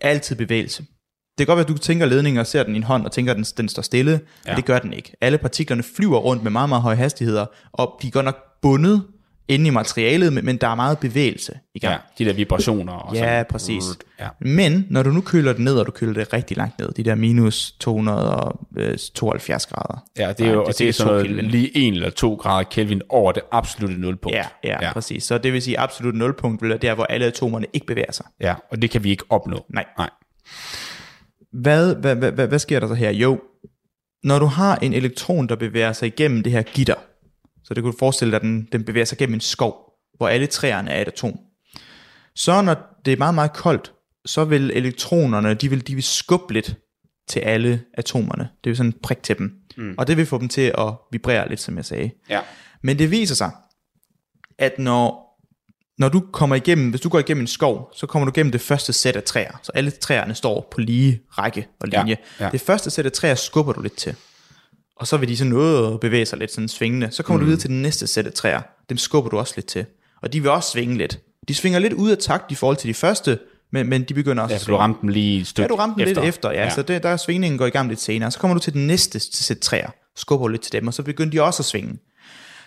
er 0.00 0.08
altid 0.08 0.36
bevægelse. 0.36 0.82
Det 1.38 1.46
kan 1.46 1.46
godt 1.46 1.56
være, 1.56 1.64
at 1.64 1.68
du 1.68 1.78
tænker 1.78 2.06
ledningen 2.06 2.40
og 2.40 2.46
ser 2.46 2.62
den 2.62 2.74
i 2.74 2.76
en 2.76 2.82
hånd 2.82 3.04
og 3.04 3.12
tænker, 3.12 3.32
at 3.32 3.36
den, 3.36 3.44
den 3.44 3.68
står 3.68 3.82
stille, 3.82 4.10
ja. 4.10 4.50
men 4.50 4.56
det 4.56 4.64
gør 4.64 4.78
den 4.78 4.92
ikke. 4.92 5.12
Alle 5.20 5.38
partiklerne 5.38 5.82
flyver 5.82 6.18
rundt 6.18 6.42
med 6.42 6.50
meget, 6.50 6.68
meget 6.68 6.82
høje 6.82 6.96
hastigheder, 6.96 7.46
og 7.72 7.98
de 8.02 8.06
er 8.06 8.10
godt 8.10 8.24
nok 8.24 8.36
bundet 8.62 9.02
inde 9.48 9.66
i 9.66 9.70
materialet, 9.70 10.32
men, 10.32 10.44
men 10.44 10.56
der 10.56 10.68
er 10.68 10.74
meget 10.74 10.98
bevægelse 10.98 11.58
i 11.74 11.78
gang. 11.78 11.92
ja, 11.92 12.24
de 12.24 12.28
der 12.30 12.36
vibrationer. 12.36 12.92
Og 12.92 13.14
Ja, 13.14 13.20
sådan. 13.20 13.44
præcis. 13.50 13.84
Ja. 14.20 14.28
Men 14.40 14.86
når 14.90 15.02
du 15.02 15.10
nu 15.10 15.20
køler 15.20 15.52
det 15.52 15.60
ned, 15.62 15.74
og 15.78 15.86
du 15.86 15.90
køler 15.90 16.12
det 16.12 16.32
rigtig 16.32 16.56
langt 16.56 16.78
ned, 16.78 16.92
de 16.92 17.02
der 17.02 17.14
minus 17.14 17.72
272 17.80 19.66
grader. 19.66 20.04
Ja, 20.18 20.32
det 20.32 20.46
er 20.46 20.52
jo 20.52 20.60
og 20.60 20.66
det 20.66 20.72
er 20.72 20.76
sikkert 20.76 20.94
sådan 20.94 21.12
noget 21.12 21.26
Kelvin. 21.26 21.44
lige 21.44 21.88
1 21.88 21.94
eller 21.94 22.10
2 22.10 22.34
grader 22.34 22.62
Kelvin 22.70 23.02
over 23.08 23.32
det 23.32 23.42
absolutte 23.52 23.96
nulpunkt. 24.00 24.36
Ja, 24.36 24.44
ja, 24.64 24.76
ja. 24.86 24.92
præcis. 24.92 25.24
Så 25.24 25.38
det 25.38 25.52
vil 25.52 25.62
sige, 25.62 25.78
absolut 25.78 26.14
nulpunkt 26.14 26.62
vil 26.62 26.68
være 26.70 26.78
der, 26.78 26.94
hvor 26.94 27.04
alle 27.04 27.26
atomerne 27.26 27.66
ikke 27.72 27.86
bevæger 27.86 28.12
sig. 28.12 28.26
ja, 28.40 28.54
og 28.70 28.82
det 28.82 28.90
kan 28.90 29.04
vi 29.04 29.10
ikke 29.10 29.24
opnå. 29.30 29.64
Nej. 29.74 29.84
Nej. 29.98 30.10
Hvad, 31.52 31.94
hvad, 31.94 32.14
hvad, 32.16 32.32
hvad, 32.32 32.46
hvad 32.48 32.58
sker 32.58 32.80
der 32.80 32.88
så 32.88 32.94
her? 32.94 33.10
Jo, 33.10 33.40
når 34.24 34.38
du 34.38 34.46
har 34.46 34.76
en 34.76 34.92
elektron, 34.92 35.46
der 35.48 35.56
bevæger 35.56 35.92
sig 35.92 36.06
igennem 36.06 36.42
det 36.42 36.52
her 36.52 36.62
gitter, 36.62 36.94
så 37.64 37.74
det 37.74 37.82
kunne 37.82 37.92
du 37.92 37.98
forestille 37.98 38.30
dig, 38.30 38.36
at 38.36 38.42
den, 38.42 38.68
den 38.72 38.84
bevæger 38.84 39.04
sig 39.04 39.18
gennem 39.18 39.34
en 39.34 39.40
skov, 39.40 39.76
hvor 40.16 40.28
alle 40.28 40.46
træerne 40.46 40.90
er 40.90 41.00
et 41.02 41.08
atom. 41.08 41.38
Så 42.34 42.62
når 42.62 42.76
det 43.04 43.12
er 43.12 43.16
meget, 43.16 43.34
meget 43.34 43.52
koldt, 43.52 43.92
så 44.26 44.44
vil 44.44 44.70
elektronerne, 44.74 45.54
de 45.54 45.68
vil, 45.70 45.86
de 45.86 45.94
vil 45.94 46.04
skubbe 46.04 46.52
lidt 46.54 46.76
til 47.28 47.40
alle 47.40 47.82
atomerne. 47.94 48.48
Det 48.64 48.70
vil 48.70 48.76
sådan 48.76 48.88
en 48.90 48.98
prik 49.02 49.22
til 49.22 49.38
dem. 49.38 49.52
Mm. 49.76 49.94
Og 49.98 50.06
det 50.06 50.16
vil 50.16 50.26
få 50.26 50.38
dem 50.38 50.48
til 50.48 50.72
at 50.78 50.92
vibrere 51.12 51.48
lidt, 51.48 51.60
som 51.60 51.76
jeg 51.76 51.84
sagde. 51.84 52.10
Ja. 52.30 52.40
Men 52.82 52.98
det 52.98 53.10
viser 53.10 53.34
sig, 53.34 53.50
at 54.58 54.78
når, 54.78 55.24
når 55.98 56.08
du 56.08 56.20
kommer 56.32 56.56
igennem, 56.56 56.90
hvis 56.90 57.00
du 57.00 57.08
går 57.08 57.18
igennem 57.18 57.40
en 57.42 57.46
skov, 57.46 57.90
så 57.94 58.06
kommer 58.06 58.26
du 58.26 58.32
igennem 58.36 58.52
det 58.52 58.60
første 58.60 58.92
sæt 58.92 59.16
af 59.16 59.22
træer. 59.22 59.60
Så 59.62 59.72
alle 59.74 59.90
træerne 59.90 60.34
står 60.34 60.68
på 60.70 60.80
lige 60.80 61.20
række 61.30 61.66
og 61.80 61.88
Ja, 61.92 62.00
linje. 62.02 62.16
ja. 62.40 62.48
Det 62.52 62.60
første 62.60 62.90
sæt 62.90 63.06
af 63.06 63.12
træer 63.12 63.34
skubber 63.34 63.72
du 63.72 63.82
lidt 63.82 63.96
til. 63.96 64.14
Og 64.96 65.06
så 65.06 65.16
vil 65.16 65.28
de 65.28 65.36
så 65.36 65.44
noget 65.44 65.94
at 65.94 66.00
bevæge 66.00 66.26
sig 66.26 66.38
lidt 66.38 66.52
sådan 66.52 66.68
svingende. 66.68 67.10
Så 67.10 67.22
kommer 67.22 67.38
mm. 67.38 67.40
du 67.40 67.46
videre 67.46 67.60
til 67.60 67.70
den 67.70 67.82
næste 67.82 68.06
sæt 68.06 68.26
af 68.26 68.32
træer. 68.32 68.60
Dem 68.88 68.98
skubber 68.98 69.30
du 69.30 69.38
også 69.38 69.52
lidt 69.56 69.66
til. 69.66 69.84
Og 70.22 70.32
de 70.32 70.40
vil 70.40 70.50
også 70.50 70.70
svinge 70.70 70.98
lidt. 70.98 71.18
De 71.48 71.54
svinger 71.54 71.78
lidt 71.78 71.92
ud 71.92 72.10
af 72.10 72.18
takt 72.18 72.52
i 72.52 72.54
forhold 72.54 72.76
til 72.76 72.88
de 72.88 72.94
første, 72.94 73.38
men, 73.72 73.88
men 73.88 74.02
de 74.02 74.14
begynder 74.14 74.42
også 74.42 74.52
Ja, 74.52 74.56
at 74.56 74.60
svinge. 74.62 74.76
du 74.76 74.80
ramte 74.80 75.00
dem 75.00 75.08
lige 75.08 75.40
et 75.40 75.46
stykke 75.46 75.62
Ja, 75.64 75.68
du 75.68 75.74
ramte 75.74 75.94
den 76.00 76.08
efter. 76.08 76.22
lidt 76.22 76.28
efter, 76.34 76.50
ja. 76.50 76.62
ja. 76.62 76.70
Så 76.70 76.82
det, 76.82 77.02
der 77.02 77.08
er 77.08 77.16
svingningen 77.16 77.58
går 77.58 77.66
i 77.66 77.70
gang 77.70 77.88
lidt 77.88 78.00
senere. 78.00 78.30
Så 78.30 78.38
kommer 78.38 78.54
du 78.54 78.60
til 78.60 78.72
den 78.72 78.86
næste 78.86 79.20
sæt 79.20 79.58
træer, 79.58 79.90
skubber 80.16 80.48
lidt 80.48 80.62
til 80.62 80.72
dem, 80.72 80.86
og 80.86 80.94
så 80.94 81.02
begynder 81.02 81.30
de 81.30 81.42
også 81.42 81.60
at 81.60 81.64
svinge. 81.64 81.98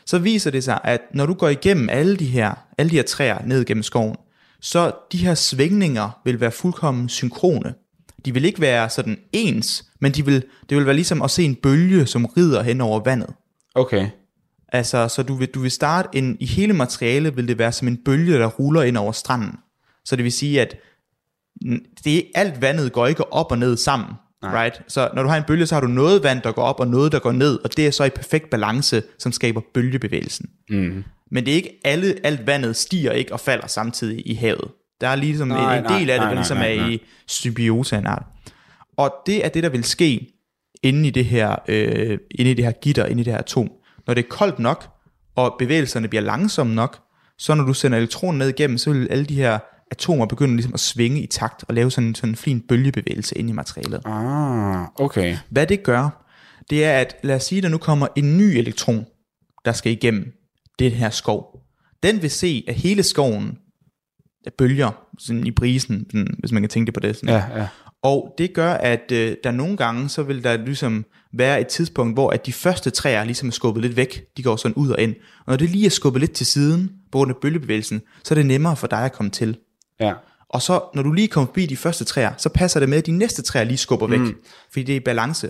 Så 0.06 0.18
viser 0.20 0.52
det 0.52 0.64
sig, 0.64 0.80
at 0.84 1.02
når 1.14 1.26
du 1.26 1.34
går 1.34 1.50
igennem 1.50 1.90
alle 1.90 2.16
de 2.18 2.26
her, 2.26 2.54
alle 2.78 2.90
de 2.90 2.96
her 2.96 3.04
træer 3.04 3.38
ned 3.46 3.66
gennem 3.66 3.84
skoven, 3.84 4.16
så 4.62 4.92
de 5.12 5.18
her 5.18 5.36
svingninger 5.36 6.20
vil 6.26 6.40
være 6.40 6.52
fuldkommen 6.52 7.10
synkrone. 7.10 7.74
De 8.26 8.34
vil 8.34 8.46
ikke 8.46 8.62
være 8.62 8.90
sådan 8.90 9.18
ens, 9.34 9.84
men 10.02 10.12
de 10.12 10.26
vil, 10.26 10.44
det 10.70 10.78
vil 10.78 10.86
være 10.86 10.96
ligesom 10.96 11.22
at 11.22 11.32
se 11.32 11.44
en 11.44 11.56
bølge, 11.56 12.06
som 12.06 12.26
rider 12.26 12.64
hen 12.64 12.82
over 12.82 13.00
vandet. 13.06 13.30
Okay. 13.76 14.08
Altså, 14.74 15.08
så 15.08 15.24
du 15.24 15.34
vil, 15.34 15.48
du 15.48 15.60
vil 15.60 15.72
starte 15.72 16.10
en, 16.14 16.38
i 16.40 16.46
hele 16.46 16.74
materialet 16.74 17.38
vil 17.38 17.48
det 17.48 17.58
være 17.58 17.72
som 17.72 17.88
en 17.88 17.98
bølge, 18.06 18.34
der 18.34 18.48
ruller 18.48 18.82
ind 18.82 18.98
over 18.98 19.12
stranden. 19.12 19.56
Så 20.06 20.16
det 20.16 20.24
vil 20.24 20.32
sige, 20.32 20.62
at 20.62 20.76
det 22.04 22.18
er, 22.18 22.22
alt 22.36 22.62
vandet 22.62 22.94
går 22.94 23.08
ikke 23.08 23.34
op 23.34 23.52
og 23.52 23.58
ned 23.58 23.78
sammen. 23.78 24.10
Nej. 24.42 24.64
Right? 24.64 24.82
Så 24.88 25.10
når 25.14 25.24
du 25.24 25.30
har 25.30 25.38
en 25.38 25.44
bølge, 25.44 25.66
så 25.66 25.76
har 25.76 25.82
du 25.82 25.88
noget 25.88 26.24
vand, 26.24 26.42
der 26.42 26.52
går 26.52 26.62
op 26.62 26.80
og 26.80 26.88
noget, 26.88 27.12
der 27.12 27.20
går 27.20 27.32
ned, 27.32 27.60
og 27.64 27.78
det 27.78 27.88
er 27.88 27.92
så 27.92 28.04
i 28.04 28.10
perfekt 28.10 28.50
balance, 28.50 29.04
som 29.20 29.32
skaber 29.32 29.62
bølgebevægelsen. 29.74 30.50
Mm. 30.70 31.04
Men 31.32 31.46
det 31.46 31.52
er 31.52 31.56
ikke 31.56 31.80
alle, 31.86 32.16
alt 32.24 32.48
vandet 32.48 32.76
stiger 32.76 33.12
ikke 33.12 33.34
og 33.34 33.40
falder 33.40 33.68
samtidig 33.68 34.28
i 34.28 34.34
havet. 34.34 34.72
Der 35.02 35.08
er 35.08 35.16
ligesom 35.16 35.48
Nej, 35.48 35.58
nej, 35.58 35.78
en, 35.78 35.84
en 35.84 35.90
nej, 35.90 36.00
del 36.00 36.10
af 36.10 36.20
det, 36.20 36.22
nej, 36.22 36.30
der 36.30 36.36
ligesom 36.36 36.58
nej, 36.58 36.76
nej, 36.76 36.86
er 36.86 36.90
i 36.90 37.02
symbiose 37.28 37.96
af 37.96 38.00
en 38.00 38.08
art. 38.08 38.26
Og 38.98 39.14
det 39.26 39.46
er 39.46 39.50
det, 39.50 39.64
der 39.64 39.70
vil 39.70 39.84
ske 39.84 40.34
inde 40.84 41.08
i 41.08 41.12
det 41.12 41.26
her, 41.26 41.56
øh, 41.68 42.18
inde 42.32 42.52
i 42.52 42.54
det 42.54 42.66
her 42.66 42.72
gitter, 42.72 43.06
inde 43.06 43.22
i 43.22 43.24
det 43.24 43.34
her 43.34 43.40
atom. 43.40 43.72
Når 44.08 44.14
det 44.14 44.24
er 44.24 44.30
koldt 44.30 44.60
nok, 44.60 44.90
og 45.36 45.56
bevægelserne 45.60 46.08
bliver 46.08 46.22
langsomme 46.22 46.76
nok, 46.76 47.00
så 47.38 47.56
når 47.56 47.64
du 47.64 47.74
sender 47.74 47.98
elektronen 47.98 48.40
ned 48.40 48.50
igennem, 48.50 48.78
så 48.78 48.94
vil 48.94 49.08
alle 49.12 49.26
de 49.26 49.36
her 49.36 49.60
atomer 49.92 50.26
begynde 50.26 50.56
ligesom 50.56 50.74
at 50.74 50.80
svinge 50.80 51.22
i 51.22 51.28
takt 51.28 51.64
og 51.68 51.74
lave 51.74 51.92
sådan, 51.92 52.16
sådan 52.16 52.30
en 52.30 52.36
fin 52.36 52.62
bølgebevægelse 52.62 53.38
ind 53.38 53.50
i 53.50 53.54
materialet. 53.54 54.02
Ah, 54.06 54.86
okay. 54.96 55.38
Hvad 55.50 55.68
det 55.68 55.84
gør, 55.84 56.26
det 56.70 56.86
er, 56.86 57.00
at 57.00 57.16
lad 57.24 57.36
os 57.36 57.44
sige, 57.44 57.60
at 57.60 57.64
der 57.64 57.70
nu 57.70 57.78
kommer 57.78 58.08
en 58.16 58.38
ny 58.38 58.42
elektron, 58.42 59.06
der 59.66 59.72
skal 59.72 59.92
igennem 59.92 60.34
den 60.80 60.92
her 60.92 61.10
skov. 61.10 61.62
Den 62.04 62.22
vil 62.22 62.30
se, 62.30 62.64
at 62.68 62.76
hele 62.76 63.04
skoven 63.04 63.58
er 64.46 64.52
bølger 64.58 64.92
sådan 65.20 65.48
i 65.48 65.52
brisen, 65.52 66.06
sådan, 66.12 66.36
hvis 66.40 66.52
man 66.52 66.62
kan 66.62 66.70
tænke 66.70 66.86
det 66.86 66.94
på 66.94 67.00
det. 67.00 67.16
Sådan. 67.16 67.30
Ja, 67.30 67.60
ja. 67.60 67.68
Og 68.04 68.34
det 68.38 68.54
gør, 68.54 68.72
at 68.72 69.12
øh, 69.12 69.36
der 69.44 69.52
nogle 69.52 69.78
gange, 69.78 70.10
så 70.10 70.24
vil 70.24 70.44
der 70.44 70.58
ligesom 70.58 71.06
være 71.34 71.62
et 71.62 71.68
tidspunkt, 71.68 72.16
hvor 72.16 72.30
at 72.30 72.46
de 72.46 72.54
første 72.54 72.90
træer 72.90 73.24
ligesom 73.24 73.48
er 73.48 73.52
skubbet 73.52 73.84
lidt 73.84 73.96
væk. 73.96 74.24
De 74.38 74.44
går 74.44 74.56
sådan 74.56 74.76
ud 74.76 74.90
og 74.90 75.02
ind. 75.02 75.16
Og 75.40 75.46
når 75.48 75.56
det 75.58 75.70
lige 75.70 75.86
er 75.86 75.90
skubbet 75.90 76.20
lidt 76.20 76.32
til 76.32 76.46
siden, 76.46 76.92
på 77.12 77.18
grund 77.18 77.32
af 77.32 77.38
bølgebevægelsen, 77.42 78.02
så 78.24 78.34
er 78.34 78.36
det 78.36 78.46
nemmere 78.46 78.76
for 78.76 78.88
dig 78.88 79.00
at 79.06 79.14
komme 79.14 79.30
til. 79.30 79.58
Ja. 80.00 80.14
Og 80.50 80.62
så, 80.62 80.82
når 80.96 81.04
du 81.04 81.12
lige 81.12 81.28
kommer 81.28 81.48
forbi 81.48 81.66
de 81.66 81.78
første 81.78 82.06
træer, 82.06 82.32
så 82.38 82.50
passer 82.50 82.80
det 82.80 82.90
med, 82.90 82.98
at 82.98 83.06
de 83.06 83.12
næste 83.12 83.42
træer 83.42 83.64
lige 83.64 83.78
skubber 83.78 84.08
væk, 84.08 84.20
mm. 84.20 84.36
fordi 84.72 84.84
det 84.84 84.94
er 84.94 84.98
i 84.98 85.04
balance. 85.04 85.50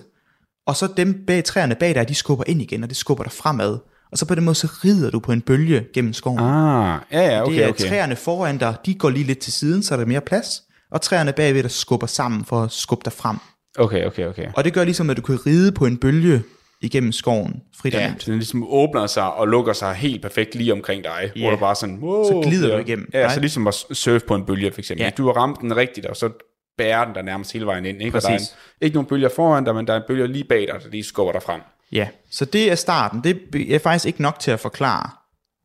og 0.66 0.76
så 0.76 0.88
dem 0.98 1.24
bag 1.28 1.44
træerne 1.44 1.76
bag 1.76 1.96
dig, 1.96 2.10
de 2.10 2.16
skubber 2.16 2.44
ind 2.48 2.62
igen, 2.62 2.84
og 2.84 2.90
det 2.90 2.98
skubber 2.98 3.24
dig 3.24 3.34
fremad. 3.34 3.78
Og 4.12 4.18
så 4.18 4.26
på 4.26 4.36
den 4.36 4.44
måde, 4.44 4.56
så 4.56 4.68
rider 4.84 5.12
du 5.12 5.20
på 5.20 5.32
en 5.32 5.42
bølge 5.42 5.86
gennem 5.94 6.14
skoven. 6.14 6.40
Ah, 6.40 7.00
ja, 7.12 7.22
ja, 7.22 7.42
okay, 7.44 7.56
det 7.56 7.64
er 7.64 7.70
okay. 7.70 7.88
træerne 7.88 8.16
foran 8.16 8.58
dig, 8.58 8.76
de 8.86 8.94
går 8.94 9.10
lige 9.10 9.24
lidt 9.24 9.40
til 9.40 9.54
siden, 9.54 9.84
så 9.84 9.94
er 9.94 9.98
der 10.00 10.06
mere 10.06 10.22
plads. 10.22 10.64
Og 10.92 11.02
træerne 11.02 11.34
bagved 11.34 11.64
dig 11.64 11.72
skubber 11.72 12.08
sammen 12.08 12.46
for 12.46 12.64
at 12.64 12.72
skubbe 12.72 13.06
dig 13.06 13.14
frem. 13.14 13.38
Okay, 13.78 14.06
okay, 14.06 14.26
okay. 14.26 14.48
Og 14.56 14.64
det 14.64 14.74
gør 14.74 14.84
ligesom, 14.84 15.10
at 15.10 15.18
du 15.18 15.22
kan 15.22 15.46
ride 15.46 15.72
på 15.72 15.86
en 15.86 15.98
bølge 15.98 16.44
igennem 16.82 17.12
skoven 17.12 17.62
frit 17.82 17.96
og 17.96 18.02
Ja, 18.02 18.08
nemt. 18.08 18.24
så 18.24 18.32
den 18.32 18.40
ligesom 18.40 18.66
åbner 18.70 19.08
sig 19.08 19.34
og 19.34 19.48
lukker 19.48 19.74
sig 19.74 19.94
helt 19.96 20.22
perfekt 20.22 20.56
lige 20.56 20.74
omkring 20.74 21.04
dig, 21.04 21.32
Ja. 21.36 21.42
hvor 21.42 21.50
du 21.52 21.58
bare 21.58 21.76
sådan, 21.76 22.00
wow, 22.02 22.24
Så 22.24 22.50
glider 22.50 22.76
du 22.76 22.82
igennem, 22.82 23.10
Ja, 23.14 23.24
så 23.24 23.28
right? 23.30 23.42
ligesom 23.42 23.68
at 23.68 23.74
surfe 23.74 24.26
på 24.28 24.36
en 24.36 24.46
bølge 24.46 24.72
for 24.72 24.80
eksempel. 24.82 25.04
Ja. 25.04 25.10
Du 25.18 25.26
har 25.26 25.34
ramt 25.34 25.62
den 25.62 25.76
rigtigt, 25.76 26.06
og 26.06 26.16
så 26.16 26.30
bærer 26.78 27.06
den 27.06 27.16
der 27.16 27.22
nærmest 27.22 27.54
hele 27.54 27.66
vejen 27.66 27.86
ind. 27.86 28.02
Ikke? 28.02 28.18
Og 28.18 28.22
der 28.22 28.28
er 28.28 28.32
en, 28.34 28.38
Præcis. 28.40 28.56
ikke 28.82 28.94
nogen 28.96 29.08
bølger 29.08 29.30
foran 29.30 29.64
dig, 29.64 29.76
men 29.76 29.88
der 29.88 29.94
er 29.94 29.98
en 29.98 30.04
bølge 30.08 30.28
lige 30.28 30.44
bag 30.44 30.60
dig, 30.60 30.82
der 30.84 30.90
lige 30.90 31.04
skubber 31.04 31.32
dig 31.32 31.44
frem. 31.44 31.62
Ja, 31.92 32.08
så 32.32 32.46
det 32.46 32.72
er 32.72 32.76
starten. 32.76 33.22
Det 33.24 33.76
er 33.76 33.80
faktisk 33.80 34.06
ikke 34.06 34.22
nok 34.22 34.40
til 34.40 34.52
at 34.52 34.60
forklare, 34.60 35.10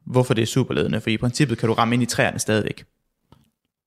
hvorfor 0.06 0.34
det 0.34 0.42
er 0.42 0.46
superledende, 0.46 1.00
for 1.00 1.10
i 1.10 1.16
princippet 1.16 1.58
kan 1.58 1.68
du 1.68 1.74
ramme 1.74 1.94
ind 1.94 2.02
i 2.02 2.06
træerne 2.06 2.38
stadigvæk. 2.38 2.84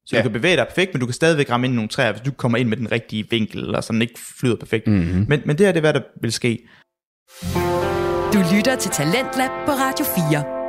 Så 0.05 0.15
ja. 0.15 0.17
Du 0.17 0.23
kan 0.23 0.33
bevæge 0.33 0.55
dig 0.55 0.67
perfekt, 0.67 0.93
men 0.93 0.99
du 0.99 1.05
kan 1.05 1.13
stadigvæk 1.13 1.49
ramme 1.49 1.67
ind 1.67 1.73
i 1.73 1.75
nogle 1.75 1.89
træer, 1.89 2.11
hvis 2.11 2.21
du 2.21 2.31
kommer 2.31 2.57
ind 2.57 2.69
med 2.69 2.77
den 2.77 2.91
rigtige 2.91 3.27
vinkel, 3.29 3.59
eller 3.59 3.81
så 3.81 3.93
den 3.93 4.01
ikke 4.01 4.19
flyder 4.39 4.55
perfekt. 4.55 4.87
Mm-hmm. 4.87 5.25
Men, 5.29 5.41
men 5.45 5.57
det 5.57 5.67
er 5.67 5.71
det, 5.71 5.81
hvad 5.81 5.93
der 5.93 6.01
vil 6.21 6.31
ske. 6.31 6.67
Du 8.33 8.39
lytter 8.55 8.75
til 8.79 8.91
Talentlab 8.91 9.49
på 9.65 9.71
Radio 9.71 10.05
4. 10.31 10.64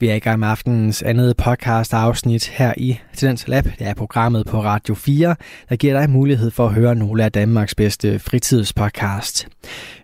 Vi 0.00 0.08
er 0.08 0.14
i 0.14 0.18
gang 0.18 0.38
med 0.38 0.48
aftenens 0.48 1.02
andet 1.02 1.36
podcast 1.36 1.94
afsnit 1.94 2.48
her 2.48 2.74
i 2.76 2.98
Tendens 3.16 3.48
Lab. 3.48 3.64
Det 3.64 3.86
er 3.86 3.94
programmet 3.94 4.46
på 4.46 4.62
Radio 4.62 4.94
4, 4.94 5.36
der 5.68 5.76
giver 5.76 6.00
dig 6.00 6.10
mulighed 6.10 6.50
for 6.50 6.66
at 6.66 6.74
høre 6.74 6.94
nogle 6.94 7.24
af 7.24 7.32
Danmarks 7.32 7.74
bedste 7.74 8.18
fritidspodcast. 8.18 9.48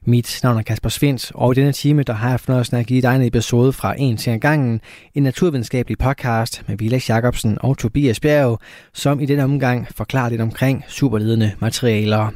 Mit 0.04 0.40
navn 0.42 0.58
er 0.58 0.62
Kasper 0.62 0.88
Svens, 0.88 1.32
og 1.34 1.52
i 1.52 1.54
denne 1.54 1.72
time 1.72 2.02
der 2.02 2.12
har 2.12 2.30
jeg 2.30 2.40
fornøjelsen 2.40 2.76
at 2.76 2.86
give 2.86 3.02
dig 3.02 3.16
en 3.16 3.22
episode 3.22 3.72
fra 3.72 3.94
en 3.98 4.16
til 4.16 4.32
en 4.32 4.40
gangen, 4.40 4.80
en 5.14 5.22
naturvidenskabelig 5.22 5.98
podcast 5.98 6.62
med 6.68 6.76
Vilas 6.78 7.10
Jacobsen 7.10 7.58
og 7.60 7.78
Tobias 7.78 8.20
Bjerg, 8.20 8.58
som 8.94 9.20
i 9.20 9.26
denne 9.26 9.44
omgang 9.44 9.88
forklarer 9.94 10.28
lidt 10.28 10.40
omkring 10.40 10.84
superledende 10.88 11.52
materialer. 11.60 12.30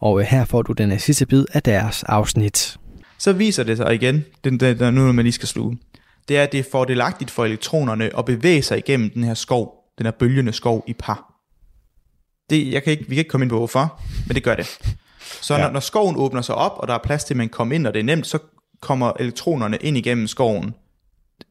Og 0.00 0.20
øh, 0.20 0.26
her 0.26 0.44
får 0.44 0.62
du 0.62 0.72
den 0.72 0.98
sidste 0.98 1.26
bid 1.26 1.44
af 1.52 1.62
deres 1.62 2.02
afsnit. 2.02 2.76
Så 3.18 3.32
viser 3.32 3.64
det 3.64 3.76
sig 3.76 3.94
igen, 3.94 4.24
den, 4.44 4.60
den, 4.60 4.78
der 4.78 4.90
nu 4.90 5.04
når 5.04 5.12
man 5.12 5.24
lige 5.24 5.32
skal 5.32 5.48
sluge, 5.48 5.78
det 6.28 6.38
er, 6.38 6.42
at 6.42 6.52
det 6.52 6.60
er 6.60 6.64
fordelagtigt 6.72 7.30
for 7.30 7.44
elektronerne 7.44 8.18
at 8.18 8.24
bevæge 8.24 8.62
sig 8.62 8.78
igennem 8.78 9.10
den 9.10 9.24
her 9.24 9.34
skov, 9.34 9.74
den 9.98 10.06
her 10.06 10.10
bølgende 10.10 10.52
skov 10.52 10.84
i 10.86 10.92
par. 10.92 11.32
Det, 12.50 12.72
jeg 12.72 12.82
kan 12.82 12.90
ikke, 12.90 13.04
vi 13.08 13.14
kan 13.14 13.18
ikke 13.18 13.30
komme 13.30 13.44
ind 13.44 13.50
på 13.50 13.56
hvorfor, 13.56 14.00
men 14.26 14.34
det 14.34 14.44
gør 14.44 14.54
det. 14.54 14.78
Så 15.20 15.54
ja. 15.54 15.62
Når, 15.62 15.70
når 15.70 15.80
skoven 15.80 16.16
åbner 16.16 16.42
sig 16.42 16.54
op, 16.54 16.72
og 16.76 16.88
der 16.88 16.94
er 16.94 16.98
plads 16.98 17.24
til, 17.24 17.34
at 17.34 17.38
man 17.38 17.48
kan 17.48 17.52
komme 17.52 17.74
ind, 17.74 17.86
og 17.86 17.94
det 17.94 18.00
er 18.00 18.04
nemt, 18.04 18.26
så 18.26 18.38
kommer 18.80 19.12
elektronerne 19.20 19.76
ind 19.76 19.96
igennem 19.96 20.26
skoven 20.26 20.74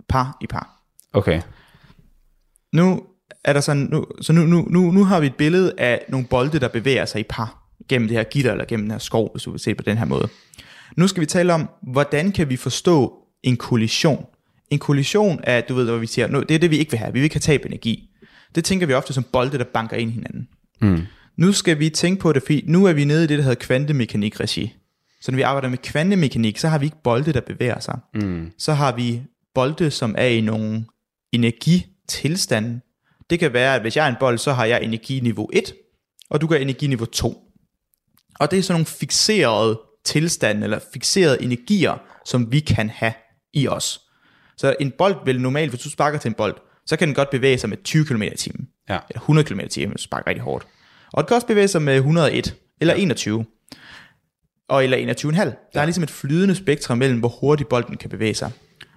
par 0.10 0.38
i 0.42 0.48
par. 0.48 0.82
Okay. 1.14 1.42
Nu 2.74 3.04
er 3.44 3.54
der 3.54 3.62
sådan, 3.62 3.88
nu, 3.92 4.06
så 4.22 4.34
nu, 4.34 4.42
nu, 4.42 4.68
nu, 4.70 4.92
nu 4.92 5.04
har 5.04 5.20
vi 5.20 5.28
et 5.28 5.36
billede 5.36 5.74
af 5.78 6.06
nogle 6.10 6.28
bolde, 6.28 6.60
der 6.60 6.68
bevæger 6.68 7.06
sig 7.06 7.22
i 7.22 7.24
par 7.24 7.60
gennem 7.90 8.08
det 8.08 8.18
her 8.18 8.24
gitter, 8.24 8.52
eller 8.52 8.66
gennem 8.66 8.86
den 8.86 8.92
her 8.92 9.00
skov, 9.00 9.32
hvis 9.32 9.44
du 9.44 9.52
vil 9.52 9.60
se 9.60 9.76
på 9.76 9.84
den 9.84 9.98
her 9.98 10.06
måde. 10.06 10.30
Nu 10.98 11.08
skal 11.08 11.22
vi 11.22 11.26
tale 11.26 11.54
om, 11.54 11.70
hvordan 11.82 12.32
kan 12.32 12.50
vi 12.50 12.58
forstå 12.58 13.14
en 13.44 13.58
kollision. 13.58 14.26
En 14.70 14.80
kollision 14.80 15.40
er, 15.44 15.62
du 15.62 15.76
ved, 15.76 15.86
hvad 15.86 16.00
vi 16.00 16.08
siger, 16.08 16.28
nu, 16.28 16.42
det 16.42 16.56
er 16.56 16.60
det, 16.60 16.72
vi 16.72 16.78
ikke 16.78 16.92
vil 16.92 17.00
have. 17.00 17.14
Vi 17.14 17.20
vil 17.20 17.24
ikke 17.24 17.36
have 17.36 17.40
tab 17.40 17.66
energi. 17.66 18.10
Det 18.56 18.66
tænker 18.66 18.88
vi 18.88 18.94
ofte 18.94 19.14
som 19.14 19.24
bolde, 19.24 19.58
der 19.58 19.64
banker 19.64 19.98
ind 19.98 20.12
i 20.12 20.14
hinanden. 20.14 20.48
Mm. 20.82 21.02
Nu 21.38 21.52
skal 21.52 21.80
vi 21.80 21.90
tænke 21.90 22.22
på 22.22 22.34
det, 22.34 22.44
fordi 22.44 22.64
nu 22.68 22.86
er 22.86 22.94
vi 22.94 23.06
nede 23.06 23.24
i 23.24 23.28
det, 23.28 23.38
der 23.38 23.44
hedder 23.44 23.66
kvantemekanik-regi. 23.66 24.74
Så 25.22 25.32
når 25.32 25.36
vi 25.36 25.42
arbejder 25.42 25.70
med 25.70 25.78
kvantemekanik, 25.78 26.58
så 26.58 26.68
har 26.68 26.78
vi 26.78 26.86
ikke 26.86 27.04
bolde, 27.04 27.34
der 27.34 27.42
bevæger 27.42 27.80
sig. 27.80 28.00
Mm. 28.14 28.52
Så 28.58 28.74
har 28.74 28.96
vi 28.96 29.22
bolde, 29.54 29.92
som 29.92 30.16
er 30.18 30.28
i 30.28 30.42
nogle 30.42 30.86
energitilstande. 31.32 32.80
Det 33.30 33.40
kan 33.40 33.54
være, 33.54 33.76
at 33.76 33.82
hvis 33.82 33.96
jeg 33.96 34.06
er 34.06 34.10
en 34.10 34.16
bold, 34.20 34.38
så 34.38 34.54
har 34.54 34.66
jeg 34.66 34.84
energiniveau 34.84 35.50
1, 35.54 35.74
og 36.30 36.42
du 36.42 36.48
kan 36.48 36.62
energiniveau 36.62 37.06
2. 37.06 37.44
Og 38.40 38.52
det 38.52 38.60
er 38.60 38.64
sådan 38.64 38.74
nogle 38.74 38.86
fixerede 38.86 39.80
tilstande, 40.06 40.64
eller 40.64 40.80
fixerede 40.94 41.44
energier, 41.44 42.02
som 42.26 42.52
vi 42.52 42.60
kan 42.60 42.90
have 42.90 43.14
i 43.54 43.68
os. 43.68 44.00
Så 44.60 44.76
en 44.80 44.92
bold 44.98 45.16
vil 45.26 45.42
normalt, 45.42 45.72
hvis 45.72 45.82
du 45.82 45.90
sparker 45.90 46.20
til 46.20 46.30
en 46.30 46.34
bold, 46.34 46.56
så 46.86 46.98
kan 46.98 47.08
den 47.08 47.16
godt 47.16 47.30
bevæge 47.30 47.58
sig 47.58 47.70
med 47.70 47.78
20 47.84 48.06
km 48.06 48.22
i 48.22 48.38
timen. 48.38 48.68
Ja. 48.90 48.98
Eller 49.10 49.20
100 49.20 49.48
km 49.48 49.60
i 49.60 49.68
timen, 49.68 49.90
hvis 49.92 50.02
du 50.02 50.04
sparker 50.04 50.28
rigtig 50.28 50.44
hårdt. 50.44 50.68
Og 51.14 51.24
den 51.24 51.28
kan 51.28 51.36
også 51.36 51.48
bevæge 51.48 51.68
sig 51.68 51.82
med 51.82 51.96
101, 51.96 52.56
eller 52.82 52.94
21. 52.94 53.46
Og 54.70 54.84
eller 54.84 54.98
21,5. 54.98 55.72
Der 55.74 55.82
er 55.82 55.86
ligesom 55.86 56.04
et 56.04 56.10
flydende 56.10 56.56
spektrum 56.56 56.98
mellem, 56.98 57.20
hvor 57.20 57.30
hurtigt 57.30 57.70
bolden 57.70 57.98
kan 57.98 58.10
bevæge 58.10 58.34
sig. 58.34 58.52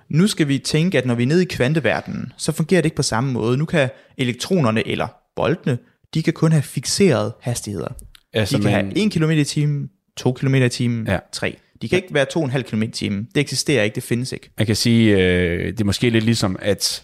Nu 0.09 0.27
skal 0.27 0.49
vi 0.49 0.59
tænke, 0.59 0.99
at 0.99 1.07
når 1.07 1.15
vi 1.15 1.23
er 1.23 1.27
nede 1.27 1.43
i 1.43 1.47
kvanteverdenen, 1.47 2.33
så 2.37 2.53
fungerer 2.53 2.81
det 2.81 2.87
ikke 2.87 2.97
på 2.97 3.03
samme 3.03 3.33
måde. 3.33 3.59
Nu 3.59 3.65
kan 3.65 3.91
elektronerne 4.19 4.89
eller 4.89 5.07
boldene, 5.37 5.79
de 6.15 6.23
kan 6.23 6.33
kun 6.33 6.53
have 6.53 6.63
fixerede 6.63 7.35
hastigheder. 7.41 7.89
Altså, 8.33 8.57
De 8.57 8.63
kan 8.63 8.73
man, 8.73 8.85
have 8.85 9.07
1 9.07 9.13
km 9.13 9.31
i 9.31 9.45
timen, 9.45 9.91
2 10.17 10.33
km 10.33 10.55
i 10.55 10.69
timen, 10.69 11.07
Ja. 11.07 11.19
3. 11.33 11.57
De 11.83 11.89
kan 11.89 11.97
ikke 11.97 12.15
være 12.15 12.27
2,5 12.37 12.63
km 12.63 12.83
i 12.83 12.87
timen. 12.87 13.29
Det 13.35 13.41
eksisterer 13.41 13.83
ikke, 13.83 13.95
det 13.95 14.03
findes 14.03 14.33
ikke. 14.33 14.51
man 14.59 14.67
kan 14.67 14.77
sige, 14.77 15.17
øh, 15.17 15.67
det 15.67 15.81
er 15.81 15.85
måske 15.85 16.11
lidt 16.11 16.25
ligesom, 16.25 16.57
at 16.61 17.03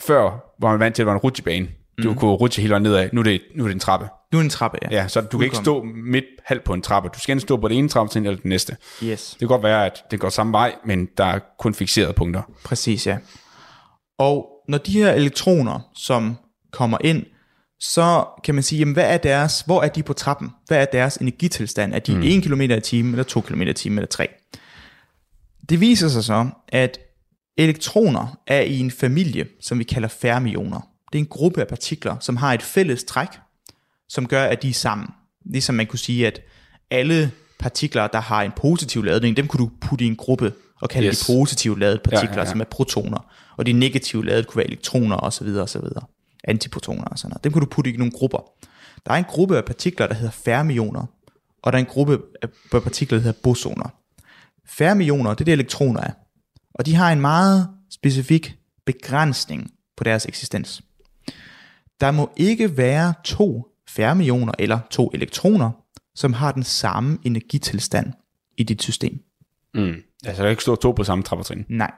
før 0.00 0.54
var 0.60 0.70
man 0.70 0.80
vant 0.80 0.94
til, 0.94 1.02
at 1.02 1.04
det 1.04 1.06
var 1.06 1.12
en 1.12 1.18
rutsjebane. 1.18 1.68
Du 2.02 2.14
kunne 2.14 2.30
rutsche 2.30 2.60
hele 2.60 2.70
vejen 2.70 2.82
nedad. 2.82 3.08
Nu 3.12 3.20
er 3.20 3.24
det, 3.24 3.40
nu 3.54 3.64
er 3.64 3.68
det 3.68 3.74
en 3.74 3.80
trappe. 3.80 4.08
Nu 4.32 4.38
er 4.38 4.42
en 4.42 4.50
trappe, 4.50 4.78
ja. 4.82 4.88
Ja, 4.90 5.08
så 5.08 5.20
du 5.20 5.38
kan 5.38 5.44
ikke 5.44 5.56
stå 5.56 5.82
midt 5.82 6.24
halvt 6.44 6.64
på 6.64 6.72
en 6.72 6.82
trappe. 6.82 7.08
Du 7.14 7.20
skal 7.20 7.32
enten 7.32 7.46
stå 7.46 7.56
på 7.56 7.68
det 7.68 7.78
ene 7.78 7.88
trappetrin 7.88 8.26
eller 8.26 8.36
det 8.36 8.44
næste. 8.44 8.76
Yes. 9.04 9.30
Det 9.30 9.38
kan 9.38 9.48
godt 9.48 9.62
være, 9.62 9.86
at 9.86 10.02
det 10.10 10.20
går 10.20 10.28
samme 10.28 10.52
vej, 10.52 10.74
men 10.84 11.08
der 11.16 11.24
er 11.24 11.38
kun 11.58 11.74
fikserede 11.74 12.12
punkter. 12.12 12.42
Præcis, 12.64 13.06
ja. 13.06 13.18
Og 14.18 14.46
når 14.68 14.78
de 14.78 14.92
her 14.92 15.12
elektroner, 15.12 15.90
som 15.94 16.36
kommer 16.72 16.98
ind, 17.04 17.24
så 17.80 18.24
kan 18.44 18.54
man 18.54 18.62
sige, 18.62 18.78
jamen, 18.78 18.94
hvad 18.94 19.04
er 19.04 19.16
deres, 19.16 19.60
hvor 19.60 19.82
er 19.82 19.88
de 19.88 20.02
på 20.02 20.12
trappen? 20.12 20.50
Hvad 20.66 20.78
er 20.78 20.84
deres 20.84 21.16
energitilstand? 21.16 21.94
Er 21.94 21.98
de 21.98 22.16
mm. 22.16 22.22
1 22.22 22.42
km 22.42 22.60
i 22.60 22.80
timen, 22.80 23.12
eller 23.12 23.24
2 23.24 23.40
km 23.40 23.62
i 23.62 23.72
timen, 23.72 23.98
eller 23.98 24.08
3? 24.08 24.28
Det 25.68 25.80
viser 25.80 26.08
sig 26.08 26.24
så, 26.24 26.48
at 26.68 26.98
elektroner 27.56 28.38
er 28.46 28.60
i 28.60 28.78
en 28.78 28.90
familie, 28.90 29.46
som 29.60 29.78
vi 29.78 29.84
kalder 29.84 30.08
fermioner. 30.08 30.80
Det 31.12 31.18
er 31.18 31.22
en 31.22 31.26
gruppe 31.26 31.60
af 31.60 31.68
partikler, 31.68 32.16
som 32.20 32.36
har 32.36 32.54
et 32.54 32.62
fælles 32.62 33.04
træk, 33.04 33.28
som 34.08 34.26
gør, 34.26 34.44
at 34.44 34.62
de 34.62 34.68
er 34.68 34.74
sammen. 34.74 35.08
Ligesom 35.44 35.74
man 35.74 35.86
kunne 35.86 35.98
sige, 35.98 36.26
at 36.26 36.40
alle 36.90 37.30
partikler, 37.58 38.06
der 38.06 38.20
har 38.20 38.42
en 38.42 38.52
positiv 38.56 39.04
ladning, 39.04 39.36
dem 39.36 39.46
kunne 39.46 39.64
du 39.64 39.70
putte 39.80 40.04
i 40.04 40.08
en 40.08 40.16
gruppe 40.16 40.52
og 40.80 40.88
kalde 40.88 41.08
yes. 41.08 41.18
De 41.18 41.32
positivt 41.32 41.78
ladede 41.78 41.98
partikler, 42.04 42.30
ja, 42.30 42.36
ja. 42.36 42.44
ja. 42.44 42.50
som 42.50 42.60
er 42.60 42.64
protoner. 42.64 43.32
Og 43.56 43.66
de 43.66 43.72
negativt 43.72 44.26
ladede 44.26 44.44
kunne 44.44 44.58
være 44.58 44.66
elektroner 44.66 45.16
osv. 45.16 45.46
osv. 45.46 45.82
Antiprotoner 46.44 47.04
og 47.04 47.18
sådan 47.18 47.30
noget. 47.30 47.44
Dem 47.44 47.52
kunne 47.52 47.64
du 47.64 47.70
putte 47.70 47.92
i 47.92 47.96
nogle 47.96 48.12
grupper. 48.12 48.38
Der 49.06 49.12
er 49.12 49.16
en 49.16 49.24
gruppe 49.24 49.56
af 49.56 49.64
partikler, 49.64 50.06
der 50.06 50.14
hedder 50.14 50.30
fermioner, 50.30 51.06
og 51.62 51.72
der 51.72 51.78
er 51.78 51.80
en 51.80 51.90
gruppe 51.90 52.18
af 52.72 52.82
partikler, 52.82 53.18
der 53.18 53.22
hedder 53.22 53.40
bosoner. 53.42 53.94
Fermioner, 54.66 55.30
det 55.30 55.40
er 55.40 55.44
det 55.44 55.52
elektroner 55.52 56.00
er. 56.00 56.12
Og 56.74 56.86
de 56.86 56.94
har 56.94 57.12
en 57.12 57.20
meget 57.20 57.68
specifik 57.90 58.56
begrænsning 58.86 59.70
på 59.96 60.04
deres 60.04 60.26
eksistens. 60.26 60.82
Der 62.00 62.10
må 62.10 62.30
ikke 62.36 62.76
være 62.76 63.14
to 63.24 63.66
fermioner 63.88 64.52
eller 64.58 64.78
to 64.90 65.10
elektroner, 65.14 65.70
som 66.14 66.32
har 66.32 66.52
den 66.52 66.62
samme 66.62 67.18
energitilstand 67.24 68.12
i 68.56 68.62
dit 68.62 68.82
system. 68.82 69.18
Mm. 69.74 69.94
Altså, 70.24 70.42
der 70.42 70.48
kan 70.48 70.50
ikke 70.50 70.62
stå 70.62 70.76
to 70.76 70.92
på 70.92 71.04
samme 71.04 71.24
trappetrin. 71.24 71.64
Nej. 71.68 71.92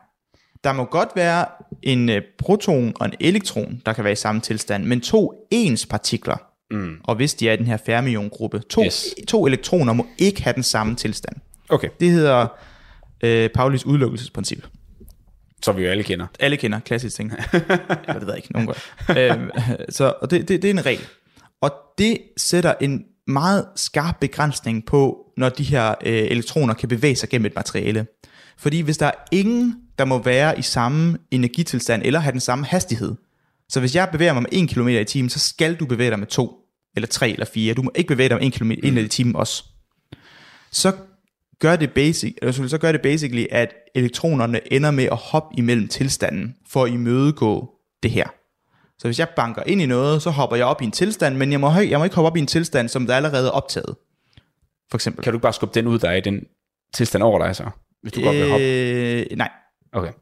Der 0.64 0.72
må 0.72 0.84
godt 0.84 1.08
være 1.16 1.46
en 1.82 2.08
øh, 2.08 2.22
proton 2.38 2.92
og 3.00 3.06
en 3.06 3.12
elektron, 3.20 3.82
der 3.86 3.92
kan 3.92 4.04
være 4.04 4.12
i 4.12 4.16
samme 4.16 4.40
tilstand, 4.40 4.84
men 4.84 5.00
to 5.00 5.46
ens 5.50 5.86
partikler, 5.86 6.36
mm. 6.70 6.96
og 7.04 7.14
hvis 7.16 7.34
de 7.34 7.48
er 7.48 7.52
i 7.52 7.56
den 7.56 7.66
her 7.66 7.76
fermiongruppe, 7.76 8.58
to, 8.70 8.84
Yes. 8.84 9.14
to 9.28 9.46
elektroner 9.46 9.92
må 9.92 10.06
ikke 10.18 10.42
have 10.42 10.54
den 10.54 10.62
samme 10.62 10.94
tilstand. 10.96 11.36
Okay, 11.68 11.88
Det 12.00 12.10
hedder 12.10 12.46
øh, 13.24 13.50
Paulis 13.50 13.86
udelukkelsesprincip. 13.86 14.66
så 15.62 15.72
vi 15.72 15.82
jo 15.82 15.90
alle 15.90 16.02
kender. 16.02 16.26
Alle 16.40 16.56
kender 16.56 16.80
klassisk 16.80 17.16
ting. 17.16 17.32
Eller 17.52 18.12
det 18.18 18.20
ved 18.20 18.28
jeg 18.28 18.36
ikke, 18.36 18.52
nogen 18.52 18.68
gør. 18.68 19.32
øhm, 19.32 19.50
så 19.88 20.14
og 20.22 20.30
det, 20.30 20.48
det, 20.48 20.62
det 20.62 20.70
er 20.70 20.74
en 20.74 20.86
regel. 20.86 21.06
Og 21.60 21.72
det 21.98 22.18
sætter 22.36 22.74
en 22.80 23.04
meget 23.26 23.66
skarp 23.76 24.16
begrænsning 24.20 24.86
på, 24.86 25.26
når 25.36 25.48
de 25.48 25.62
her 25.62 25.88
øh, 25.88 26.12
elektroner 26.12 26.74
kan 26.74 26.88
bevæge 26.88 27.16
sig 27.16 27.28
gennem 27.28 27.46
et 27.46 27.54
materiale. 27.56 28.06
Fordi 28.58 28.80
hvis 28.80 28.98
der 28.98 29.06
er 29.06 29.12
ingen, 29.32 29.76
der 29.98 30.04
må 30.04 30.18
være 30.18 30.58
i 30.58 30.62
samme 30.62 31.18
energitilstand, 31.30 32.02
eller 32.04 32.20
have 32.20 32.32
den 32.32 32.40
samme 32.40 32.64
hastighed, 32.64 33.14
så 33.68 33.80
hvis 33.80 33.94
jeg 33.94 34.08
bevæger 34.12 34.32
mig 34.32 34.42
med 34.42 34.62
1 34.62 34.68
km 34.68 34.88
i 34.88 35.04
timen, 35.04 35.30
så 35.30 35.38
skal 35.38 35.74
du 35.74 35.86
bevæge 35.86 36.10
dig 36.10 36.18
med 36.18 36.26
2, 36.26 36.58
eller 36.96 37.06
3 37.06 37.30
eller 37.30 37.46
4. 37.46 37.74
Du 37.74 37.82
må 37.82 37.90
ikke 37.94 38.08
bevæge 38.08 38.28
dig 38.28 38.36
med 38.36 38.46
1 38.46 38.52
km 38.52 38.70
i 38.70 39.08
timen 39.08 39.36
også. 39.36 39.64
Så 40.70 40.92
gør 41.58 41.76
det 41.76 41.92
basic, 41.92 42.34
eller 42.42 42.68
så 42.68 42.78
gør 42.78 42.92
det 42.92 43.02
basically, 43.02 43.44
at 43.50 43.74
elektronerne 43.94 44.72
ender 44.72 44.90
med 44.90 45.04
at 45.04 45.16
hoppe 45.16 45.58
imellem 45.58 45.88
tilstanden, 45.88 46.56
for 46.68 46.84
at 46.84 46.90
imødegå 46.90 47.70
det 48.02 48.10
her. 48.10 48.26
Så 48.98 49.08
hvis 49.08 49.18
jeg 49.18 49.28
banker 49.36 49.62
ind 49.66 49.82
i 49.82 49.86
noget, 49.86 50.22
så 50.22 50.30
hopper 50.30 50.56
jeg 50.56 50.66
op 50.66 50.82
i 50.82 50.84
en 50.84 50.90
tilstand, 50.90 51.36
men 51.36 51.52
jeg 51.52 51.60
må, 51.60 51.72
jeg 51.72 51.98
må 51.98 52.04
ikke 52.04 52.16
hoppe 52.16 52.26
op 52.26 52.36
i 52.36 52.40
en 52.40 52.46
tilstand, 52.46 52.88
som 52.88 53.06
der 53.06 53.16
allerede 53.16 53.46
er 53.46 53.50
optaget. 53.50 53.96
for 54.90 54.96
eksempel. 54.96 55.24
Kan 55.24 55.32
du 55.32 55.36
ikke 55.36 55.42
bare 55.42 55.52
skubbe 55.52 55.74
den 55.74 55.86
ud, 55.86 55.98
der 55.98 56.08
er 56.08 56.14
i 56.14 56.20
den 56.20 56.44
tilstand 56.94 57.22
over 57.22 57.46
dig 57.46 57.56
så? 57.56 57.70
Hvis 58.02 58.12
du 58.12 58.22
godt 58.22 58.36
vil 58.36 58.50
hoppe. 58.50 58.64
Øh, 58.64 59.26
nej, 59.36 59.50
Okay. 59.92 60.12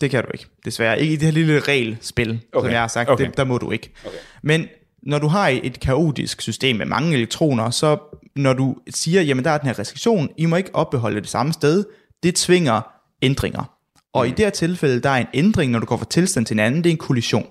det 0.00 0.10
kan 0.10 0.24
du 0.24 0.28
ikke. 0.34 0.46
Desværre. 0.64 1.00
Ikke 1.00 1.12
i 1.12 1.16
det 1.16 1.24
her 1.24 1.32
lille 1.32 1.60
regelspil, 1.60 2.40
okay. 2.52 2.66
Som 2.66 2.72
jeg 2.72 2.80
har 2.80 2.88
sagt. 2.88 3.10
Okay. 3.10 3.26
Det, 3.26 3.36
der 3.36 3.44
må 3.44 3.58
du 3.58 3.70
ikke. 3.70 3.92
Okay. 4.06 4.16
Men 4.42 4.68
når 5.02 5.18
du 5.18 5.26
har 5.26 5.48
et, 5.48 5.80
kaotisk 5.80 6.40
system 6.40 6.76
med 6.76 6.86
mange 6.86 7.14
elektroner, 7.14 7.70
så 7.70 7.98
når 8.36 8.52
du 8.52 8.76
siger, 8.90 9.22
jamen 9.22 9.44
der 9.44 9.50
er 9.50 9.58
den 9.58 9.66
her 9.66 9.78
restriktion, 9.78 10.28
I 10.36 10.46
må 10.46 10.56
ikke 10.56 10.74
opbeholde 10.74 11.20
det 11.20 11.28
samme 11.28 11.52
sted, 11.52 11.84
det 12.22 12.34
tvinger 12.34 12.80
ændringer. 13.22 13.76
Og 14.12 14.24
mm. 14.24 14.28
i 14.28 14.34
det 14.34 14.44
her 14.44 14.50
tilfælde, 14.50 15.00
der 15.00 15.10
er 15.10 15.16
en 15.16 15.26
ændring, 15.34 15.72
når 15.72 15.78
du 15.78 15.86
går 15.86 15.96
fra 15.96 16.06
tilstand 16.10 16.46
til 16.46 16.54
en 16.54 16.60
anden, 16.60 16.84
det 16.84 16.90
er 16.90 16.94
en 16.94 16.98
kollision. 16.98 17.46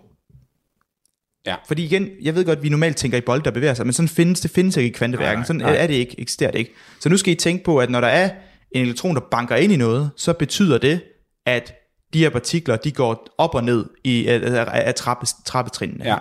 Ja. 1.46 1.56
Fordi 1.68 1.84
igen, 1.84 2.10
jeg 2.22 2.36
ved 2.36 2.46
godt, 2.46 2.58
at 2.58 2.64
vi 2.64 2.70
normalt 2.70 2.98
tænker 2.98 3.18
i 3.18 3.22
bolde, 3.22 3.44
der 3.44 3.52
bevæger 3.52 3.74
sig, 3.74 3.86
men 3.86 3.94
sådan 3.94 4.10
findes 4.10 4.40
det 4.40 4.52
findes 4.52 4.78
ikke 4.78 4.90
i 4.90 4.92
kvanteværken. 4.92 5.40
Nej, 5.40 5.46
Sådan 5.46 5.62
nej. 5.62 5.76
er 5.76 5.88
det 5.88 5.94
ikke, 5.94 6.20
eksisterer 6.20 6.52
det 6.52 6.60
ikke. 6.60 6.72
Så 7.00 7.10
nu 7.10 7.18
skal 7.18 7.34
I 7.34 7.36
tænke 7.36 7.64
på, 7.64 7.78
at 7.78 7.90
når 7.90 8.02
der 8.02 8.08
er 8.08 8.30
en 8.72 8.82
elektron, 8.82 9.16
der 9.16 9.22
banker 9.32 9.56
ind 9.56 9.74
i 9.74 9.78
noget, 9.78 10.10
så 10.16 10.34
betyder 10.34 10.78
det, 10.78 11.02
at 11.50 11.74
de 12.14 12.20
her 12.20 12.30
partikler, 12.30 12.76
de 12.78 12.92
går 12.92 13.28
op 13.38 13.56
og 13.56 13.64
ned 13.64 13.86
i, 14.04 14.28
af, 14.28 14.40
af, 14.44 14.68
af 14.88 14.96
trappe, 14.96 15.26
trappetrinene. 15.46 16.06
Ja. 16.06 16.18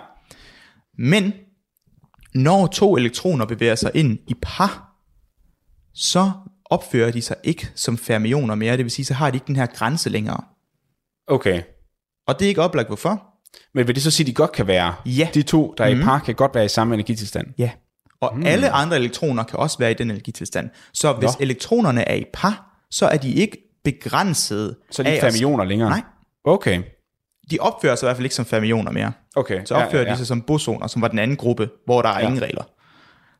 Men 0.97 1.33
når 2.33 2.67
to 2.67 2.97
elektroner 2.97 3.45
bevæger 3.45 3.75
sig 3.75 3.91
ind 3.93 4.19
i 4.27 4.33
par, 4.41 4.95
så 5.93 6.31
opfører 6.65 7.11
de 7.11 7.21
sig 7.21 7.35
ikke 7.43 7.69
som 7.75 7.97
fermioner 7.97 8.55
mere. 8.55 8.77
Det 8.77 8.85
vil 8.85 8.91
sige, 8.91 9.05
så 9.05 9.13
har 9.13 9.31
de 9.31 9.35
ikke 9.35 9.47
den 9.47 9.55
her 9.55 9.65
grænse 9.65 10.09
længere. 10.09 10.43
Okay. 11.27 11.61
Og 12.27 12.39
det 12.39 12.45
er 12.45 12.49
ikke 12.49 12.61
oplagt, 12.61 12.89
hvorfor? 12.89 13.23
Men 13.73 13.87
vil 13.87 13.95
det 13.95 14.03
så 14.03 14.11
sige, 14.11 14.23
at 14.23 14.27
de 14.27 14.33
godt 14.33 14.51
kan 14.51 14.67
være, 14.67 14.95
Ja. 15.05 15.29
de 15.33 15.41
to, 15.41 15.73
der 15.77 15.83
er 15.83 15.89
Mhm. 15.91 16.01
i 16.01 16.03
par, 16.03 16.19
kan 16.19 16.35
godt 16.35 16.55
være 16.55 16.65
i 16.65 16.67
samme 16.67 16.93
energitilstand? 16.93 17.47
Ja. 17.57 17.71
Og 18.21 18.37
mm. 18.37 18.45
alle 18.45 18.69
andre 18.69 18.97
elektroner 18.97 19.43
kan 19.43 19.59
også 19.59 19.77
være 19.77 19.91
i 19.91 19.93
den 19.93 20.11
energitilstand. 20.11 20.69
Så 20.93 21.13
hvis 21.13 21.29
Nå. 21.29 21.31
elektronerne 21.39 22.01
er 22.07 22.15
i 22.15 22.23
par, 22.33 22.85
så 22.91 23.05
er 23.07 23.17
de 23.17 23.31
ikke 23.33 23.68
begrænset 23.83 24.75
Så 24.91 25.01
er 25.01 25.03
de 25.03 25.11
ikke 25.11 25.21
fermioner 25.21 25.63
længere? 25.63 25.89
Nej. 25.89 26.01
Okay. 26.43 26.81
De 27.51 27.57
opfører 27.59 27.95
sig 27.95 28.05
i 28.05 28.07
hvert 28.07 28.15
fald 28.17 28.25
ikke 28.25 28.35
som 28.35 28.45
fermioner 28.45 28.91
mere. 28.91 29.11
Okay. 29.35 29.61
Så 29.65 29.75
opfører 29.75 30.01
ja, 30.03 30.07
ja, 30.07 30.13
de 30.13 30.17
sig 30.17 30.27
som 30.27 30.41
bosoner, 30.41 30.87
som 30.87 31.01
var 31.01 31.07
den 31.07 31.19
anden 31.19 31.37
gruppe, 31.37 31.69
hvor 31.85 32.01
der 32.01 32.09
er 32.09 32.19
Ja. 32.19 32.27
ingen 32.27 32.41
regler. 32.41 32.63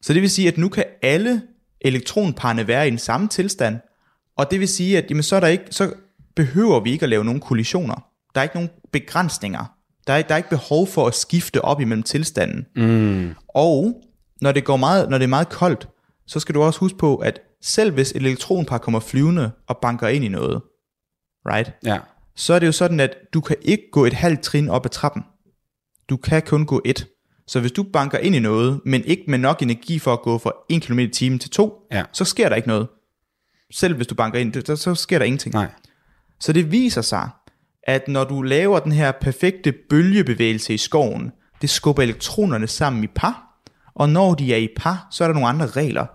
Så 0.01 0.13
det 0.13 0.21
vil 0.21 0.29
sige, 0.29 0.47
at 0.47 0.57
nu 0.57 0.69
kan 0.69 0.83
alle 1.01 1.41
elektronparne 1.81 2.67
være 2.67 2.87
i 2.87 2.89
den 2.89 2.99
samme 2.99 3.27
tilstand, 3.27 3.77
og 4.37 4.51
det 4.51 4.59
vil 4.59 4.67
sige, 4.67 4.97
at 4.97 5.05
jamen, 5.09 5.23
så, 5.23 5.35
er 5.35 5.39
der 5.39 5.47
ikke, 5.47 5.63
så 5.71 5.93
behøver 6.35 6.79
vi 6.79 6.91
ikke 6.91 7.03
at 7.03 7.09
lave 7.09 7.25
nogen 7.25 7.39
kollisioner. 7.39 8.05
Der 8.35 8.41
er 8.41 8.43
ikke 8.43 8.55
nogen 8.55 8.69
begrænsninger. 8.91 9.73
Der 10.07 10.13
er, 10.13 10.21
der 10.21 10.33
er 10.33 10.37
ikke 10.37 10.49
behov 10.49 10.87
for 10.87 11.07
at 11.07 11.15
skifte 11.15 11.61
op 11.61 11.81
imellem 11.81 12.03
tilstanden. 12.03 12.65
Mm. 12.75 13.35
Og 13.47 14.01
når 14.41 14.51
det, 14.51 14.63
går 14.65 14.77
meget, 14.77 15.09
når 15.09 15.17
det 15.17 15.23
er 15.23 15.29
meget 15.29 15.49
koldt, 15.49 15.87
så 16.27 16.39
skal 16.39 16.55
du 16.55 16.61
også 16.63 16.79
huske 16.79 16.97
på, 16.97 17.15
at 17.15 17.39
selv 17.61 17.93
hvis 17.93 18.11
et 18.11 18.15
elektronpar 18.15 18.77
kommer 18.77 18.99
flyvende 18.99 19.51
og 19.67 19.77
banker 19.81 20.07
ind 20.07 20.25
i 20.25 20.27
noget, 20.27 20.61
right, 21.45 21.71
Ja. 21.85 21.97
så 22.35 22.53
er 22.53 22.59
det 22.59 22.67
jo 22.67 22.71
sådan, 22.71 22.99
at 22.99 23.15
du 23.33 23.41
kan 23.41 23.55
ikke 23.61 23.83
gå 23.91 24.05
et 24.05 24.13
halvt 24.13 24.41
trin 24.41 24.69
op 24.69 24.85
ad 24.85 24.89
trappen. 24.89 25.23
Du 26.09 26.17
kan 26.17 26.41
kun 26.41 26.65
gå 26.65 26.81
et. 26.85 27.07
Så 27.47 27.59
hvis 27.59 27.71
du 27.71 27.83
banker 27.83 28.17
ind 28.17 28.35
i 28.35 28.39
noget, 28.39 28.81
men 28.85 29.03
ikke 29.05 29.23
med 29.27 29.37
nok 29.39 29.61
energi 29.61 29.99
for 29.99 30.13
at 30.13 30.21
gå 30.21 30.37
fra 30.37 30.51
1 30.69 30.81
km 30.81 30.99
i 30.99 31.07
timen 31.07 31.39
til 31.39 31.49
2, 31.49 31.73
Ja. 31.91 32.03
så 32.13 32.25
sker 32.25 32.49
der 32.49 32.55
ikke 32.55 32.67
noget. 32.67 32.87
Selv 33.73 33.95
hvis 33.95 34.07
du 34.07 34.15
banker 34.15 34.39
ind, 34.39 34.65
så, 34.65 34.75
så 34.75 34.95
sker 34.95 35.17
der 35.19 35.25
ingenting. 35.25 35.53
Nej. 35.55 35.67
Så 36.39 36.53
det 36.53 36.71
viser 36.71 37.01
sig, 37.01 37.29
at 37.83 38.07
når 38.07 38.23
du 38.23 38.41
laver 38.41 38.79
den 38.79 38.91
her 38.91 39.11
perfekte 39.11 39.73
bølgebevægelse 39.89 40.73
i 40.73 40.77
skoven, 40.77 41.31
det 41.61 41.69
skubber 41.69 42.03
elektronerne 42.03 42.67
sammen 42.67 43.03
i 43.03 43.07
par, 43.15 43.61
og 43.95 44.09
når 44.09 44.33
de 44.33 44.53
er 44.53 44.57
i 44.57 44.67
par, 44.77 45.07
så 45.11 45.23
er 45.23 45.27
der 45.27 45.33
nogle 45.33 45.49
andre 45.49 45.67
regler, 45.67 46.05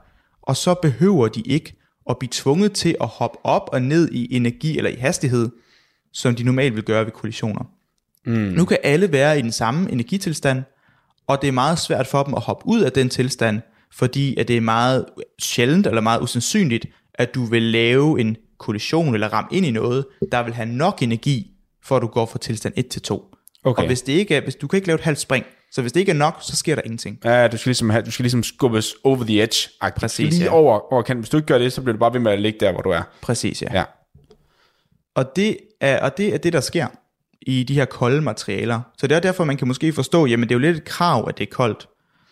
og 0.46 0.56
så 0.56 0.74
behøver 0.74 1.28
de 1.28 1.40
ikke 1.40 1.74
at 2.10 2.18
blive 2.18 2.30
tvunget 2.32 2.72
til 2.72 2.96
at 3.00 3.06
hoppe 3.06 3.38
op 3.44 3.68
og 3.72 3.82
ned 3.82 4.12
i 4.12 4.36
energi 4.36 4.78
eller 4.78 4.90
i 4.90 4.94
hastighed, 4.94 5.50
som 6.12 6.34
de 6.34 6.42
normalt 6.42 6.74
vil 6.74 6.84
gøre 6.84 7.04
ved 7.04 7.12
kollisioner. 7.12 7.64
Mm. 8.26 8.32
Nu 8.32 8.64
kan 8.64 8.78
alle 8.82 9.12
være 9.12 9.38
i 9.38 9.42
den 9.42 9.52
samme 9.52 9.92
energitilstand, 9.92 10.62
og 11.26 11.42
det 11.42 11.48
er 11.48 11.52
meget 11.52 11.78
svært 11.78 12.06
for 12.06 12.22
dem 12.22 12.34
at 12.34 12.42
hoppe 12.42 12.66
ud 12.66 12.80
af 12.80 12.92
den 12.92 13.08
tilstand, 13.08 13.60
fordi 13.92 14.36
at 14.36 14.48
det 14.48 14.56
er 14.56 14.60
meget 14.60 15.04
sjældent 15.42 15.86
eller 15.86 16.00
meget 16.00 16.20
usandsynligt, 16.22 16.86
at 17.14 17.34
du 17.34 17.44
vil 17.44 17.62
lave 17.62 18.20
en 18.20 18.36
kollision 18.58 19.14
eller 19.14 19.28
ramme 19.28 19.48
ind 19.52 19.66
i 19.66 19.70
noget, 19.70 20.06
der 20.32 20.42
vil 20.42 20.54
have 20.54 20.68
nok 20.68 21.02
energi, 21.02 21.50
for 21.84 21.96
at 21.96 22.02
du 22.02 22.06
går 22.06 22.26
fra 22.26 22.38
tilstand 22.38 22.74
1 22.76 22.86
til 22.88 23.02
2. 23.02 23.34
Okay. 23.64 23.82
Og 23.82 23.86
hvis 23.86 24.02
det 24.02 24.12
ikke 24.12 24.36
er, 24.36 24.40
hvis 24.40 24.54
du 24.54 24.66
kan 24.66 24.76
ikke 24.76 24.86
lave 24.86 24.94
et 24.94 25.04
halvt 25.04 25.20
spring, 25.20 25.44
så 25.74 25.80
hvis 25.80 25.92
det 25.92 26.00
ikke 26.00 26.10
er 26.10 26.16
nok, 26.16 26.38
så 26.42 26.56
sker 26.56 26.74
der 26.74 26.82
ingenting. 26.84 27.18
Ja, 27.24 27.48
du 27.48 27.56
skal 27.56 27.70
ligesom, 27.70 27.90
have, 27.90 28.02
du 28.02 28.10
skal 28.10 28.22
ligesom 28.22 28.42
skubbes 28.42 28.94
over 29.04 29.24
the 29.24 29.42
edge. 29.42 29.68
-agtigt. 29.84 29.90
Præcis, 29.96 30.32
Lige 30.32 30.44
ja. 30.44 30.50
over, 30.50 30.92
over 30.92 31.02
kanten. 31.02 31.20
Hvis 31.20 31.30
du 31.30 31.36
ikke 31.36 31.46
gør 31.46 31.58
det, 31.58 31.72
så 31.72 31.82
bliver 31.82 31.92
du 31.92 31.98
bare 31.98 32.12
ved 32.12 32.20
med 32.20 32.32
at 32.32 32.40
ligge 32.40 32.60
der, 32.60 32.72
hvor 32.72 32.82
du 32.82 32.90
er. 32.90 33.02
Præcis, 33.22 33.62
ja. 33.62 33.68
Ja. 33.72 33.84
Og 35.14 35.36
det 35.36 35.56
er, 35.80 36.00
og 36.04 36.16
det 36.18 36.34
er 36.34 36.38
det, 36.38 36.52
der 36.52 36.60
sker 36.60 36.86
i 37.42 37.62
de 37.62 37.74
her 37.74 37.84
kolde 37.84 38.22
materialer. 38.22 38.80
Så 38.98 39.06
det 39.06 39.16
er 39.16 39.20
derfor, 39.20 39.44
man 39.44 39.56
kan 39.56 39.68
måske 39.68 39.92
forstå, 39.92 40.26
jamen 40.26 40.48
det 40.48 40.54
er 40.54 40.54
jo 40.54 40.60
lidt 40.60 40.76
et 40.76 40.84
krav, 40.84 41.24
at 41.28 41.38
det 41.38 41.48
er 41.48 41.52
koldt. 41.52 41.88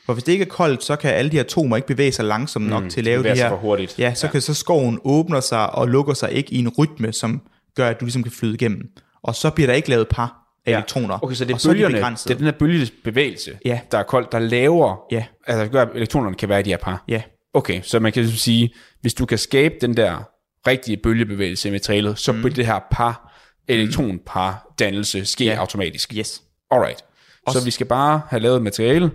For 0.07 0.13
hvis 0.13 0.25
det 0.25 0.33
ikke 0.33 0.45
er 0.45 0.49
koldt, 0.49 0.85
så 0.85 0.97
kan 0.97 1.11
alle 1.11 1.31
de 1.31 1.41
atomer 1.41 1.77
ikke 1.77 1.89
bevæge 1.89 2.13
sig 2.13 2.25
langsomt 2.25 2.67
nok 2.67 2.83
mm, 2.83 2.91
til 2.91 3.01
at 3.01 3.05
lave 3.05 3.19
bevæger 3.19 3.35
de 3.35 3.39
sig 3.39 3.49
her... 3.49 3.55
for 3.55 3.61
hurtigt. 3.61 3.99
Ja, 3.99 4.15
så 4.15 4.27
Ja. 4.27 4.31
kan 4.31 4.41
så 4.41 4.55
skoven 4.55 4.99
åbner 5.05 5.41
sig 5.41 5.75
og 5.75 5.89
lukker 5.89 6.15
sig 6.15 6.33
ikke 6.33 6.55
i 6.55 6.59
en 6.59 6.69
rytme, 6.69 7.13
som 7.13 7.43
gør, 7.77 7.89
at 7.89 8.01
du 8.01 8.05
ligesom 8.05 8.23
kan 8.23 8.33
flyde 8.33 8.55
igennem. 8.55 8.89
Og 9.23 9.35
så 9.35 9.51
bliver 9.51 9.67
der 9.67 9.75
ikke 9.75 9.89
lavet 9.89 10.09
par 10.09 10.42
ja. 10.67 10.73
elektroner. 10.73 11.25
Okay, 11.25 11.35
så 11.35 11.45
det 11.45 11.53
og 11.53 11.57
er 11.57 11.59
så 11.59 11.69
er 11.71 11.75
de 11.75 11.83
bølgerne, 11.83 12.17
det 12.17 12.31
er 12.31 12.35
den 12.35 12.45
her 12.45 12.53
bølgebevægelse, 12.53 13.59
Ja. 13.65 13.81
der 13.93 13.99
er 13.99 14.03
koldt, 14.03 14.33
der 14.33 14.39
laver, 14.39 14.97
Ja. 15.11 15.25
altså 15.47 15.73
gør, 15.73 15.83
at 15.83 15.89
elektronerne 15.95 16.37
kan 16.37 16.49
være 16.49 16.61
i 16.61 16.63
de 16.63 16.71
her 16.71 16.77
par. 16.77 17.05
Ja, 17.09 17.23
Okay, 17.55 17.81
så 17.83 18.01
man 18.01 18.13
kan 18.13 18.23
ligesom 18.23 18.39
sige, 18.39 18.75
hvis 19.01 19.15
du 19.15 19.27
kan 19.27 19.39
skabe 19.39 19.75
den 19.81 19.97
der 19.97 20.29
rigtige 20.67 20.97
bølgebevægelse 20.97 21.69
i 21.69 21.73
materialet, 21.73 22.19
så 22.19 22.33
vil 22.33 22.57
det 22.57 22.67
her 22.67 22.81
par, 22.91 23.33
elektronpar 23.69 24.75
dannelse 24.79 25.25
ske 25.25 25.45
Mm. 25.45 25.49
Ja. 25.51 25.57
automatisk. 25.57 26.13
yes. 26.17 26.43
Alright. 26.71 27.05
Så 27.51 27.65
vi 27.65 27.71
skal 27.71 27.87
bare 27.87 28.23
have 28.29 28.41
lavet 28.41 28.57
et 28.57 28.63
materiale, 28.63 29.11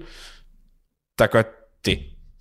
der 1.20 1.28
gør 1.28 1.43
det. 1.86 2.00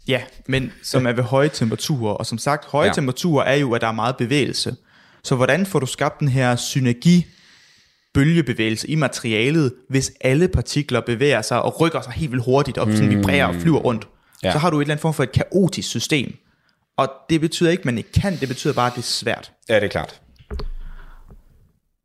Ja, 0.09 0.22
men 0.48 0.72
som 0.82 1.07
er 1.07 1.12
ved 1.12 1.22
høje 1.24 1.48
temperaturer. 1.48 2.12
Og 2.14 2.26
som 2.26 2.38
sagt, 2.38 2.64
høje 2.64 2.86
ja. 2.86 2.92
temperaturer 2.92 3.44
er 3.44 3.54
jo, 3.54 3.72
at 3.74 3.80
der 3.80 3.86
er 3.88 3.92
meget 3.92 4.16
bevægelse. 4.16 4.76
Så 5.24 5.36
hvordan 5.36 5.66
får 5.66 5.78
du 5.78 5.86
skabt 5.86 6.20
den 6.20 6.28
her 6.28 6.57
synergi 6.57 7.26
bølgebevægelse 8.16 8.88
i 8.88 8.94
materialet, 8.94 9.72
hvis 9.88 10.12
alle 10.20 10.48
partikler 10.48 11.00
bevæger 11.00 11.42
sig 11.42 11.62
og 11.62 11.80
rykker 11.80 12.00
sig 12.00 12.12
helt 12.12 12.32
vildt 12.32 12.44
hurtigt 12.44 12.78
og 12.78 12.92
sådan 12.92 13.10
vibrerer 13.10 13.46
og 13.46 13.54
flyver 13.54 13.78
rundt? 13.78 14.08
Ja. 14.42 14.48
Ja. 14.48 14.52
Så 14.52 14.58
har 14.58 14.70
du 14.70 14.78
et 14.78 14.82
eller 14.82 14.94
andet 14.94 15.02
form 15.02 15.14
for 15.14 15.22
et 15.22 15.32
kaotisk 15.32 15.88
system. 15.88 16.36
Og 16.96 17.08
det 17.30 17.40
betyder 17.40 17.70
ikke, 17.70 17.80
at 17.80 17.84
man 17.84 17.98
ikke 17.98 18.12
kan, 18.12 18.36
det 18.40 18.48
betyder 18.48 18.74
bare, 18.74 18.86
at 18.86 18.92
det 18.92 18.98
er 18.98 19.02
svært. 19.02 19.52
Ja, 19.68 19.74
det 19.74 19.84
er 19.84 19.88
klart. 19.88 20.20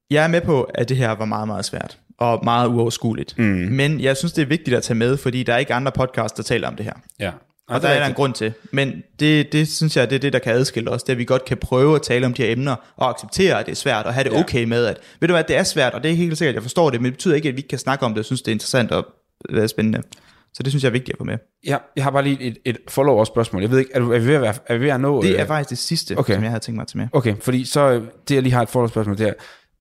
Jeg 0.10 0.24
er 0.24 0.28
med 0.28 0.42
på, 0.42 0.64
at 0.64 0.90
det 0.90 0.98
her 0.98 1.12
var 1.12 1.26
meget, 1.26 1.48
meget 1.48 1.66
svært 1.66 1.98
og 2.18 2.40
meget 2.44 2.68
uoverskueligt. 2.68 3.38
Mm. 3.38 3.46
Men 3.72 4.02
jeg 4.02 4.18
synes, 4.18 4.34
det 4.34 4.42
er 4.42 4.46
vigtigt 4.46 4.78
at 4.78 4.84
tage 4.84 4.98
med, 4.98 5.18
fordi 5.18 5.44
der 5.44 5.54
er 5.54 5.58
ikke 5.58 5.74
andre 5.74 5.92
podcasts, 5.92 6.36
der 6.36 6.44
taler 6.44 6.68
om 6.68 6.76
det 6.76 6.86
her. 6.86 6.94
Ja. 7.20 7.32
Og 7.72 7.82
der 7.82 7.88
er 7.90 8.00
der 8.00 8.06
en 8.08 8.14
grund 8.14 8.34
til. 8.34 8.54
Men 8.72 9.04
det, 9.20 9.52
det 9.54 9.68
synes 9.68 9.98
jeg, 9.98 10.10
det 10.10 10.16
er 10.16 10.20
det, 10.20 10.34
der 10.34 10.40
kan 10.40 10.54
adskille 10.54 10.90
os. 10.92 11.04
Det 11.04 11.10
er, 11.10 11.14
at 11.14 11.18
vi 11.20 11.26
godt 11.26 11.46
kan 11.46 11.58
prøve 11.58 11.96
at 11.96 12.02
tale 12.02 12.26
om 12.26 12.34
de 12.34 12.42
her 12.44 12.52
emner, 12.52 12.76
og 12.98 13.10
acceptere, 13.10 13.60
at 13.60 13.66
det 13.66 13.72
er 13.72 13.76
svært, 13.76 14.06
og 14.06 14.14
have 14.14 14.24
det 14.24 14.32
Ja. 14.32 14.40
okay 14.40 14.64
med, 14.64 14.86
at 14.86 14.98
ved 15.20 15.28
du 15.28 15.34
hvad, 15.34 15.44
det 15.44 15.56
er 15.58 15.64
svært, 15.64 15.94
og 15.94 16.04
det 16.04 16.12
er 16.12 16.16
helt 16.16 16.38
sikkert, 16.38 16.56
jeg 16.56 16.62
forstår 16.64 16.90
det, 16.90 17.02
men 17.02 17.06
det 17.06 17.14
betyder 17.14 17.36
ikke, 17.36 17.50
at 17.50 17.56
vi 17.56 17.60
ikke 17.60 17.70
kan 17.70 17.80
snakke 17.80 18.06
om 18.06 18.12
det, 18.12 18.20
og 18.20 18.26
synes, 18.26 18.42
det 18.42 18.52
er 18.52 18.56
interessant 18.56 18.92
og 18.92 19.06
det 19.50 19.64
er 19.64 19.68
spændende. 19.68 20.02
Så 20.54 20.64
det 20.64 20.72
synes 20.72 20.84
jeg 20.84 20.90
er 20.90 20.94
vigtigt 20.94 21.14
at 21.16 21.18
få 21.18 21.24
med. 21.24 21.38
Ja, 21.68 21.78
jeg 21.96 22.04
har 22.04 22.12
bare 22.12 22.24
lige 22.24 22.42
et, 22.42 22.58
et 22.66 22.78
follow-up 22.90 23.28
spørgsmål. 23.28 23.62
Jeg 23.62 23.72
ved 23.72 23.80
ikke, 23.80 23.92
er, 23.94 24.00
du, 24.00 24.12
er, 24.14 24.20
vi 24.20 24.28
ved 24.28 24.36
at 24.36 24.42
være, 24.42 24.54
er 24.68 24.74
vi 24.78 24.86
ved 24.86 24.90
at 24.90 25.00
nå... 25.02 25.22
Det 25.22 25.34
øh, 25.34 25.40
er 25.40 25.46
faktisk 25.46 25.70
det 25.70 25.78
sidste, 25.78 26.18
okay. 26.18 26.34
som 26.34 26.44
jeg 26.44 26.52
havde 26.52 26.64
tænkt 26.64 26.76
mig 26.76 26.82
at 26.82 26.88
tage 26.88 26.98
med. 26.98 27.08
Okay, 27.14 27.36
fordi 27.42 27.66
så 27.66 27.90
øh, 27.92 28.04
det 28.30 28.36
jeg 28.36 28.44
lige 28.44 28.54
har 28.54 28.62
et 28.62 28.70
follow-up 28.70 28.92
spørgsmål, 28.92 29.18
det 29.18 29.28
er, 29.28 29.34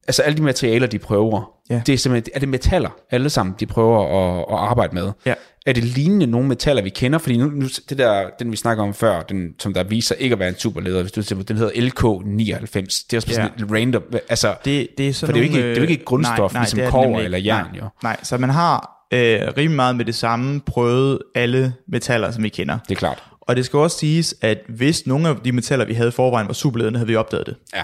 altså 0.09 0.23
alle 0.23 0.37
de 0.37 0.43
materialer, 0.43 0.87
de 0.87 0.99
prøver, 0.99 1.51
Ja. 1.71 1.83
det 1.87 1.93
er 1.93 1.99
simpelthen, 1.99 2.33
er 2.35 2.41
det 2.41 2.49
metaller, 2.49 2.91
alle 3.11 3.31
sammen, 3.31 3.55
de 3.61 3.67
prøver 3.67 3.99
at, 4.03 4.39
at 4.53 4.59
arbejde 4.69 4.95
med? 4.95 5.13
Ja. 5.27 5.35
Er 5.67 5.73
det 5.73 5.85
lignende 5.85 6.27
nogle 6.27 6.49
metaller, 6.49 6.83
vi 6.83 6.89
kender? 6.89 7.19
Fordi 7.19 7.37
nu, 7.37 7.45
nu 7.51 7.67
det 7.89 7.99
der, 7.99 8.31
den 8.39 8.53
vi 8.53 8.57
snakker 8.57 8.83
om 8.85 8.95
før, 8.95 9.23
den, 9.23 9.55
som 9.59 9.75
der 9.75 9.83
viser 9.85 10.15
ikke 10.15 10.33
at 10.33 10.39
være 10.39 10.49
en 10.49 10.59
superleder, 10.59 11.01
hvis 11.01 11.13
du 11.13 11.23
siger, 11.23 11.43
den 11.43 11.57
hedder 11.57 11.73
LK99, 11.73 13.05
det 13.11 13.13
er 13.13 13.17
også 13.17 13.29
Ja. 13.29 13.33
sådan 13.35 13.51
lidt 13.59 13.73
random, 13.73 14.03
altså, 14.29 14.55
Det, 14.65 14.89
det 14.99 15.09
er 15.09 15.13
sådan 15.13 15.35
For 15.35 15.41
det 15.41 15.45
er 15.45 15.49
jo 15.53 15.57
ikke- 15.57 15.69
det 15.69 15.73
er 15.73 15.77
jo 15.77 15.83
ikke 15.83 15.95
et 15.95 16.01
øh, 16.01 16.05
grundstof, 16.05 16.53
ligesom 16.55 16.77
det 16.77 16.83
er 16.83 16.87
det 16.87 16.93
kobber 16.93 17.07
nemlig 17.11 17.25
eller 17.25 17.39
jern, 17.39 17.67
nej, 17.73 17.79
jo. 17.81 17.89
Nej, 18.03 18.17
så 18.23 18.39
man 18.39 18.51
har 18.51 19.07
øh, 19.13 19.41
rimelig 19.57 19.77
meget 19.77 19.97
med 19.97 20.05
det 20.05 20.15
samme 20.15 20.61
prøvet 20.61 21.19
alle 21.35 21.75
metaller, 21.89 22.31
som 22.31 22.43
vi 22.43 22.49
kender. 22.49 22.79
det 22.89 22.95
er 22.95 22.99
klart. 22.99 23.23
Og 23.41 23.57
det 23.57 23.65
skal 23.65 23.79
også 23.79 23.99
siges, 23.99 24.35
at 24.41 24.59
hvis 24.69 25.07
nogle 25.07 25.29
af 25.29 25.37
de 25.37 25.53
metaller, 25.53 25.85
vi 25.85 25.95
havde 25.95 26.09
i 26.09 26.13
forvejen, 26.13 26.47
var 26.47 26.53
superledende, 26.55 26.99
havde 26.99 27.09
vi 27.09 27.17
opdaget 27.17 27.47
det. 27.47 27.57
Ja. 27.75 27.83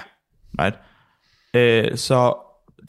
Right? 0.60 0.76
Øh, 1.54 1.98
så 1.98 2.34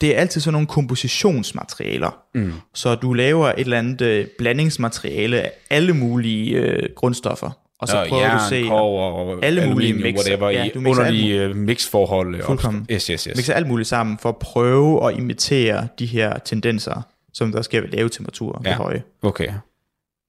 det 0.00 0.16
er 0.16 0.20
altid 0.20 0.40
sådan 0.40 0.52
nogle 0.52 0.66
kompositionsmaterialer. 0.66 2.16
Mm. 2.34 2.52
Så 2.74 2.94
du 2.94 3.12
laver 3.12 3.48
et 3.48 3.58
eller 3.58 3.78
andet 3.78 4.00
øh, 4.00 4.26
blandingsmateriale 4.38 5.40
af 5.40 5.52
alle 5.70 5.92
mulige 5.92 6.56
øh, 6.56 6.88
grundstoffer. 6.96 7.50
Og 7.80 7.88
så 7.88 7.96
Og 8.00 8.06
prøver 8.08 8.22
jern, 8.22 8.36
du 8.38 8.42
at 8.42 8.48
se, 8.48 8.62
kover, 8.68 9.12
og 9.12 9.44
alle 9.44 9.68
mulige 9.68 9.92
mixer. 9.92 10.30
whatever, 10.30 10.50
Ja, 10.50 10.68
du 10.74 10.80
mixer 10.80 11.02
underlige 11.02 11.50
uh, 11.50 11.56
mixforhold. 11.56 12.34
øh, 12.34 12.42
Fuldkommen. 12.42 12.86
Yes, 12.90 13.06
yes, 13.06 13.24
yes. 13.24 13.36
mixer 13.36 13.54
alt 13.54 13.66
muligt 13.68 13.88
sammen 13.88 14.18
for 14.18 14.28
at 14.28 14.36
prøve 14.36 15.08
at 15.08 15.16
imitere 15.18 15.88
de 15.98 16.06
her 16.06 16.38
tendenser, 16.38 17.02
som 17.34 17.52
der 17.52 17.62
sker 17.62 17.80
ved 17.80 17.88
lave 17.88 18.08
temperaturer 18.08 18.60
ja. 18.64 18.70
Ja. 18.70 18.74
ved 18.76 18.82
høje. 18.84 19.02
Okay. 19.22 19.48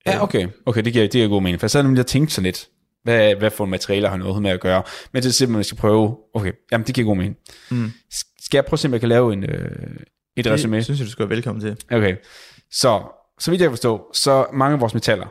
Ja, 0.06 0.22
okay. 0.22 0.46
Okay, 0.66 0.82
det 0.82 0.92
giver, 0.92 1.04
det 1.04 1.12
giver 1.12 1.28
god 1.28 1.42
mening. 1.42 1.60
For 1.60 1.64
jeg 1.64 1.70
sad 1.70 1.82
nemlig 1.82 2.00
og 2.00 2.06
tænkte 2.06 2.34
sådan 2.34 2.44
lidt, 2.44 2.68
Hvad, 3.04 3.34
hvad 3.34 3.50
for 3.50 3.64
materialer 3.64 4.08
har 4.10 4.16
noget 4.16 4.42
med 4.42 4.50
at 4.50 4.60
gøre? 4.60 4.82
Men 5.12 5.22
det 5.22 5.28
er 5.28 5.32
simpelthen, 5.32 5.54
at 5.54 5.58
man 5.58 5.64
skal 5.64 5.78
prøve, 5.78 6.16
okay, 6.34 6.52
jamen 6.72 6.86
det 6.86 6.94
giver 6.94 7.06
god 7.06 7.16
mening. 7.16 7.36
Mm. 7.70 7.92
Skal 8.50 8.58
jeg 8.58 8.64
prøve 8.64 8.74
at 8.74 8.80
se, 8.80 8.88
om 8.88 8.92
jeg 8.92 9.00
kan 9.00 9.08
lave 9.08 9.32
en, 9.32 9.44
øh, 9.44 9.70
et 10.36 10.44
Det 10.44 10.52
resume? 10.52 10.82
synes 10.82 11.00
jeg, 11.00 11.06
du 11.06 11.10
skal 11.10 11.22
være 11.22 11.36
velkommen 11.36 11.60
til. 11.60 11.76
Okay, 11.92 12.16
så, 12.72 13.02
så 13.38 13.50
vidt 13.50 13.60
jeg 13.60 13.66
kan 13.68 13.72
forstå, 13.72 14.10
så 14.14 14.46
mange 14.52 14.74
af 14.74 14.80
vores 14.80 14.94
metaller, 14.94 15.26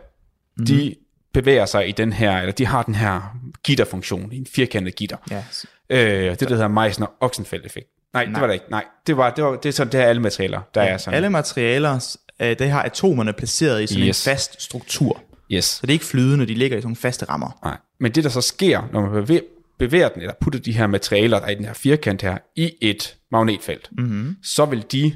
mm. 0.58 0.66
de 0.66 0.96
bevæger 1.34 1.66
sig 1.66 1.90
i 1.90 1.92
den 1.92 2.14
her, 2.14 2.38
eller 2.40 2.52
de 2.52 2.66
har 2.66 2.84
den 2.84 2.96
her 2.96 3.38
gitterfunktion, 3.64 4.32
en 4.32 4.46
firkantet 4.56 4.96
gitter. 4.96 5.18
Ja. 5.32 5.44
Øh, 5.90 6.32
det, 6.32 6.40
der 6.40 6.50
hedder 6.56 6.68
Meissner-Oxenfeld-effekt. 6.68 7.88
Nej, 8.14 8.26
Nej, 8.26 8.34
det 8.34 8.42
var 8.42 8.48
det 8.48 8.54
ikke. 8.54 8.66
Nej, 8.70 8.86
det, 9.08 9.18
var, 9.18 9.30
det, 9.30 9.44
var, 9.44 9.56
det 9.56 9.70
er 9.70 9.74
sådan, 9.74 9.92
det 9.92 10.00
er 10.00 10.06
alle 10.06 10.22
materialer, 10.22 10.62
der 10.76 10.82
er 10.82 10.98
sådan. 10.98 11.16
Alle 11.18 11.30
materialer, 11.30 12.18
øh, 12.40 12.60
det 12.60 12.72
har 12.72 12.82
atomerne 12.84 13.34
placeret 13.34 13.84
i 13.84 13.88
sådan 13.88 14.08
Yes. 14.08 14.28
en 14.28 14.32
fast 14.32 14.62
struktur. 14.62 15.22
Yes. 15.52 15.66
Så 15.66 15.82
det 15.82 15.90
er 15.90 15.94
ikke 15.94 16.06
flydende, 16.06 16.48
de 16.48 16.54
ligger 16.54 16.78
i 16.78 16.82
sådan 16.82 16.88
nogle 16.88 16.96
faste 16.96 17.26
rammer. 17.26 17.60
Nej. 17.64 17.78
Men 18.00 18.12
det, 18.12 18.24
der 18.24 18.30
så 18.30 18.42
sker, 18.42 18.82
når 18.94 19.02
man 19.02 19.12
bevæger, 19.12 19.42
bevæger 19.80 20.10
den, 20.10 20.22
eller 20.22 20.34
putter 20.42 20.60
de 20.60 20.72
her 20.72 20.88
materialer, 20.88 21.40
der 21.40 21.46
er 21.46 21.52
i 21.52 21.56
den 21.56 21.66
her 21.66 21.74
firkant 21.74 22.22
her, 22.22 22.38
i 22.56 22.72
et 22.82 23.16
magnetfelt, 23.32 23.90
mm-hmm. 23.98 24.36
så 24.44 24.66
vil 24.66 24.86
de 24.92 25.14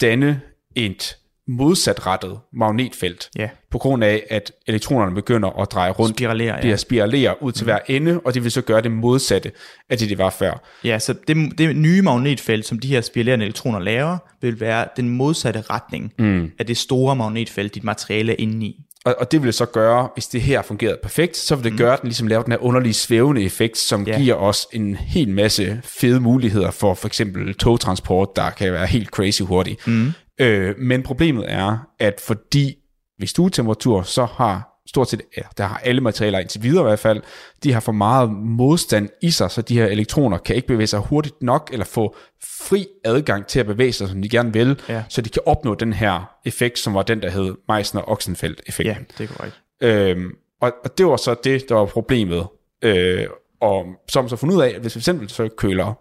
danne 0.00 0.40
et 0.76 1.16
modsatrettet 1.48 2.38
magnetfelt, 2.52 3.30
Ja. 3.36 3.48
på 3.70 3.78
grund 3.78 4.04
af, 4.04 4.22
at 4.30 4.52
elektronerne 4.66 5.14
begynder 5.14 5.60
at 5.60 5.72
dreje 5.72 5.90
rundt, 5.90 6.16
Spiralere, 6.16 6.54
ja. 6.54 6.60
bliver 6.60 6.76
spiralere 6.76 7.42
ud 7.42 7.52
til 7.52 7.64
hver 7.64 7.78
ende, 7.88 8.20
og 8.24 8.34
det 8.34 8.42
vil 8.42 8.50
så 8.52 8.60
gøre 8.62 8.80
det 8.80 8.90
modsatte 8.90 9.52
af 9.90 9.98
det, 9.98 10.08
det 10.08 10.18
var 10.18 10.30
før. 10.30 10.62
Ja, 10.84 10.98
så 10.98 11.14
det, 11.28 11.58
det 11.58 11.76
nye 11.76 12.02
magnetfelt, 12.02 12.66
som 12.66 12.78
de 12.78 12.88
her 12.88 13.00
spiralerende 13.00 13.44
elektroner 13.44 13.78
laver, 13.78 14.18
vil 14.40 14.60
være 14.60 14.88
den 14.96 15.08
modsatte 15.08 15.60
retning 15.60 16.12
mm. 16.18 16.50
af 16.58 16.66
det 16.66 16.76
store 16.76 17.16
magnetfelt, 17.16 17.74
dit 17.74 17.84
materiale 17.84 18.32
er 18.32 18.36
inde 18.38 18.66
i. 18.66 18.80
Og, 19.04 19.14
og 19.18 19.32
det 19.32 19.42
vil 19.42 19.52
så 19.52 19.66
gøre, 19.66 20.08
hvis 20.14 20.26
det 20.26 20.42
her 20.42 20.62
fungerede 20.62 20.98
perfekt, 21.02 21.36
så 21.36 21.54
vil 21.54 21.64
det 21.64 21.72
mm. 21.72 21.78
gøre, 21.78 21.92
at 21.92 22.00
den 22.00 22.08
ligesom 22.08 22.26
laver 22.26 22.42
den 22.42 22.52
her 22.52 22.58
underlige 22.58 22.94
svævende 22.94 23.42
effekt, 23.42 23.78
som 23.78 24.06
Ja. 24.06 24.18
giver 24.18 24.34
os 24.34 24.66
en 24.72 24.96
hel 24.96 25.28
masse 25.28 25.80
fede 25.84 26.20
muligheder 26.20 26.70
for 26.70 26.94
for 26.94 27.06
eksempel 27.06 27.54
togtransport, 27.54 28.28
der 28.36 28.50
kan 28.50 28.72
være 28.72 28.86
helt 28.86 29.08
crazy 29.08 29.42
hurtig. 29.42 29.76
Mm. 29.86 30.12
Øh, 30.40 30.74
men 30.78 31.02
problemet 31.02 31.44
er, 31.52 31.78
at 32.00 32.20
fordi 32.26 32.74
ved 33.18 33.26
stuetemperatur, 33.26 34.02
så 34.02 34.24
har 34.24 34.71
stort 34.86 35.08
set, 35.10 35.22
ja, 35.36 35.42
der 35.58 35.64
har 35.64 35.76
alle 35.78 36.00
materialer 36.00 36.38
indtil 36.38 36.62
videre 36.62 36.82
i 36.84 36.88
hvert 36.88 36.98
fald, 36.98 37.22
de 37.62 37.72
har 37.72 37.80
for 37.80 37.92
meget 37.92 38.30
modstand 38.30 39.08
i 39.22 39.30
sig, 39.30 39.50
så 39.50 39.62
de 39.62 39.78
her 39.78 39.86
elektroner 39.86 40.38
kan 40.38 40.56
ikke 40.56 40.68
bevæge 40.68 40.86
sig 40.86 41.00
hurtigt 41.00 41.42
nok, 41.42 41.70
eller 41.72 41.84
få 41.84 42.16
fri 42.44 42.86
adgang 43.04 43.46
til 43.46 43.60
at 43.60 43.66
bevæge 43.66 43.92
sig, 43.92 44.08
som 44.08 44.22
de 44.22 44.28
gerne 44.28 44.52
vil, 44.52 44.80
Ja. 44.88 45.04
så 45.08 45.20
de 45.22 45.30
kan 45.30 45.42
opnå 45.46 45.74
den 45.74 45.92
her 45.92 46.34
effekt, 46.44 46.78
som 46.78 46.94
var 46.94 47.02
den, 47.02 47.22
der 47.22 47.30
hed 47.30 47.54
Meissner-Oxenfeld-effekten. 47.70 48.84
Ja, 48.84 49.24
det 49.24 49.30
er 49.30 49.34
korrekt. 49.34 49.60
Øhm, 49.82 50.30
og, 50.60 50.72
og 50.84 50.98
det 50.98 51.06
var 51.06 51.16
så 51.16 51.34
det, 51.44 51.68
der 51.68 51.74
var 51.74 51.86
problemet. 51.86 52.46
Øh, 52.82 53.26
og 53.60 53.86
man 54.16 54.28
så 54.28 54.36
fundet 54.36 54.56
ud 54.56 54.62
af, 54.62 54.68
at 54.68 54.80
hvis 54.80 54.84
vi 54.84 54.90
for 54.90 54.98
eksempel 55.00 55.28
så 55.30 55.48
køler 55.56 55.94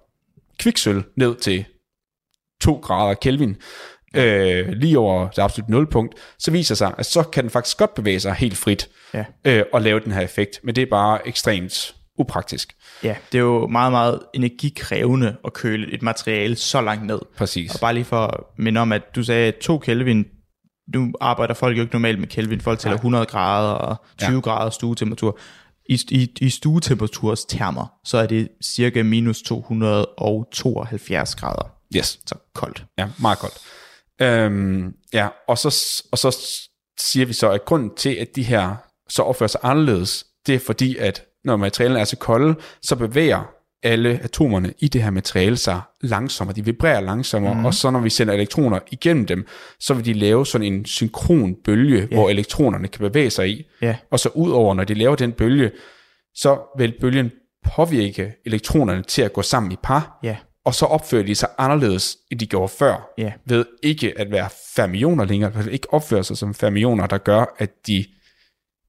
kviksøl 0.60 1.04
ned 1.16 1.36
til 1.36 1.66
2 2.62 2.74
grader 2.74 3.14
Kelvin, 3.14 3.56
øh, 4.16 4.70
lige 4.70 5.00
over 5.00 5.28
det 5.30 5.40
absolut 5.42 5.70
nulpunkt, 5.70 6.16
så 6.40 6.52
viser 6.52 6.76
sig, 6.76 6.94
at 6.98 7.06
så 7.06 7.24
kan 7.24 7.44
den 7.44 7.50
faktisk 7.50 7.78
godt 7.78 7.94
bevæge 7.94 8.20
sig 8.20 8.34
helt 8.34 8.58
frit 8.58 8.90
Ja. 9.14 9.26
øh, 9.46 9.64
og 9.74 9.82
lave 9.82 10.00
den 10.00 10.12
her 10.12 10.22
effekt. 10.22 10.60
Men 10.64 10.76
det 10.76 10.82
er 10.82 10.86
bare 10.90 11.28
ekstremt 11.28 11.96
upraktisk. 12.20 12.76
Ja, 13.04 13.16
det 13.32 13.38
er 13.38 13.42
jo 13.42 13.68
meget, 13.68 13.92
meget 13.92 14.20
energikrævende 14.34 15.36
at 15.46 15.54
køle 15.54 15.94
et 15.94 16.02
materiale 16.02 16.56
så 16.56 16.82
langt 16.82 17.06
ned. 17.06 17.20
Præcis. 17.38 17.74
Og 17.74 17.80
bare 17.80 17.94
lige 17.94 18.06
for 18.06 18.28
at 18.28 18.40
minde 18.58 18.82
om, 18.82 18.92
at 18.92 19.02
du 19.16 19.24
sagde, 19.24 19.48
at 19.48 19.56
2 19.56 19.78
Kelvin, 19.78 20.26
nu 20.96 21.14
arbejder 21.22 21.54
folk 21.54 21.78
jo 21.78 21.82
ikke 21.82 21.96
normalt 21.96 22.20
med 22.20 22.28
Kelvin, 22.28 22.62
folk 22.62 22.80
tæller 22.80 22.96
100 22.96 23.26
grader 23.26 23.74
og 23.74 23.96
20 24.18 24.32
ja. 24.34 24.40
grader 24.40 24.70
stuetemperatur. 24.70 25.40
I, 25.90 26.00
i, 26.10 26.32
I 26.42 26.50
stuetemperaturs 26.50 27.46
termer, 27.46 27.94
så 28.06 28.18
er 28.18 28.26
det 28.28 28.50
cirka 28.64 29.04
minus 29.04 29.42
272 29.42 31.36
grader. 31.36 31.72
Yes. 31.96 32.20
Så 32.26 32.36
koldt. 32.54 32.86
Ja, 32.98 33.08
meget 33.20 33.40
koldt. 33.40 33.58
Øhm, 34.22 34.94
ja, 35.14 35.28
og 35.48 35.58
så, 35.58 36.04
og 36.12 36.18
så 36.18 36.38
siger 37.00 37.26
vi 37.26 37.34
så, 37.34 37.52
at 37.52 37.66
grunden 37.66 37.96
til, 37.96 38.16
at 38.16 38.36
de 38.36 38.44
her 38.44 38.76
så 39.10 39.22
opfører 39.22 39.48
sig 39.48 39.60
anderledes, 39.64 40.26
det 40.48 40.56
er 40.56 40.60
fordi, 40.60 40.98
at 40.98 41.26
når 41.44 41.56
materialerne 41.56 42.00
er 42.00 42.06
så 42.06 42.18
kolde, 42.18 42.56
så 42.82 42.96
bevæger 42.96 43.44
alle 43.84 44.20
atomerne 44.24 44.74
i 44.80 44.88
det 44.88 45.04
her 45.04 45.12
materiale 45.12 45.58
sig 45.58 45.82
langsommere. 46.02 46.56
De 46.56 46.66
vibrerer 46.66 47.02
langsommere, 47.02 47.54
mm. 47.54 47.66
og 47.66 47.74
så 47.74 47.92
når 47.92 48.00
vi 48.00 48.10
sender 48.10 48.34
elektroner 48.34 48.80
igennem 48.92 49.26
dem, 49.26 49.46
så 49.80 49.94
vil 49.94 50.06
de 50.06 50.14
lave 50.14 50.46
sådan 50.46 50.74
en 50.74 50.86
synkron 50.86 51.56
bølge, 51.64 51.98
yeah. 51.98 52.14
hvor 52.14 52.30
elektronerne 52.30 52.88
kan 52.88 53.00
bevæge 53.00 53.30
sig 53.30 53.50
i. 53.50 53.66
Ja. 53.82 53.96
Og 54.12 54.20
så 54.20 54.30
udover, 54.36 54.74
når 54.74 54.84
de 54.84 54.94
laver 54.94 55.16
den 55.16 55.32
bølge, 55.32 55.72
så 56.36 56.60
vil 56.78 56.94
bølgen 57.02 57.32
påvirke 57.76 58.34
elektronerne 58.46 59.04
til 59.04 59.22
at 59.22 59.34
gå 59.34 59.42
sammen 59.42 59.72
i 59.72 59.78
par, 59.84 60.20
Ja. 60.24 60.38
Og 60.66 60.76
så 60.76 60.86
opfører 60.86 61.24
de 61.24 61.36
sig 61.36 61.50
anderledes, 61.58 62.18
end 62.32 62.40
de 62.40 62.46
gjorde 62.48 62.74
før, 62.80 63.14
Ja. 63.18 63.32
ved 63.46 63.66
ikke 63.84 64.20
at 64.20 64.32
være 64.32 64.50
fermioner 64.76 65.26
længere, 65.26 65.52
altså 65.56 65.72
ikke 65.72 65.94
opføre 65.94 66.24
sig 66.24 66.38
som 66.38 66.54
fermioner, 66.54 67.08
der 67.08 67.18
gør, 67.18 67.56
at 67.58 67.88
de 67.88 68.06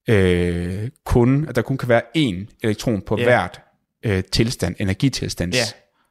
øh, 0.08 0.88
kun, 1.04 1.48
at 1.48 1.56
der 1.56 1.62
kun 1.62 1.78
kan 1.78 1.88
være 1.88 2.02
én 2.18 2.58
elektron 2.62 3.00
på 3.06 3.18
Ja. 3.18 3.24
hvert 3.24 3.60
øh, 4.04 4.22
tilstand, 4.32 4.74
energitilstands. 4.78 5.56
Ja. 5.56 5.62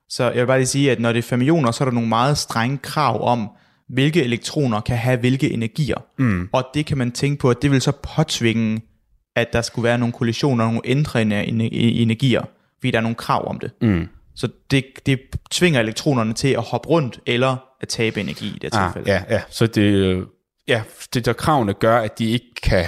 Så 0.09 0.23
jeg 0.23 0.35
vil 0.41 0.47
bare 0.47 0.57
lige 0.59 0.67
sige, 0.67 0.91
at 0.91 0.99
når 0.99 1.11
det 1.13 1.19
er 1.19 1.23
fermioner, 1.23 1.71
så 1.71 1.83
er 1.83 1.85
der 1.85 1.93
nogle 1.93 2.09
meget 2.09 2.37
strenge 2.37 2.77
krav 2.77 3.27
om, 3.27 3.49
hvilke 3.89 4.23
elektroner 4.23 4.81
kan 4.81 4.97
have 4.97 5.17
hvilke 5.17 5.49
energier. 5.51 5.97
Mm. 6.17 6.49
Og 6.51 6.63
det 6.73 6.85
kan 6.85 6.97
man 6.97 7.11
tænke 7.11 7.39
på, 7.39 7.49
at 7.49 7.61
det 7.61 7.71
vil 7.71 7.81
så 7.81 7.91
påtvinge, 8.15 8.81
at 9.35 9.53
der 9.53 9.61
skulle 9.61 9.83
være 9.83 9.97
nogle 9.97 10.13
kollisioner, 10.13 10.65
nogle 10.65 10.81
ændrende 10.85 11.45
energier, 11.45 12.41
fordi 12.79 12.91
der 12.91 12.97
er 12.97 13.01
nogle 13.01 13.15
krav 13.15 13.47
om 13.49 13.59
det. 13.59 13.71
Mm. 13.81 14.07
Så 14.35 14.47
det, 14.71 14.85
det 15.05 15.19
tvinger 15.51 15.79
elektronerne 15.79 16.33
til 16.33 16.47
at 16.47 16.61
hoppe 16.61 16.89
rundt, 16.89 17.19
eller 17.25 17.57
at 17.81 17.87
tabe 17.87 18.19
energi 18.19 18.45
i 18.47 18.59
det 18.61 18.69
ah, 18.75 18.93
tilfælde. 18.93 19.11
ja, 19.11 19.23
ja, 19.35 19.41
så 19.49 19.67
det, 19.67 19.81
øh, 19.81 20.23
ja, 20.67 20.81
det 21.13 21.25
der 21.25 21.33
kravene 21.33 21.73
gør, 21.73 21.97
at 21.97 22.19
de 22.19 22.31
ikke 22.31 22.45
kan 22.63 22.85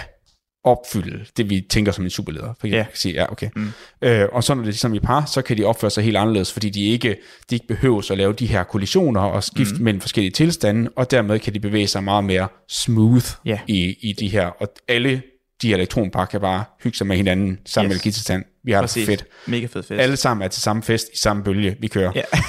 opfylde 0.65 1.25
det, 1.37 1.49
vi 1.49 1.65
tænker 1.69 1.91
som 1.91 2.03
en 2.03 2.09
superleder. 2.09 2.53
For 2.59 2.67
Ja. 2.67 2.83
kan 2.83 2.85
sige, 2.97 3.13
ja, 3.13 3.31
okay. 3.31 3.49
Mm. 3.55 3.71
Øh, 4.01 4.27
og 4.31 4.43
så 4.43 4.53
når 4.53 4.61
det 4.61 4.67
er 4.67 4.71
ligesom 4.71 4.93
i 4.93 4.99
par, 4.99 5.25
så 5.25 5.41
kan 5.41 5.57
de 5.57 5.63
opføre 5.63 5.91
sig 5.91 6.03
helt 6.03 6.17
anderledes, 6.17 6.53
fordi 6.53 6.69
de 6.69 6.85
ikke, 6.85 7.15
de 7.49 7.55
ikke 7.55 7.67
behøver 7.67 8.11
at 8.11 8.17
lave 8.17 8.33
de 8.33 8.45
her 8.45 8.63
kollisioner 8.63 9.21
og 9.21 9.43
skifte 9.43 9.75
mm. 9.75 9.83
mellem 9.83 10.01
forskellige 10.01 10.31
tilstande, 10.31 10.89
og 10.95 11.11
dermed 11.11 11.39
kan 11.39 11.53
de 11.53 11.59
bevæge 11.59 11.87
sig 11.87 12.03
meget 12.03 12.23
mere 12.23 12.47
smooth 12.69 13.25
Ja. 13.45 13.59
i, 13.67 13.95
i 14.01 14.13
de 14.13 14.27
her, 14.27 14.45
og 14.47 14.67
alle 14.87 15.21
de 15.63 15.73
elektronpar 15.73 16.25
kan 16.25 16.41
bare 16.41 16.63
hygge 16.83 16.97
sig 16.97 17.07
med 17.07 17.15
hinanden 17.17 17.57
sammen 17.65 17.85
Yes. 17.85 17.89
med 17.89 17.95
energitilstand. 17.95 18.43
Vi 18.63 18.71
har 18.71 18.81
Præcis. 18.81 19.07
det 19.07 19.19
fedt. 19.19 19.29
Mega 19.47 19.65
fed 19.65 19.83
fest. 19.83 19.91
Alle 20.01 20.17
sammen 20.17 20.43
er 20.45 20.47
til 20.47 20.61
samme 20.61 20.83
fest 20.83 21.07
i 21.13 21.17
samme 21.17 21.43
bølge, 21.43 21.75
vi 21.79 21.87
kører. 21.87 22.11
Ja. 22.15 22.21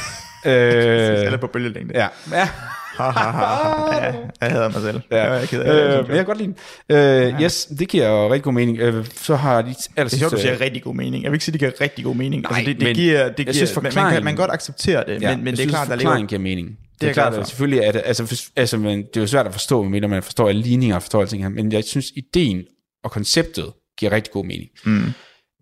Øh, 0.47 0.53
Alle 1.27 1.39
på 1.39 1.47
bølgelængde. 1.47 1.95
ja. 1.95 2.09
ja. 2.33 2.49
ja, 2.99 4.12
jeg 4.41 4.51
hader 4.51 4.69
mig 4.69 4.83
selv. 4.83 5.01
Ja. 5.11 5.33
Jeg 5.33 5.43
er 5.43 5.47
ked 5.47 5.61
af 5.62 5.99
øh, 5.99 6.09
men 6.09 6.17
jeg 6.17 6.17
kan 6.17 6.25
godt 6.25 6.39
lide 6.39 6.55
den. 6.89 6.97
Øh, 6.97 7.43
yes, 7.43 7.65
det 7.79 7.89
giver 7.89 8.09
jo 8.09 8.27
rigtig 8.33 8.43
god 8.43 8.53
mening. 8.53 8.79
Øh, 8.79 9.07
så 9.15 9.37
har 9.37 9.62
de 9.62 9.69
aller 9.97 10.09
Det 10.09 10.12
er 10.12 10.19
sjovt, 10.19 10.33
du 10.33 10.39
siger 10.39 10.61
rigtig 10.61 10.83
god 10.83 10.95
mening. 10.95 11.23
Jeg 11.25 11.31
vil 11.33 11.37
ikke 11.37 11.45
sige, 11.45 11.53
det 11.53 11.61
giver 11.61 11.71
rigtig 11.81 12.05
god 12.05 12.15
mening. 12.15 12.43
Nej, 12.43 12.51
altså, 12.59 12.71
det, 12.71 12.81
det 12.81 12.87
men 12.87 12.95
giver, 12.97 13.19
det 13.19 13.27
jeg 13.27 13.35
giver, 13.37 13.53
synes, 13.53 13.77
man, 13.83 13.93
man, 13.95 14.12
kan, 14.12 14.25
man 14.25 14.37
godt 14.37 14.51
acceptere 14.51 15.05
det, 15.07 15.23
Ja, 15.23 15.31
men, 15.37 15.45
men 15.45 15.47
jeg 15.47 15.57
det 15.57 15.65
er 15.65 15.69
klart, 15.69 15.89
der 15.89 15.97
ligger... 15.97 16.27
giver 16.27 16.41
mening. 16.41 16.69
Det 16.69 16.77
jeg 17.03 17.09
er, 17.09 17.12
klart, 17.12 17.35
at 17.35 17.49
selvfølgelig 17.49 17.85
er 17.85 17.93
det, 17.93 18.03
altså, 18.05 18.27
for, 18.27 18.37
altså 18.57 18.77
men, 18.79 18.99
det 18.99 19.17
er 19.17 19.21
jo 19.21 19.27
svært 19.27 19.47
at 19.47 19.53
forstå, 19.53 19.83
medmindre 19.83 20.09
man 20.09 20.23
forstår 20.23 20.49
alle 20.49 20.62
ligninger 20.62 20.97
og 20.97 21.03
forstår 21.03 21.21
alting 21.21 21.43
her, 21.43 21.49
men 21.49 21.73
jeg 21.73 21.85
synes, 21.85 22.07
ideen 22.17 22.62
og 23.05 23.11
konceptet 23.11 23.73
giver 23.99 24.13
rigtig 24.13 24.33
god 24.33 24.45
mening. 24.45 24.71
Mm. 24.87 25.05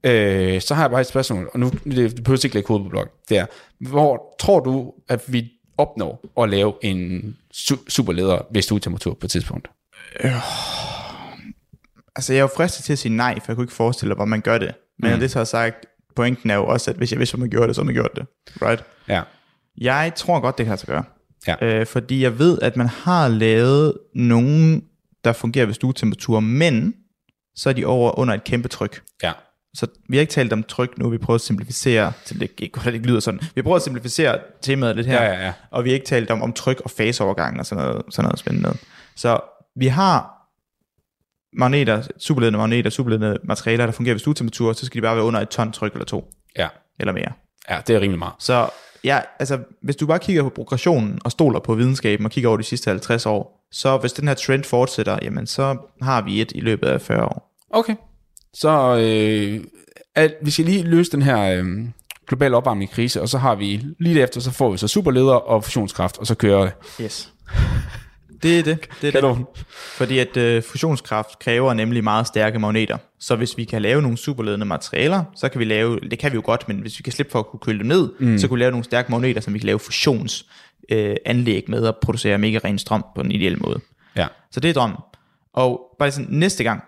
Øh, 0.05 0.61
så 0.61 0.74
har 0.74 0.82
jeg 0.82 0.90
bare 0.90 1.01
et 1.01 1.07
spørgsmål, 1.07 1.51
og 1.53 1.61
nu 1.61 1.70
det, 1.84 2.16
du 2.16 2.22
behøver 2.22 2.45
ikke 2.45 2.55
lægge 2.57 2.68
hovedet 2.68 2.86
på 2.86 2.90
blok. 2.90 3.09
Det 3.28 3.38
er, 3.38 3.47
hvor 3.80 4.36
tror 4.40 4.61
du, 4.61 4.93
at 5.09 5.22
vi 5.26 5.51
opnår 5.78 6.43
at 6.43 6.51
lave 6.51 6.74
en 6.82 7.36
su- 7.55 7.88
superleder 7.88 8.47
ved 8.53 8.62
stuetemperatur 8.62 9.14
på 9.14 9.26
et 9.26 9.30
tidspunkt? 9.30 9.68
Altså, 12.16 12.32
jeg 12.32 12.38
er 12.38 12.43
jo 12.43 12.51
fristet 12.57 12.84
til 12.84 12.93
at 12.93 12.99
sige 12.99 13.16
nej, 13.16 13.34
for 13.34 13.45
jeg 13.49 13.57
kunne 13.57 13.64
ikke 13.64 13.74
forestille 13.74 14.09
mig, 14.09 14.16
hvor 14.16 14.24
man 14.24 14.40
gør 14.40 14.59
det. 14.59 14.74
Men 14.99 15.12
mm. 15.12 15.20
det 15.20 15.30
så 15.30 15.40
er 15.40 15.45
sagt, 15.45 15.86
pointen 16.16 16.51
er 16.51 16.55
jo 16.55 16.66
også, 16.66 16.90
at 16.90 16.97
hvis 16.97 17.12
jeg 17.12 17.18
vidste, 17.18 17.36
man 17.36 17.51
gjorde 17.51 17.68
det, 17.68 17.76
så 17.76 17.82
man 17.82 17.95
gjort 17.95 18.11
det. 18.16 18.26
Right? 18.62 18.84
Ja. 19.09 19.22
Jeg 19.78 20.12
tror 20.16 20.40
godt, 20.40 20.59
det 20.59 20.66
kan 20.66 20.78
sig 20.78 20.88
gøre. 20.88 21.05
Ja. 21.47 21.66
Øh, 21.66 21.86
fordi 21.86 22.22
jeg 22.22 22.38
ved, 22.38 22.59
at 22.62 22.76
man 22.76 22.86
har 22.86 23.28
lavet 23.28 23.95
nogen, 24.14 24.84
der 25.24 25.32
fungerer 25.32 25.66
ved 25.66 25.74
stuetemperatur, 25.74 26.40
men 26.40 26.95
så 27.57 27.68
er 27.68 27.72
de 27.72 27.84
over 27.86 28.18
under 28.18 28.34
et 28.34 28.44
kæmpe 28.44 28.68
tryk. 28.68 29.03
Ja. 29.22 29.32
Så 29.74 29.86
vi 30.09 30.16
har 30.16 30.20
ikke 30.20 30.30
talt 30.30 30.53
om 30.53 30.62
tryk 30.62 30.98
nu, 30.98 31.09
vi 31.11 31.18
prøver 31.18 31.34
at 31.34 31.40
simplificere, 31.40 32.12
til 32.24 32.40
det 32.40 32.50
ikke, 32.59 32.80
det 32.84 32.94
ikke 32.94 33.07
lyder 33.07 33.20
sådan. 33.20 33.40
Vi 33.55 33.62
prøver 33.62 33.76
at 33.76 33.82
simplificere 33.82 34.38
temaet 34.62 34.96
lidt 34.96 35.07
her, 35.07 35.22
Ja, 35.22 35.32
ja, 35.32 35.44
ja. 35.44 35.53
og 35.70 35.84
vi 35.84 35.90
har 35.90 35.94
ikke 35.94 36.07
talt 36.07 36.30
om, 36.30 36.42
om 36.42 36.53
tryk 36.53 36.80
og 36.80 36.90
faseovergang 36.90 37.59
og 37.61 37.66
sådan 37.66 37.84
noget, 37.84 38.03
sådan 38.11 38.24
noget 38.24 38.38
spændende. 38.38 38.62
noget. 38.62 38.80
Så 39.16 39.40
vi 39.76 39.86
har 39.86 40.38
magneter, 41.59 42.03
superledende 42.18 42.59
magneter, 42.59 42.90
superledende 42.90 43.38
materialer, 43.44 43.86
der 43.86 43.92
fungerer 43.92 44.14
ved 44.14 44.20
stuetemperatur, 44.20 44.72
så 44.72 44.86
skal 44.86 44.96
de 44.96 45.03
bare 45.03 45.16
være 45.16 45.24
under 45.24 45.40
et 45.40 45.48
ton 45.48 45.72
tryk 45.72 45.92
eller 45.92 46.05
to, 46.05 46.30
Ja. 46.59 46.68
eller 47.00 47.12
mere. 47.12 47.32
Ja, 47.70 47.80
det 47.86 47.96
er 47.96 48.00
rimelig 48.00 48.18
meget. 48.18 48.34
Så 48.38 48.68
ja, 49.05 49.20
altså, 49.38 49.59
hvis 49.82 49.96
du 49.96 50.07
bare 50.07 50.18
kigger 50.18 50.42
på 50.42 50.48
progressionen 50.50 51.18
og 51.24 51.30
stoler 51.32 51.61
på 51.61 51.74
videnskaben 51.74 52.26
og 52.26 52.32
kigger 52.32 52.48
over 52.50 52.57
de 52.57 52.62
sidste 52.64 52.90
50 52.90 53.26
år, 53.26 53.61
så 53.72 53.96
hvis 53.96 54.12
den 54.12 54.28
her 54.28 54.34
trend 54.34 54.64
fortsætter, 54.64 55.18
jamen 55.22 55.46
så 55.46 55.76
har 56.02 56.22
vi 56.22 56.40
et 56.40 56.52
i 56.54 56.60
løbet 56.60 56.86
af 56.86 57.00
40 57.00 57.24
år. 57.24 57.52
Okay. 57.70 57.94
Så 58.54 58.96
øh, 58.96 59.64
at 60.14 60.34
vi 60.42 60.50
skal 60.50 60.64
lige 60.64 60.82
løse 60.82 61.12
den 61.12 61.22
her 61.22 61.42
øh, 61.42 61.64
globale 62.28 62.56
opvarmning-krise, 62.56 63.22
og 63.22 63.28
så 63.28 63.38
har 63.38 63.54
vi 63.54 63.84
lige 64.00 64.22
efter, 64.22 64.40
så 64.40 64.50
får 64.50 64.70
vi 64.70 64.78
så 64.78 64.88
superledere 64.88 65.40
og 65.40 65.64
fusionskraft, 65.64 66.18
og 66.18 66.26
så 66.26 66.34
kører 66.34 66.62
det. 66.62 66.72
Yes. 67.00 67.32
Det 68.42 68.58
er 68.58 68.62
det. 68.62 68.88
det, 69.02 69.08
er 69.08 69.20
Kan 69.20 69.22
det. 69.22 69.36
du? 69.38 69.46
Fordi 69.70 70.18
at 70.18 70.36
øh, 70.36 70.62
fusionskraft 70.62 71.38
kræver 71.38 71.74
nemlig 71.74 72.04
meget 72.04 72.26
stærke 72.26 72.58
magneter. 72.58 72.96
Så 73.20 73.36
hvis 73.36 73.56
vi 73.56 73.64
kan 73.64 73.82
lave 73.82 74.02
nogle 74.02 74.16
superledende 74.16 74.66
materialer, 74.66 75.24
så 75.36 75.48
kan 75.48 75.58
vi 75.58 75.64
lave, 75.64 76.00
det 76.10 76.18
kan 76.18 76.32
vi 76.32 76.34
jo 76.34 76.42
godt, 76.44 76.68
men 76.68 76.78
hvis 76.78 76.98
vi 76.98 77.02
kan 77.02 77.12
slippe 77.12 77.32
for 77.32 77.38
at 77.38 77.46
kunne 77.46 77.60
køle 77.60 77.78
dem 77.78 77.86
ned, 77.86 78.10
mm. 78.20 78.38
så 78.38 78.48
kan 78.48 78.54
vi 78.54 78.60
lave 78.60 78.70
nogle 78.70 78.84
stærke 78.84 79.10
magneter, 79.10 79.40
som 79.40 79.54
vi 79.54 79.58
kan 79.58 79.66
lave 79.66 79.78
fusionsanlæg 79.78 80.46
øh, 80.88 81.16
anlæg 81.26 81.64
med 81.68 81.86
at 81.86 81.94
producere 82.02 82.38
mega 82.38 82.58
ren 82.64 82.78
strøm 82.78 83.04
på 83.14 83.20
en 83.20 83.32
ideel 83.32 83.62
måde. 83.62 83.80
Ja. 84.16 84.26
Så 84.50 84.60
det 84.60 84.68
er 84.68 84.74
drømmen. 84.74 84.98
Og 85.52 85.96
bare 85.98 86.10
sådan, 86.10 86.30
næste 86.30 86.64
gang, 86.64 86.82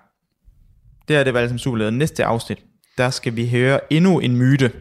det 1.08 1.16
er 1.16 1.24
det 1.24 1.34
valgt 1.34 1.50
som 1.50 1.58
superleder, 1.58 1.90
næste 1.90 2.24
afsnit, 2.24 2.58
der 2.98 3.10
skal 3.10 3.36
vi 3.36 3.48
høre 3.48 3.92
endnu 3.92 4.20
en 4.20 4.36
myte. 4.36 4.72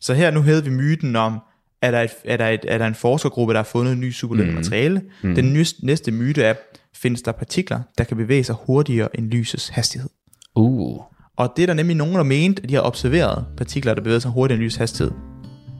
Så 0.00 0.14
her 0.14 0.30
nu 0.30 0.42
havde 0.42 0.64
vi 0.64 0.70
myten 0.70 1.16
om, 1.16 1.40
er 1.82 1.90
der, 1.90 2.00
et, 2.00 2.10
er 2.24 2.36
der, 2.36 2.48
et, 2.48 2.60
er 2.68 2.78
der 2.78 2.86
en 2.86 2.94
forskergruppe, 2.94 3.54
der 3.54 3.58
har 3.58 3.64
fundet 3.64 3.92
en 3.92 4.00
ny 4.00 4.12
superledende 4.12 4.52
mm. 4.52 4.56
materiale. 4.56 5.02
Mm. 5.22 5.34
Den 5.34 5.44
næste, 5.44 5.86
næste 5.86 6.12
myte 6.12 6.42
er, 6.42 6.54
findes 6.94 7.22
der 7.22 7.32
partikler, 7.32 7.80
der 7.98 8.04
kan 8.04 8.16
bevæge 8.16 8.44
sig 8.44 8.56
hurtigere 8.66 9.16
end 9.18 9.30
lysets 9.30 9.68
hastighed. 9.68 10.10
Uh. 10.54 11.00
Og 11.36 11.52
det 11.56 11.62
er 11.62 11.66
der 11.66 11.74
nemlig 11.74 11.96
nogen, 11.96 12.14
der 12.14 12.22
mente, 12.22 12.62
at 12.62 12.68
de 12.68 12.74
har 12.74 12.82
observeret 12.82 13.46
partikler, 13.56 13.94
der 13.94 14.02
bevæger 14.02 14.18
sig 14.18 14.30
hurtigere 14.30 14.56
end 14.56 14.64
lysets 14.64 14.76
hastighed. 14.76 15.12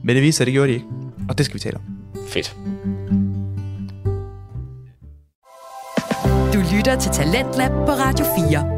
Men 0.03 0.15
det 0.15 0.23
viser 0.23 0.37
sig, 0.37 0.43
at 0.43 0.45
det 0.45 0.53
gjorde 0.53 0.69
de 0.69 0.73
ikke. 0.73 0.85
Og 1.29 1.37
det 1.37 1.45
skal 1.45 1.53
vi 1.53 1.59
tale 1.59 1.77
om. 1.77 2.04
Fedt. 2.27 2.55
Du 6.53 6.59
lytter 6.75 6.99
til 6.99 7.11
Talentlab 7.11 7.71
på 7.71 7.91
Radio 7.91 8.25
4. 8.49 8.75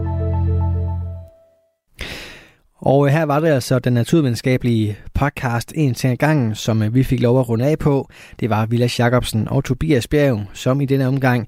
Og 2.78 3.10
her 3.10 3.24
var 3.24 3.40
det 3.40 3.48
altså 3.48 3.80
den 3.80 3.94
naturvidenskabelige 3.94 4.98
podcast 5.14 5.74
En 5.76 5.94
ting 5.94 6.12
ad 6.12 6.18
gangen, 6.18 6.56
som 6.56 6.84
øh, 6.84 6.94
vi 6.94 7.04
fik 7.04 7.22
lov 7.22 7.40
at 7.40 7.50
runde 7.50 7.66
af 7.66 7.80
på. 7.80 8.10
Det 8.40 8.50
var 8.50 8.66
Vilas 8.66 9.00
Jacobsen 9.00 9.48
og 9.48 9.64
Tobias 9.64 10.08
Bjerg, 10.08 10.46
som 10.54 10.82
i 10.82 10.86
denne 10.86 11.08
omgang 11.08 11.48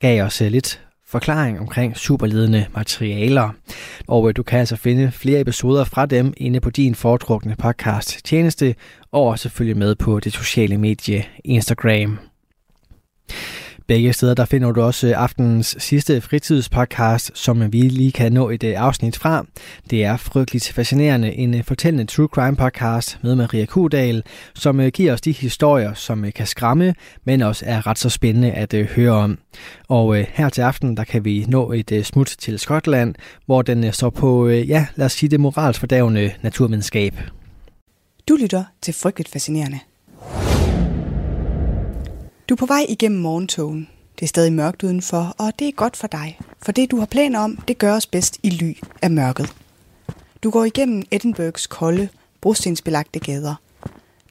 gav 0.00 0.24
os 0.24 0.42
øh, 0.42 0.48
lidt 0.48 0.85
forklaring 1.08 1.60
omkring 1.60 1.96
superledende 1.96 2.66
materialer. 2.74 3.50
Og 4.08 4.28
øh, 4.28 4.36
du 4.36 4.42
kan 4.42 4.58
altså 4.58 4.76
finde 4.76 5.12
flere 5.12 5.40
episoder 5.40 5.84
fra 5.84 6.06
dem 6.06 6.32
inde 6.36 6.60
på 6.60 6.70
din 6.70 6.94
foretrukne 6.94 7.56
podcast 7.56 8.24
tjeneste, 8.24 8.74
og 9.12 9.22
også 9.22 9.48
følge 9.48 9.74
med 9.74 9.94
på 9.94 10.20
det 10.20 10.32
sociale 10.32 10.78
medie 10.78 11.24
Instagram. 11.44 12.18
Begge 13.86 14.12
steder 14.12 14.34
der 14.34 14.44
finder 14.44 14.72
du 14.72 14.82
også 14.82 15.06
øh, 15.06 15.22
aftenens 15.22 15.76
sidste 15.78 16.20
fritidspodcast, 16.20 17.30
som 17.34 17.72
vi 17.72 17.80
lige 17.80 18.12
kan 18.12 18.32
nå 18.32 18.50
et 18.50 18.64
øh, 18.64 18.74
afsnit 18.76 19.16
fra. 19.16 19.46
Det 19.90 20.04
er 20.04 20.16
frygteligt 20.16 20.72
fascinerende, 20.72 21.32
en 21.32 21.54
øh, 21.54 21.64
fortællende 21.64 22.04
true 22.04 22.26
crime 22.26 22.56
podcast 22.56 23.18
med 23.22 23.34
Maria 23.34 23.66
Kudal, 23.66 24.22
som 24.54 24.90
giver 24.90 25.12
os 25.12 25.20
de 25.20 25.32
historier, 25.32 25.94
som 25.94 26.24
kan 26.34 26.46
skræmme, 26.46 26.94
men 27.24 27.42
også 27.42 27.64
er 27.66 27.86
ret 27.86 27.98
så 27.98 28.08
spændende 28.08 28.52
at 28.52 28.74
høre 28.74 29.12
om. 29.12 29.38
Og 29.88 30.16
her 30.28 30.48
til 30.48 30.62
aften, 30.62 30.96
der 30.96 31.04
kan 31.04 31.24
vi 31.24 31.44
nå 31.48 31.72
et 31.72 32.06
smut 32.06 32.34
til 32.38 32.58
Skotland, 32.58 33.14
hvor 33.46 33.62
den 33.62 33.92
står 33.92 34.10
på, 34.10 34.48
ja, 34.48 34.86
lad 34.94 35.06
os 35.06 35.12
sige 35.12 35.30
det 35.30 35.40
moralsfordavende 35.40 36.32
naturvidenskab. 36.42 37.14
Du 38.28 38.36
lytter 38.40 38.64
til 38.82 38.94
Frygteligt 38.94 39.28
Fascinerende. 39.28 39.78
Du 42.48 42.54
er 42.54 42.56
på 42.56 42.66
vej 42.66 42.86
igennem 42.88 43.20
morgentogen. 43.20 43.88
Det 44.18 44.22
er 44.22 44.28
stadig 44.28 44.52
mørkt 44.52 44.82
udenfor, 44.82 45.34
og 45.38 45.52
det 45.58 45.68
er 45.68 45.72
godt 45.72 45.96
for 45.96 46.06
dig. 46.06 46.38
For 46.62 46.72
det, 46.72 46.90
du 46.90 46.98
har 46.98 47.06
planer 47.06 47.38
om, 47.38 47.56
det 47.68 47.78
gøres 47.78 48.06
bedst 48.06 48.38
i 48.42 48.50
ly 48.50 48.76
af 49.02 49.10
mørket. 49.10 49.54
Du 50.42 50.50
går 50.50 50.64
igennem 50.64 51.02
Edinburghs 51.10 51.66
kolde, 51.66 52.08
brostensbelagte 52.40 53.18
gader. 53.18 53.54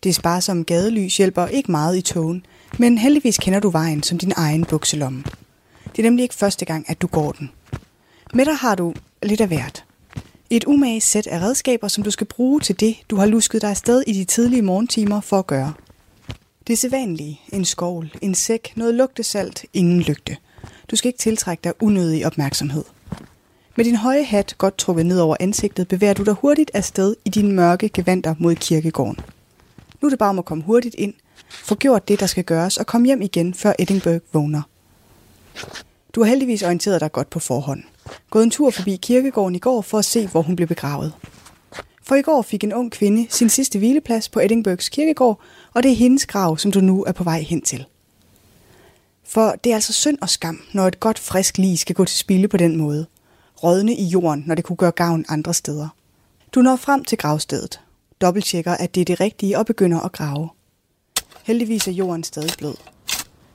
Det 0.03 0.15
sparsomme 0.15 0.63
gadelys 0.63 1.17
hjælper 1.17 1.47
ikke 1.47 1.71
meget 1.71 1.97
i 1.97 2.01
togen, 2.01 2.45
men 2.77 2.97
heldigvis 2.97 3.37
kender 3.37 3.59
du 3.59 3.69
vejen 3.69 4.03
som 4.03 4.17
din 4.17 4.33
egen 4.35 4.65
bukselomme. 4.65 5.23
Det 5.85 5.99
er 5.99 6.03
nemlig 6.03 6.23
ikke 6.23 6.35
første 6.35 6.65
gang, 6.65 6.85
at 6.89 7.01
du 7.01 7.07
går 7.07 7.31
den. 7.31 7.51
Med 8.33 8.45
dig 8.45 8.55
har 8.55 8.75
du 8.75 8.93
lidt 9.23 9.41
af 9.41 9.47
hvert. 9.47 9.83
Et 10.49 10.63
umage 10.67 11.01
sæt 11.01 11.27
af 11.27 11.39
redskaber, 11.39 11.87
som 11.87 12.03
du 12.03 12.11
skal 12.11 12.27
bruge 12.27 12.59
til 12.59 12.79
det, 12.79 12.95
du 13.09 13.15
har 13.15 13.25
lusket 13.25 13.61
dig 13.61 13.69
afsted 13.69 14.03
i 14.07 14.13
de 14.13 14.23
tidlige 14.23 14.61
morgentimer 14.61 15.21
for 15.21 15.39
at 15.39 15.47
gøre– 15.47 15.73
det 16.67 16.77
sædvanlige, 16.77 17.41
en 17.53 17.65
skovl, 17.65 18.13
en 18.21 18.35
sæk, 18.35 18.73
noget 18.75 18.93
lugtesalt, 18.93 19.65
ingen 19.73 20.01
lygte. 20.01 20.37
Du 20.91 20.95
skal 20.95 21.09
ikke 21.09 21.19
tiltrække 21.19 21.61
dig 21.63 21.73
unødig 21.79 22.25
opmærksomhed. 22.25 22.83
Med 23.75 23.85
din 23.85 23.95
høje 23.95 24.23
hat 24.23 24.55
godt 24.57 24.77
trukket 24.77 25.05
ned 25.05 25.19
over 25.19 25.35
ansigtet, 25.39 25.87
bevæger 25.87 26.13
du 26.13 26.23
dig 26.23 26.33
hurtigt 26.33 26.71
afsted 26.73 27.15
i 27.25 27.29
dine 27.29 27.53
mørke 27.53 27.89
gevanter 27.89 28.35
mod 28.39 28.55
kirkegården. 28.55 29.19
Nu 30.01 30.05
er 30.05 30.09
det 30.09 30.19
bare 30.19 30.29
om 30.29 30.39
at 30.39 30.45
komme 30.45 30.63
hurtigt 30.63 30.95
ind, 30.95 31.13
få 31.49 31.75
gjort 31.75 32.07
det, 32.07 32.19
der 32.19 32.25
skal 32.25 32.43
gøres, 32.43 32.77
og 32.77 32.85
komme 32.85 33.07
hjem 33.07 33.21
igen, 33.21 33.53
før 33.53 33.73
Edinburgh 33.79 34.21
vågner. 34.33 34.61
Du 36.13 36.23
har 36.23 36.29
heldigvis 36.29 36.63
orienteret 36.63 37.01
dig 37.01 37.11
godt 37.11 37.29
på 37.29 37.39
forhånd. 37.39 37.83
Gået 38.29 38.43
en 38.43 38.51
tur 38.51 38.69
forbi 38.69 38.95
kirkegården 38.95 39.55
i 39.55 39.59
går 39.59 39.81
for 39.81 39.97
at 39.97 40.05
se, 40.05 40.27
hvor 40.27 40.41
hun 40.41 40.55
blev 40.55 40.67
begravet. 40.67 41.13
For 42.03 42.15
i 42.15 42.21
går 42.21 42.41
fik 42.41 42.63
en 42.63 42.73
ung 42.73 42.91
kvinde 42.91 43.27
sin 43.29 43.49
sidste 43.49 43.79
hvileplads 43.79 44.29
på 44.29 44.39
Edinburghs 44.39 44.89
kirkegård, 44.89 45.39
og 45.75 45.83
det 45.83 45.91
er 45.91 45.95
hendes 45.95 46.25
grav, 46.25 46.57
som 46.57 46.71
du 46.71 46.79
nu 46.79 47.03
er 47.03 47.11
på 47.11 47.23
vej 47.23 47.41
hen 47.41 47.61
til. 47.61 47.85
For 49.23 49.55
det 49.63 49.69
er 49.69 49.75
altså 49.75 49.93
synd 49.93 50.17
og 50.21 50.29
skam, 50.29 50.61
når 50.73 50.87
et 50.87 50.99
godt 50.99 51.19
frisk 51.19 51.57
lig 51.57 51.79
skal 51.79 51.95
gå 51.95 52.05
til 52.05 52.17
spilde 52.17 52.47
på 52.47 52.57
den 52.57 52.75
måde. 52.75 53.05
Rådne 53.63 53.95
i 53.95 54.03
jorden, 54.03 54.43
når 54.47 54.55
det 54.55 54.63
kunne 54.63 54.75
gøre 54.75 54.91
gavn 54.91 55.25
andre 55.29 55.53
steder. 55.53 55.87
Du 56.51 56.61
når 56.61 56.75
frem 56.75 57.03
til 57.03 57.17
gravstedet, 57.17 57.79
dobbelttjekker, 58.21 58.71
at 58.71 58.95
det 58.95 59.01
er 59.01 59.05
det 59.05 59.19
rigtige 59.19 59.57
og 59.57 59.65
begynder 59.65 59.99
at 59.99 60.11
grave. 60.11 60.49
Heldigvis 61.43 61.87
er 61.87 61.91
jorden 61.91 62.23
stadig 62.23 62.51
blød. 62.57 62.75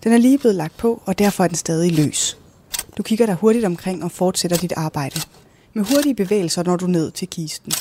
Den 0.04 0.12
er 0.12 0.18
lige 0.18 0.38
blevet 0.38 0.56
lagt 0.56 0.76
på, 0.76 1.02
og 1.04 1.18
derfor 1.18 1.44
er 1.44 1.48
den 1.48 1.56
stadig 1.56 1.92
løs. 1.92 2.38
Du 2.96 3.02
kigger 3.02 3.26
dig 3.26 3.34
hurtigt 3.34 3.64
omkring 3.64 4.04
og 4.04 4.12
fortsætter 4.12 4.56
dit 4.56 4.72
arbejde. 4.76 5.20
Med 5.74 5.84
hurtige 5.84 6.14
bevægelser 6.14 6.62
når 6.62 6.76
du 6.76 6.86
ned 6.86 7.10
til 7.10 7.28
kisten. 7.28 7.72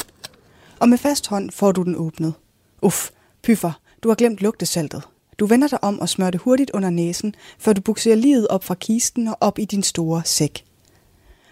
Og 0.79 0.89
med 0.89 0.97
fast 0.97 1.27
hånd 1.27 1.51
får 1.51 1.71
du 1.71 1.83
den 1.83 1.95
åbnet. 1.95 2.33
Uff, 2.81 3.09
pyffer, 3.43 3.71
du 4.03 4.07
har 4.07 4.15
glemt 4.15 4.41
lugtesaltet. 4.41 5.03
Du 5.39 5.45
vender 5.45 5.67
dig 5.67 5.83
om 5.83 5.99
og 5.99 6.09
smører 6.09 6.31
det 6.31 6.41
hurtigt 6.41 6.71
under 6.73 6.89
næsen, 6.89 7.35
før 7.59 7.73
du 7.73 7.81
bukserer 7.81 8.15
livet 8.15 8.47
op 8.47 8.63
fra 8.63 8.75
kisten 8.75 9.27
og 9.27 9.37
op 9.41 9.59
i 9.59 9.65
din 9.65 9.83
store 9.83 10.21
sæk. 10.25 10.65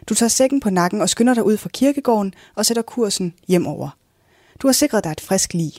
Du 0.10 0.14
tager 0.14 0.30
sækken 0.30 0.60
på 0.60 0.70
nakken 0.70 1.02
og 1.02 1.10
skynder 1.10 1.34
dig 1.34 1.44
ud 1.44 1.58
fra 1.58 1.70
kirkegården 1.74 2.34
og 2.56 2.66
sætter 2.66 2.84
kursen 2.84 3.34
hjemover. 3.48 3.90
Du 4.62 4.68
har 4.68 4.74
sikret 4.74 5.04
dig 5.04 5.12
et 5.12 5.22
frisk 5.22 5.54
lig. 5.54 5.74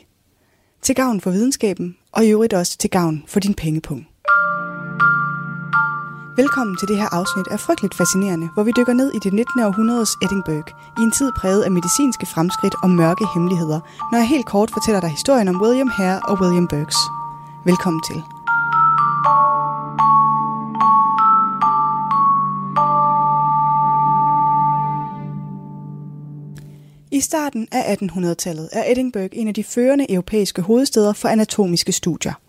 Til 0.83 0.95
gavn 0.95 1.21
for 1.21 1.31
videnskaben, 1.31 1.97
og 2.12 2.25
i 2.25 2.31
øvrigt 2.31 2.55
også 2.55 2.79
til 2.79 2.91
gavn 2.91 3.25
for 3.27 3.41
din 3.41 3.55
pengepunkt. 3.55 4.08
Velkommen 6.43 6.76
til 6.76 6.89
det 6.89 6.97
her 6.97 7.14
afsnit 7.14 7.49
af 7.51 7.61
Frygteligt 7.61 7.95
Fascinerende, 7.95 8.49
hvor 8.55 8.62
vi 8.62 8.72
dykker 8.76 8.93
ned 8.93 9.12
i 9.14 9.18
det 9.18 9.32
19. 9.32 9.61
århundredes 9.61 10.16
Edinburgh, 10.22 10.68
i 10.99 11.03
en 11.03 11.11
tid 11.11 11.32
præget 11.32 11.62
af 11.62 11.70
medicinske 11.70 12.26
fremskridt 12.26 12.74
og 12.82 12.91
mørke 12.91 13.24
hemmeligheder, 13.34 13.80
når 14.11 14.18
jeg 14.18 14.28
helt 14.28 14.47
kort 14.47 14.70
fortæller 14.70 15.01
dig 15.01 15.11
historien 15.11 15.49
om 15.49 15.61
William 15.62 15.89
Hare 15.89 16.20
og 16.28 16.41
William 16.41 16.68
Burks. 16.68 16.97
Velkommen 17.64 18.03
til. 18.09 18.22
I 27.12 27.20
starten 27.20 27.68
af 27.72 27.97
1800-tallet 28.03 28.68
er 28.72 28.84
Edinburgh 28.93 29.32
en 29.32 29.49
af 29.49 29.55
de 29.55 29.64
førende 29.64 30.12
europæiske 30.12 30.62
hovedsteder 30.62 31.12
for 31.12 31.28
anatomiske 31.28 31.93
studier– 31.93 32.32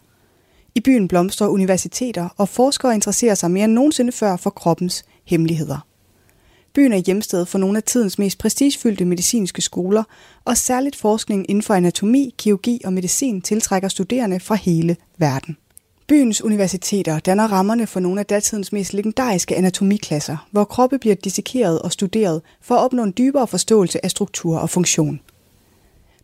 i 0.75 0.79
byen 0.79 1.07
blomstrer 1.07 1.47
universiteter, 1.47 2.29
og 2.37 2.49
forskere 2.49 2.93
interesserer 2.93 3.35
sig 3.35 3.51
mere 3.51 3.65
end 3.65 3.73
nogensinde 3.73 4.11
før 4.11 4.35
for 4.35 4.49
kroppens 4.49 5.05
hemmeligheder. 5.25 5.85
Byen 6.73 6.93
er 6.93 6.97
hjemsted 6.97 7.45
for 7.45 7.57
nogle 7.57 7.77
af 7.77 7.83
tidens 7.83 8.19
mest 8.19 8.37
prestigefyldte 8.37 9.05
medicinske 9.05 9.61
skoler, 9.61 10.03
og 10.45 10.57
særligt 10.57 10.95
forskning 10.95 11.49
inden 11.49 11.63
for 11.63 11.73
anatomi, 11.73 12.35
kirurgi 12.37 12.81
og 12.85 12.93
medicin 12.93 13.41
tiltrækker 13.41 13.89
studerende 13.89 14.39
fra 14.39 14.55
hele 14.55 14.95
verden. 15.17 15.57
Byens 16.07 16.41
universiteter 16.41 17.19
danner 17.19 17.47
rammerne 17.47 17.87
for 17.87 17.99
nogle 17.99 18.19
af 18.19 18.25
datidens 18.25 18.71
mest 18.71 18.93
legendariske 18.93 19.55
anatomiklasser, 19.55 20.47
hvor 20.51 20.63
kroppe 20.63 20.97
bliver 20.97 21.15
dissekeret 21.15 21.81
og 21.81 21.91
studeret 21.91 22.41
for 22.61 22.75
at 22.75 22.81
opnå 22.81 23.03
en 23.03 23.13
dybere 23.17 23.47
forståelse 23.47 24.05
af 24.05 24.11
struktur 24.11 24.57
og 24.57 24.69
funktion. 24.69 25.19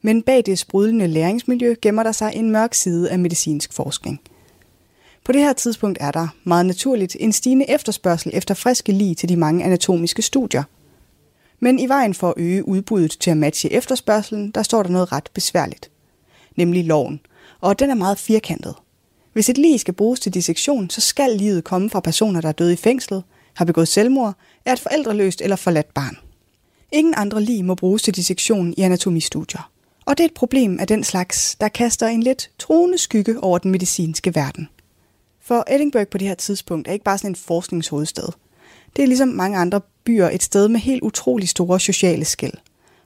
Men 0.01 0.21
bag 0.21 0.43
det 0.45 0.59
sprudlende 0.59 1.07
læringsmiljø 1.07 1.75
gemmer 1.81 2.03
der 2.03 2.11
sig 2.11 2.31
en 2.35 2.51
mørk 2.51 2.73
side 2.73 3.11
af 3.11 3.19
medicinsk 3.19 3.73
forskning– 3.73 4.19
på 5.25 5.31
det 5.31 5.41
her 5.41 5.53
tidspunkt 5.53 5.97
er 6.01 6.11
der, 6.11 6.27
meget 6.43 6.65
naturligt, 6.65 7.17
en 7.19 7.31
stigende 7.31 7.69
efterspørgsel 7.69 8.31
efter 8.33 8.53
friske 8.53 8.91
lig 8.91 9.17
til 9.17 9.29
de 9.29 9.35
mange 9.35 9.63
anatomiske 9.63 10.21
studier. 10.21 10.63
Men 11.59 11.79
i 11.79 11.87
vejen 11.87 12.13
for 12.13 12.29
at 12.29 12.33
øge 12.37 12.67
udbuddet 12.67 13.17
til 13.19 13.31
at 13.31 13.37
matche 13.37 13.71
efterspørgselen, 13.71 14.51
der 14.51 14.63
står 14.63 14.83
der 14.83 14.89
noget 14.89 15.11
ret 15.11 15.29
besværligt. 15.33 15.91
Nemlig 16.55 16.85
loven. 16.85 17.19
Og 17.61 17.79
den 17.79 17.89
er 17.89 17.95
meget 17.95 18.19
firkantet. 18.19 18.75
Hvis 19.33 19.49
et 19.49 19.57
lig 19.57 19.79
skal 19.79 19.93
bruges 19.93 20.19
til 20.19 20.33
dissektion, 20.33 20.89
så 20.89 21.01
skal 21.01 21.37
livet 21.37 21.63
komme 21.63 21.89
fra 21.89 21.99
personer, 21.99 22.41
der 22.41 22.47
er 22.47 22.53
døde 22.53 22.73
i 22.73 22.75
fængslet, 22.75 23.23
har 23.53 23.65
begået 23.65 23.87
selvmord, 23.87 24.35
er 24.65 24.73
et 24.73 24.79
forældreløst 24.79 25.41
eller 25.41 25.55
forladt 25.55 25.93
barn. 25.93 26.17
Ingen 26.91 27.13
andre 27.17 27.41
lig 27.41 27.65
må 27.65 27.75
bruges 27.75 28.01
til 28.01 28.15
dissektion 28.15 28.73
i 28.77 28.81
anatomistudier. 28.81 29.71
Og 30.05 30.17
det 30.17 30.23
er 30.23 30.27
et 30.27 30.33
problem 30.33 30.79
af 30.79 30.87
den 30.87 31.03
slags, 31.03 31.55
der 31.55 31.67
kaster 31.67 32.07
en 32.07 32.23
lidt 32.23 32.49
truende 32.59 32.97
skygge 32.97 33.43
over 33.43 33.57
den 33.57 33.71
medicinske 33.71 34.35
verden. 34.35 34.67
For 35.47 35.63
Edinburgh 35.67 36.07
på 36.07 36.17
det 36.17 36.27
her 36.27 36.35
tidspunkt 36.35 36.87
er 36.87 36.91
ikke 36.93 37.05
bare 37.05 37.17
sådan 37.17 37.31
en 37.31 37.35
forskningshovedstad. 37.35 38.27
Det 38.95 39.03
er 39.03 39.07
ligesom 39.07 39.27
mange 39.27 39.57
andre 39.57 39.81
byer 40.03 40.29
et 40.29 40.43
sted 40.43 40.67
med 40.67 40.79
helt 40.79 41.03
utrolig 41.03 41.49
store 41.49 41.79
sociale 41.79 42.25
skæld. 42.25 42.53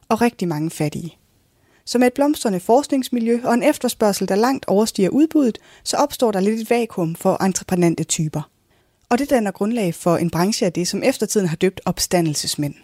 Og 0.10 0.22
rigtig 0.22 0.48
mange 0.48 0.70
fattige. 0.70 1.18
Så 1.86 1.98
med 1.98 2.08
et 2.08 2.14
blomstrende 2.14 2.60
forskningsmiljø 2.60 3.40
og 3.44 3.54
en 3.54 3.64
efterspørgsel, 3.64 4.28
der 4.28 4.36
langt 4.36 4.66
overstiger 4.68 5.10
udbuddet, 5.10 5.58
så 5.84 5.98
opstår 5.98 6.32
der 6.32 6.40
lidt 6.40 6.60
et 6.60 6.70
vakuum 6.70 7.16
for 7.16 7.44
entreprenante 7.44 8.04
typer. 8.04 8.50
Og 9.10 9.20
det 9.20 9.30
danner 9.30 9.52
grundlag 9.52 9.96
for 9.96 10.18
en 10.18 10.30
branche 10.30 10.66
af 10.66 10.74
det, 10.74 10.88
som 10.88 11.04
eftertiden 11.04 11.48
har 11.48 11.56
døbt 11.56 11.82
opstandelsesmænd. 11.86 12.76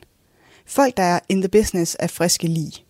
Folk, 0.65 0.97
der 0.97 1.03
er 1.03 1.19
in 1.29 1.41
the 1.41 1.49
business 1.49 1.95
af 1.95 2.09
friske 2.09 2.47
lige. 2.47 2.83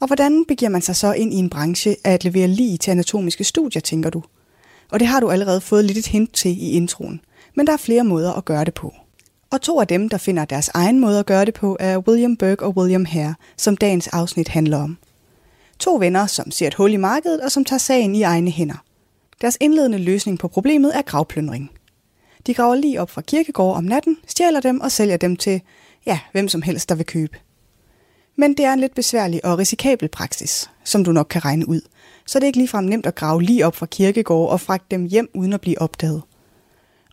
Og 0.00 0.06
hvordan 0.06 0.44
begiver 0.48 0.70
man 0.70 0.82
sig 0.82 0.96
så 0.96 1.12
ind 1.12 1.34
i 1.34 1.36
en 1.36 1.50
branche 1.50 1.96
af 2.04 2.12
at 2.12 2.24
levere 2.24 2.48
lige 2.48 2.78
til 2.78 2.90
anatomiske 2.90 3.44
studier, 3.44 3.80
tænker 3.80 4.10
du? 4.10 4.22
Og 4.92 5.00
det 5.00 5.08
har 5.08 5.20
du 5.20 5.30
allerede 5.30 5.60
fået 5.60 5.84
lidt 5.84 5.98
et 5.98 6.06
hint 6.06 6.34
til 6.34 6.50
i 6.50 6.70
introen. 6.70 7.20
Men 7.54 7.66
der 7.66 7.72
er 7.72 7.76
flere 7.76 8.04
måder 8.04 8.32
at 8.32 8.44
gøre 8.44 8.64
det 8.64 8.74
på. 8.74 8.94
Og 9.50 9.60
to 9.60 9.80
af 9.80 9.86
dem, 9.86 10.08
der 10.08 10.18
finder 10.18 10.44
deres 10.44 10.68
egen 10.74 11.00
måde 11.00 11.18
at 11.18 11.26
gøre 11.26 11.44
det 11.44 11.54
på, 11.54 11.76
er 11.80 11.98
William 11.98 12.36
Burke 12.36 12.64
og 12.64 12.76
William 12.76 13.04
Hare, 13.04 13.34
som 13.56 13.76
dagens 13.76 14.08
afsnit 14.08 14.48
handler 14.48 14.78
om. 14.78 14.98
To 15.78 15.94
venner, 15.94 16.26
som 16.26 16.50
ser 16.50 16.66
et 16.66 16.74
hul 16.74 16.92
i 16.92 16.96
markedet 16.96 17.40
og 17.40 17.52
som 17.52 17.64
tager 17.64 17.78
sagen 17.78 18.14
i 18.14 18.22
egne 18.22 18.50
hænder. 18.50 18.84
Deres 19.40 19.58
indledende 19.60 19.98
løsning 19.98 20.38
på 20.38 20.48
problemet 20.48 20.96
er 20.96 21.02
gravplyndring. 21.02 21.70
De 22.46 22.54
graver 22.54 22.74
lige 22.74 23.00
op 23.00 23.10
fra 23.10 23.20
kirkegård 23.20 23.76
om 23.76 23.84
natten, 23.84 24.16
stjæler 24.26 24.60
dem 24.60 24.80
og 24.80 24.92
sælger 24.92 25.16
dem 25.16 25.36
til, 25.36 25.60
ja, 26.06 26.20
hvem 26.32 26.48
som 26.48 26.62
helst, 26.62 26.88
der 26.88 26.94
vil 26.94 27.06
købe. 27.06 27.38
Men 28.36 28.54
det 28.54 28.64
er 28.64 28.72
en 28.72 28.80
lidt 28.80 28.94
besværlig 28.94 29.44
og 29.44 29.58
risikabel 29.58 30.08
praksis, 30.08 30.70
som 30.84 31.04
du 31.04 31.12
nok 31.12 31.26
kan 31.30 31.44
regne 31.44 31.68
ud, 31.68 31.80
så 32.28 32.38
det 32.38 32.44
er 32.44 32.46
ikke 32.46 32.58
ligefrem 32.58 32.84
nemt 32.84 33.06
at 33.06 33.14
grave 33.14 33.42
lige 33.42 33.66
op 33.66 33.76
fra 33.76 33.86
kirkegård 33.86 34.50
og 34.50 34.60
fragte 34.60 34.86
dem 34.90 35.04
hjem 35.04 35.30
uden 35.34 35.52
at 35.52 35.60
blive 35.60 35.80
opdaget. 35.80 36.22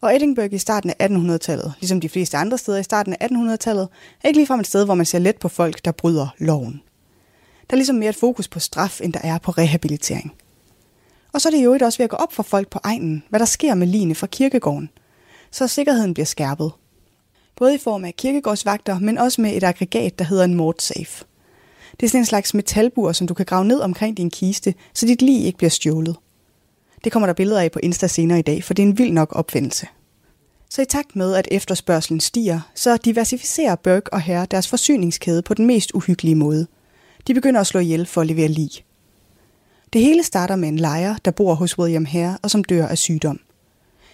Og 0.01 0.15
Edinburgh 0.15 0.53
i 0.53 0.57
starten 0.57 0.93
af 0.99 1.07
1800-tallet, 1.07 1.73
ligesom 1.79 2.01
de 2.01 2.09
fleste 2.09 2.37
andre 2.37 2.57
steder 2.57 2.77
i 2.77 2.83
starten 2.83 3.15
af 3.19 3.27
1800-tallet, 3.27 3.87
er 4.23 4.27
ikke 4.27 4.39
ligefrem 4.39 4.59
et 4.59 4.67
sted, 4.67 4.85
hvor 4.85 4.95
man 4.95 5.05
ser 5.05 5.19
let 5.19 5.35
på 5.35 5.47
folk, 5.47 5.85
der 5.85 5.91
bryder 5.91 6.27
loven. 6.37 6.81
Der 7.69 7.73
er 7.73 7.75
ligesom 7.75 7.95
mere 7.95 8.09
et 8.09 8.15
fokus 8.15 8.47
på 8.47 8.59
straf, 8.59 9.01
end 9.01 9.13
der 9.13 9.19
er 9.23 9.37
på 9.37 9.51
rehabilitering. 9.51 10.33
Og 11.33 11.41
så 11.41 11.49
er 11.49 11.51
det 11.51 11.63
jo 11.63 11.77
også 11.81 11.97
ved 11.97 12.03
at 12.03 12.09
gå 12.09 12.15
op 12.15 12.33
for 12.33 12.43
folk 12.43 12.69
på 12.69 12.79
egnen, 12.83 13.23
hvad 13.29 13.39
der 13.39 13.45
sker 13.45 13.75
med 13.75 13.87
line 13.87 14.15
fra 14.15 14.27
kirkegården, 14.27 14.89
så 15.51 15.67
sikkerheden 15.67 16.13
bliver 16.13 16.25
skærpet. 16.25 16.71
Både 17.55 17.75
i 17.75 17.77
form 17.77 18.05
af 18.05 18.15
kirkegårdsvagter, 18.15 18.99
men 18.99 19.17
også 19.17 19.41
med 19.41 19.57
et 19.57 19.63
aggregat, 19.63 20.19
der 20.19 20.25
hedder 20.25 20.43
en 20.43 20.55
mordsafe. 20.55 21.25
Det 21.99 22.05
er 22.05 22.09
sådan 22.09 22.21
en 22.21 22.25
slags 22.25 22.53
metalbur, 22.53 23.11
som 23.11 23.27
du 23.27 23.33
kan 23.33 23.45
grave 23.45 23.65
ned 23.65 23.79
omkring 23.79 24.17
din 24.17 24.29
kiste, 24.29 24.73
så 24.93 25.05
dit 25.05 25.21
lig 25.21 25.45
ikke 25.45 25.57
bliver 25.57 25.69
stjålet. 25.69 26.15
Det 27.03 27.11
kommer 27.11 27.27
der 27.27 27.33
billeder 27.33 27.61
af 27.61 27.71
på 27.71 27.79
Insta 27.83 28.07
senere 28.07 28.39
i 28.39 28.41
dag, 28.41 28.63
for 28.63 28.73
det 28.73 28.83
er 28.83 28.87
en 28.87 28.97
vild 28.97 29.11
nok 29.11 29.29
opfindelse. 29.31 29.87
Så 30.69 30.81
i 30.81 30.85
takt 30.85 31.15
med, 31.15 31.35
at 31.35 31.47
efterspørgselen 31.51 32.19
stiger, 32.19 32.59
så 32.75 32.97
diversificerer 32.97 33.75
Burke 33.75 34.13
og 34.13 34.21
Herre 34.21 34.47
deres 34.51 34.67
forsyningskæde 34.67 35.41
på 35.41 35.53
den 35.53 35.65
mest 35.65 35.91
uhyggelige 35.93 36.35
måde. 36.35 36.67
De 37.27 37.33
begynder 37.33 37.61
at 37.61 37.67
slå 37.67 37.79
ihjel 37.79 38.05
for 38.05 38.21
at 38.21 38.27
levere 38.27 38.47
lig. 38.47 38.69
Det 39.93 40.01
hele 40.01 40.23
starter 40.23 40.55
med 40.55 40.69
en 40.69 40.79
lejer, 40.79 41.15
der 41.25 41.31
bor 41.31 41.53
hos 41.53 41.79
William 41.79 42.05
Herre 42.05 42.37
og 42.41 42.51
som 42.51 42.63
dør 42.63 42.87
af 42.87 42.97
sygdom. 42.97 43.39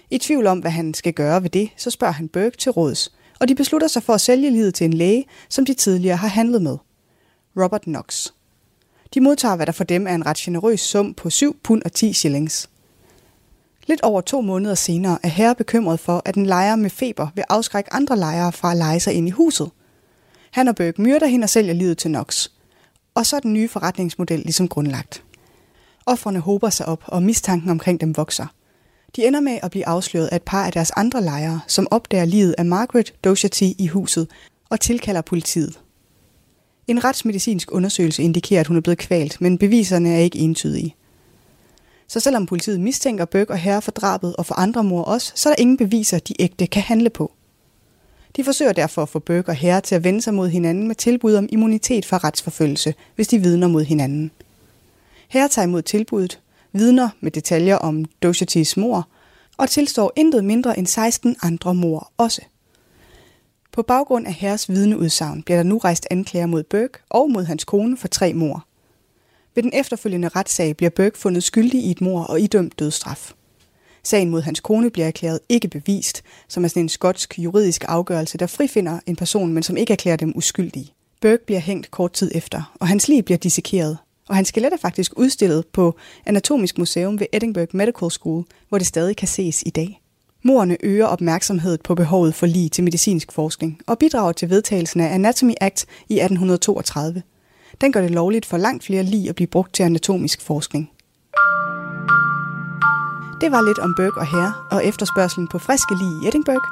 I 0.09 0.17
tvivl 0.17 0.47
om, 0.47 0.59
hvad 0.59 0.71
han 0.71 0.93
skal 0.93 1.13
gøre 1.13 1.43
ved 1.43 1.49
det, 1.49 1.69
så 1.77 1.89
spørger 1.89 2.13
han 2.13 2.27
Burke 2.27 2.57
til 2.57 2.71
råds, 2.71 3.13
og 3.39 3.47
de 3.47 3.55
beslutter 3.55 3.87
sig 3.87 4.03
for 4.03 4.13
at 4.13 4.21
sælge 4.21 4.51
livet 4.51 4.73
til 4.73 4.85
en 4.85 4.93
læge, 4.93 5.25
som 5.49 5.65
de 5.65 5.73
tidligere 5.73 6.17
har 6.17 6.27
handlet 6.27 6.61
med. 6.61 6.77
Robert 7.57 7.81
Knox. 7.81 8.27
De 9.13 9.21
modtager, 9.21 9.55
hvad 9.55 9.65
der 9.65 9.71
for 9.71 9.83
dem 9.83 10.07
er 10.07 10.15
en 10.15 10.25
ret 10.25 10.37
generøs 10.37 10.79
sum 10.79 11.13
på 11.13 11.29
7 11.29 11.59
pund 11.63 11.81
og 11.85 11.91
10 11.91 12.13
shillings. 12.13 12.69
Lidt 13.87 14.01
over 14.01 14.21
to 14.21 14.41
måneder 14.41 14.75
senere 14.75 15.19
er 15.23 15.27
herre 15.27 15.55
bekymret 15.55 15.99
for, 15.99 16.21
at 16.25 16.35
en 16.35 16.45
lejer 16.45 16.75
med 16.75 16.89
feber 16.89 17.27
vil 17.35 17.43
afskrække 17.49 17.93
andre 17.93 18.17
lejere 18.17 18.51
fra 18.51 18.71
at 18.71 18.77
lege 18.77 18.99
sig 18.99 19.13
ind 19.13 19.27
i 19.27 19.31
huset. 19.31 19.71
Han 20.51 20.67
og 20.67 20.75
Burke 20.75 21.01
myrder 21.01 21.27
hende 21.27 21.45
og 21.45 21.49
sælger 21.49 21.73
livet 21.73 21.97
til 21.97 22.09
Knox. 22.09 22.49
Og 23.15 23.25
så 23.25 23.35
er 23.35 23.39
den 23.39 23.53
nye 23.53 23.67
forretningsmodel 23.67 24.39
ligesom 24.39 24.67
grundlagt. 24.67 25.23
Offrene 26.05 26.39
håber 26.39 26.69
sig 26.69 26.85
op, 26.85 27.03
og 27.07 27.23
mistanken 27.23 27.69
omkring 27.69 28.01
dem 28.01 28.17
vokser. 28.17 28.45
De 29.15 29.27
ender 29.27 29.39
med 29.39 29.59
at 29.63 29.71
blive 29.71 29.87
afsløret 29.87 30.27
af 30.27 30.35
et 30.35 30.41
par 30.41 30.65
af 30.65 30.71
deres 30.71 30.91
andre 30.91 31.21
lejere, 31.21 31.59
som 31.67 31.87
opdager 31.91 32.25
livet 32.25 32.55
af 32.57 32.65
Margaret 32.65 33.13
Doherty 33.23 33.69
i 33.77 33.87
huset 33.87 34.27
og 34.69 34.79
tilkalder 34.79 35.21
politiet. 35.21 35.79
En 36.91 37.03
retsmedicinsk 37.03 37.71
undersøgelse 37.71 38.23
indikerer, 38.23 38.59
at 38.59 38.67
hun 38.67 38.77
er 38.77 38.81
blevet 38.81 38.97
kvalt, 38.97 39.41
men 39.41 39.57
beviserne 39.57 40.13
er 40.13 40.17
ikke 40.17 40.39
entydige. 40.39 40.95
Så 42.07 42.19
selvom 42.19 42.45
politiet 42.45 42.79
mistænker 42.79 43.25
Bøk 43.25 43.49
og 43.49 43.57
Herre 43.57 43.81
for 43.81 43.91
drabet 43.91 44.35
og 44.35 44.45
for 44.45 44.55
andre 44.55 44.83
mor 44.83 45.03
også, 45.03 45.31
så 45.35 45.49
er 45.49 45.53
der 45.53 45.61
ingen 45.61 45.77
beviser, 45.77 46.19
de 46.19 46.41
ægte 46.41 46.67
kan 46.67 46.81
handle 46.81 47.09
på. 47.09 47.31
De 48.35 48.43
forsøger 48.43 48.73
derfor 48.73 49.01
at 49.01 49.09
få 49.09 49.19
Bøk 49.19 49.47
og 49.47 49.55
Herre 49.55 49.81
til 49.81 49.95
at 49.95 50.03
vende 50.03 50.21
sig 50.21 50.33
mod 50.33 50.49
hinanden 50.49 50.87
med 50.87 50.95
tilbud 50.95 51.35
om 51.35 51.47
immunitet 51.51 52.05
fra 52.05 52.17
retsforfølgelse, 52.17 52.93
hvis 53.15 53.27
de 53.27 53.39
vidner 53.39 53.67
mod 53.67 53.83
hinanden. 53.83 54.31
Herre 55.27 55.49
tager 55.49 55.67
imod 55.67 55.81
tilbuddet, 55.81 56.39
vidner 56.71 57.09
med 57.21 57.31
detaljer 57.31 57.75
om 57.75 58.05
Doshatis 58.05 58.77
mor, 58.77 59.07
og 59.57 59.69
tilstår 59.69 60.13
intet 60.15 60.45
mindre 60.45 60.79
end 60.79 60.87
16 60.87 61.35
andre 61.41 61.75
mor 61.75 62.11
også. 62.17 62.41
På 63.71 63.81
baggrund 63.81 64.27
af 64.27 64.33
Herres 64.33 64.69
vidneudsagn 64.69 65.43
bliver 65.43 65.57
der 65.57 65.63
nu 65.63 65.77
rejst 65.77 66.07
anklager 66.11 66.45
mod 66.45 66.63
Burke 66.63 66.99
og 67.09 67.31
mod 67.31 67.43
hans 67.43 67.63
kone 67.63 67.97
for 67.97 68.07
tre 68.07 68.33
mor. 68.33 68.65
Ved 69.55 69.63
den 69.63 69.71
efterfølgende 69.73 70.27
retssag 70.27 70.77
bliver 70.77 70.89
Burke 70.89 71.17
fundet 71.17 71.43
skyldig 71.43 71.83
i 71.83 71.91
et 71.91 72.01
mor 72.01 72.23
og 72.23 72.41
idømt 72.41 72.79
dødsstraf. 72.79 73.33
Sagen 74.03 74.29
mod 74.29 74.41
hans 74.41 74.59
kone 74.59 74.89
bliver 74.89 75.07
erklæret 75.07 75.39
ikke 75.49 75.67
bevist, 75.67 76.23
som 76.47 76.63
er 76.63 76.67
sådan 76.67 76.83
en 76.83 76.89
skotsk 76.89 77.39
juridisk 77.39 77.85
afgørelse, 77.87 78.37
der 78.37 78.47
frifinder 78.47 78.99
en 79.05 79.15
person, 79.15 79.53
men 79.53 79.63
som 79.63 79.77
ikke 79.77 79.93
erklærer 79.93 80.17
dem 80.17 80.33
uskyldige. 80.35 80.93
Burke 81.21 81.45
bliver 81.45 81.59
hængt 81.59 81.91
kort 81.91 82.13
tid 82.13 82.31
efter, 82.35 82.73
og 82.79 82.87
hans 82.87 83.07
liv 83.07 83.23
bliver 83.23 83.37
dissekeret, 83.37 83.97
og 84.29 84.35
hans 84.35 84.47
skelet 84.47 84.73
er 84.73 84.77
faktisk 84.77 85.19
udstillet 85.19 85.67
på 85.67 85.97
Anatomisk 86.25 86.77
Museum 86.77 87.19
ved 87.19 87.27
Edinburgh 87.33 87.75
Medical 87.75 88.11
School, 88.11 88.45
hvor 88.69 88.77
det 88.77 88.87
stadig 88.87 89.15
kan 89.15 89.27
ses 89.27 89.63
i 89.65 89.69
dag. 89.69 90.00
Morerne 90.43 90.77
øger 90.83 91.05
opmærksomheden 91.05 91.79
på 91.83 91.95
behovet 91.95 92.35
for 92.35 92.45
lige 92.45 92.69
til 92.69 92.83
medicinsk 92.83 93.31
forskning 93.31 93.79
og 93.87 93.97
bidrager 93.97 94.31
til 94.31 94.49
vedtagelsen 94.49 95.01
af 95.01 95.13
Anatomy 95.13 95.53
Act 95.61 95.85
i 96.09 96.13
1832. 96.13 97.23
Den 97.81 97.91
gør 97.91 98.01
det 98.01 98.11
lovligt 98.11 98.45
for 98.45 98.57
langt 98.57 98.83
flere 98.83 99.03
lige 99.03 99.29
at 99.29 99.35
blive 99.35 99.47
brugt 99.47 99.73
til 99.73 99.83
anatomisk 99.83 100.41
forskning. 100.41 100.91
Det 103.41 103.51
var 103.51 103.61
lidt 103.61 103.79
om 103.79 103.93
Burke 103.97 104.19
og 104.19 104.27
Hare 104.27 104.53
og 104.71 104.85
efterspørgselen 104.85 105.47
på 105.47 105.59
friske 105.59 105.95
lige 105.95 106.23
i 106.23 106.27
Edinburgh. 106.27 106.65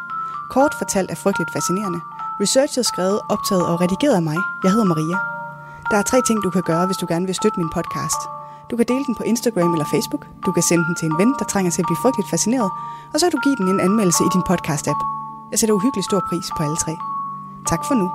Kort 0.52 0.74
fortalt 0.78 1.12
er 1.12 1.16
frygteligt 1.16 1.54
fascinerende. 1.54 2.00
Researchet 2.42 2.86
skrevet, 2.86 3.20
optaget 3.30 3.66
og 3.66 3.82
redigeret 3.82 4.16
af 4.16 4.22
mig. 4.22 4.38
Jeg 4.64 4.72
hedder 4.72 4.86
Maria. 4.94 5.18
Der 5.92 5.98
er 5.98 6.04
tre 6.12 6.22
ting, 6.22 6.44
du 6.44 6.50
kan 6.50 6.64
gøre, 6.72 6.86
hvis 6.86 6.98
du 6.98 7.06
gerne 7.10 7.26
vil 7.26 7.36
støtte 7.36 7.60
min 7.60 7.70
podcast. 7.78 8.39
Du 8.70 8.78
kan 8.78 8.86
dele 8.92 9.06
den 9.06 9.16
på 9.16 9.24
Instagram 9.24 9.74
eller 9.74 9.86
Facebook. 9.94 10.24
Du 10.46 10.52
kan 10.52 10.64
sende 10.64 10.86
den 10.88 10.96
til 10.96 11.06
en 11.12 11.18
ven, 11.22 11.32
der 11.40 11.46
trænger 11.46 11.72
til 11.72 11.82
at 11.82 11.88
blive 11.90 12.02
frygteligt 12.04 12.30
fascineret. 12.30 12.72
Og 13.14 13.20
så 13.20 13.26
kan 13.26 13.32
du 13.36 13.42
give 13.48 13.56
den 13.56 13.68
en 13.74 13.80
anmeldelse 13.88 14.24
i 14.28 14.30
din 14.36 14.44
podcast-app. 14.50 15.00
Jeg 15.52 15.60
sætter 15.60 15.76
uhyggelig 15.76 16.04
stor 16.10 16.22
pris 16.30 16.48
på 16.58 16.64
alle 16.64 16.80
tre. 16.84 16.94
Tak 17.72 17.82
for 17.88 17.96
nu. 18.02 18.08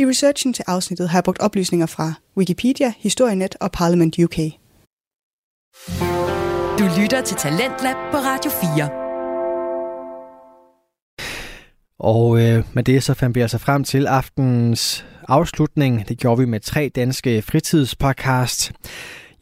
I 0.00 0.06
researchen 0.06 0.52
til 0.52 0.64
afsnittet 0.66 1.08
har 1.08 1.18
jeg 1.18 1.24
brugt 1.24 1.40
oplysninger 1.40 1.86
fra 1.86 2.14
Wikipedia, 2.36 2.92
Historienet 2.98 3.56
og 3.60 3.72
Parliament 3.72 4.18
UK. 4.18 4.38
Du 6.78 6.84
lytter 7.00 7.22
til 7.26 7.36
Talentlab 7.36 7.96
på 8.12 8.16
Radio 8.16 8.50
4. 8.50 9.01
Og 12.02 12.40
øh, 12.40 12.64
med 12.72 12.82
det 12.82 13.02
så 13.02 13.14
fandt 13.14 13.34
vi 13.34 13.40
altså 13.40 13.58
frem 13.58 13.84
til 13.84 14.06
aftenens 14.06 15.06
afslutning. 15.28 16.08
Det 16.08 16.18
gjorde 16.18 16.38
vi 16.40 16.46
med 16.46 16.60
tre 16.60 16.90
danske 16.94 17.42
fritidspodcast. 17.42 18.72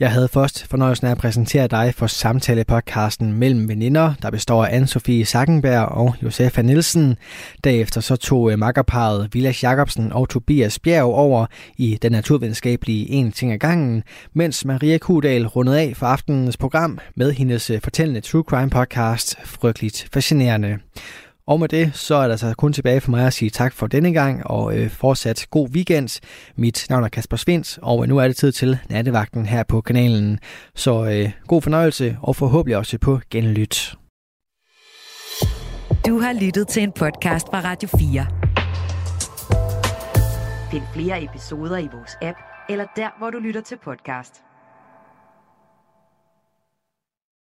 Jeg 0.00 0.12
havde 0.12 0.28
først 0.28 0.66
fornøjelsen 0.66 1.06
af 1.06 1.10
at 1.10 1.18
præsentere 1.18 1.66
dig 1.66 1.94
for 1.96 2.06
samtalepodcasten 2.06 3.32
Mellem 3.32 3.68
Veninder, 3.68 4.14
der 4.22 4.30
består 4.30 4.64
af 4.64 4.80
Anne-Sophie 4.80 5.24
Sackenberg 5.24 5.88
og 5.88 6.14
Josefa 6.22 6.62
Nielsen. 6.62 7.16
Derefter 7.64 8.00
så 8.00 8.16
tog 8.16 8.52
øh, 8.52 8.58
makkerparet 8.58 9.28
Vilas 9.32 9.62
Jacobsen 9.62 10.12
og 10.12 10.28
Tobias 10.28 10.78
Bjerg 10.78 11.04
over 11.04 11.46
i 11.78 11.98
den 12.02 12.12
naturvidenskabelige 12.12 13.10
En 13.10 13.32
ting 13.32 13.52
ad 13.52 13.58
gangen, 13.58 14.02
mens 14.34 14.64
Maria 14.64 14.98
Kudal 14.98 15.46
rundede 15.46 15.80
af 15.80 15.92
for 15.96 16.06
aftenens 16.06 16.56
program 16.56 16.98
med 17.16 17.32
hendes 17.32 17.70
øh, 17.70 17.80
fortællende 17.82 18.20
True 18.20 18.44
Crime 18.48 18.70
podcast 18.70 19.36
Frygteligt 19.44 20.08
Fascinerende. 20.12 20.78
Og 21.50 21.60
med 21.60 21.68
det, 21.68 21.94
så 21.94 22.14
er 22.14 22.28
der 22.28 22.36
så 22.36 22.54
kun 22.58 22.72
tilbage 22.72 23.00
for 23.00 23.10
mig 23.10 23.26
at 23.26 23.32
sige 23.32 23.50
tak 23.50 23.72
for 23.72 23.86
denne 23.86 24.12
gang, 24.12 24.46
og 24.46 24.78
øh, 24.78 24.90
fortsat 24.90 25.46
god 25.50 25.68
weekend. 25.68 26.20
Mit 26.56 26.86
navn 26.90 27.04
er 27.04 27.08
Kasper 27.08 27.36
Svens, 27.36 27.78
og 27.82 28.08
nu 28.08 28.18
er 28.18 28.26
det 28.26 28.36
tid 28.36 28.52
til 28.52 28.78
nattevagten 28.88 29.46
her 29.46 29.62
på 29.62 29.80
kanalen. 29.80 30.38
Så 30.74 31.04
øh, 31.04 31.30
god 31.46 31.62
fornøjelse, 31.62 32.16
og 32.22 32.36
forhåbentlig 32.36 32.76
også 32.76 32.98
på 32.98 33.20
genlyt. 33.30 33.94
Du 36.06 36.18
har 36.18 36.40
lyttet 36.40 36.68
til 36.68 36.82
en 36.82 36.92
podcast 36.92 37.46
fra 37.46 37.60
Radio 37.60 37.88
4. 37.98 38.26
Find 40.70 40.82
flere 40.94 41.24
episoder 41.24 41.78
i 41.78 41.88
vores 41.92 42.16
app, 42.22 42.38
eller 42.68 42.84
der, 42.96 43.18
hvor 43.18 43.30
du 43.30 43.38
lytter 43.38 43.60
til 43.60 43.76
podcast. 43.84 44.49